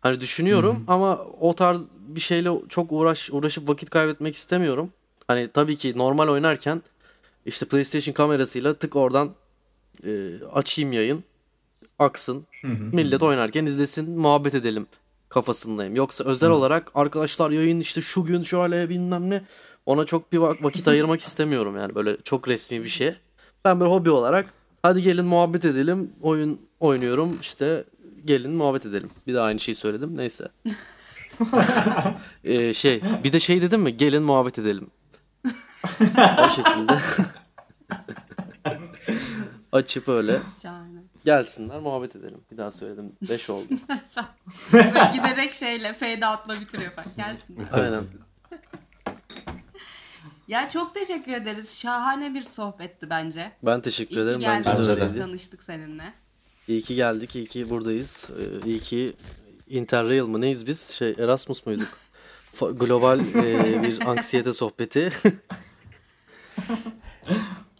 Hani 0.00 0.20
düşünüyorum 0.20 0.84
ama 0.86 1.26
o 1.40 1.54
tarz 1.54 1.86
bir 2.08 2.20
şeyle 2.20 2.50
çok 2.68 2.92
uğraş 2.92 3.30
uğraşıp 3.32 3.68
vakit 3.68 3.90
kaybetmek 3.90 4.34
istemiyorum. 4.34 4.90
Hani 5.28 5.48
tabii 5.48 5.76
ki 5.76 5.92
normal 5.98 6.28
oynarken 6.28 6.82
işte 7.46 7.66
PlayStation 7.66 8.14
kamerasıyla 8.14 8.74
tık 8.74 8.96
oradan 8.96 9.30
e, 10.06 10.10
açayım 10.52 10.92
yayın. 10.92 11.24
Aksın. 11.98 12.46
Millet 12.92 13.22
oynarken 13.22 13.66
izlesin, 13.66 14.18
muhabbet 14.20 14.54
edelim 14.54 14.86
kafasındayım. 15.28 15.96
Yoksa 15.96 16.24
özel 16.24 16.50
olarak 16.50 16.90
arkadaşlar 16.94 17.50
yayın 17.50 17.80
işte 17.80 18.00
şu 18.00 18.24
gün 18.24 18.42
şöyle 18.42 18.88
bilmem 18.88 19.30
ne 19.30 19.44
ona 19.86 20.04
çok 20.04 20.32
bir 20.32 20.38
vak- 20.38 20.62
vakit 20.64 20.88
ayırmak 20.88 21.20
istemiyorum 21.20 21.76
yani 21.76 21.94
böyle 21.94 22.16
çok 22.24 22.48
resmi 22.48 22.82
bir 22.84 22.88
şey. 22.88 23.14
Ben 23.64 23.80
böyle 23.80 23.90
hobi 23.90 24.10
olarak 24.10 24.46
hadi 24.82 25.02
gelin 25.02 25.24
muhabbet 25.24 25.64
edelim. 25.64 26.12
Oyun 26.22 26.60
oynuyorum 26.80 27.38
işte 27.40 27.84
gelin 28.24 28.50
muhabbet 28.52 28.86
edelim. 28.86 29.10
Bir 29.26 29.34
de 29.34 29.40
aynı 29.40 29.58
şeyi 29.60 29.74
söyledim 29.74 30.16
neyse. 30.16 30.48
Ee, 32.44 32.72
şey 32.72 33.00
bir 33.24 33.32
de 33.32 33.40
şey 33.40 33.62
dedim 33.62 33.80
mi 33.80 33.96
gelin 33.96 34.22
muhabbet 34.22 34.58
edelim. 34.58 34.86
o 36.38 36.48
şekilde. 36.56 36.98
Açıp 39.72 40.08
öyle 40.08 40.40
Şahane. 40.62 40.87
Gelsinler 41.32 41.78
muhabbet 41.80 42.16
edelim. 42.16 42.40
Bir 42.52 42.56
daha 42.56 42.70
söyledim. 42.70 43.12
5 43.28 43.50
oldu. 43.50 43.64
Böyle 44.72 45.10
giderek 45.14 45.52
şeyle 45.54 45.92
fade 45.92 46.26
out'la 46.26 46.60
bitiriyor 46.60 46.92
falan. 46.92 47.08
Gelsin. 47.16 47.66
Aynen. 47.72 48.04
Ya 50.48 50.68
çok 50.68 50.94
teşekkür 50.94 51.32
ederiz. 51.32 51.78
Şahane 51.78 52.34
bir 52.34 52.42
sohbetti 52.42 53.10
bence. 53.10 53.52
Ben 53.62 53.80
teşekkür 53.80 54.10
İyi 54.10 54.14
ki 54.16 54.20
ederim. 54.22 54.42
Bence 54.42 54.70
de 54.70 54.74
geldin. 54.74 54.86
Bence 54.88 55.00
de. 55.00 55.04
öyleydi. 55.04 55.20
Tanıştık 55.20 55.62
seninle. 55.62 56.12
İyi 56.68 56.82
ki 56.82 56.94
geldik. 56.94 57.36
iyi 57.36 57.46
ki 57.46 57.70
buradayız. 57.70 58.30
Ee, 58.40 58.68
İyi 58.68 58.80
ki 58.80 59.12
Interrail 59.68 60.22
mı 60.22 60.40
neyiz 60.40 60.66
biz? 60.66 60.88
Şey 60.90 61.14
Erasmus 61.18 61.66
muyduk? 61.66 61.88
Fa- 62.60 62.78
Global 62.78 63.20
e, 63.20 63.82
bir 63.82 64.00
anksiyete 64.06 64.52
sohbeti. 64.52 65.10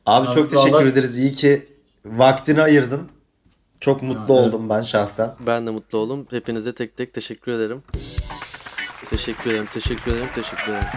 Abi 0.07 0.29
Abi 0.29 0.35
çok 0.35 0.51
teşekkür 0.51 0.73
vallahi- 0.73 0.89
ederiz. 0.89 1.19
İyi 1.19 1.35
ki 1.35 1.69
vaktini 2.05 2.63
ayırdın. 2.63 3.11
Çok 3.81 4.03
mutlu 4.03 4.21
evet. 4.21 4.31
oldum 4.31 4.69
ben 4.71 4.81
şahsen. 4.81 5.35
ben 5.41 5.67
de 5.67 5.71
mutlu 5.71 5.99
oldum. 5.99 6.27
Hepinize 6.31 6.75
tek 6.75 6.97
tek 6.97 7.15
teşekkür 7.15 7.53
ederim. 7.53 7.83
Teşekkür 9.11 9.51
ederim, 9.51 9.67
teşekkür 9.73 10.13
ederim, 10.13 10.29
teşekkür 10.35 10.73
ederim. 10.73 10.89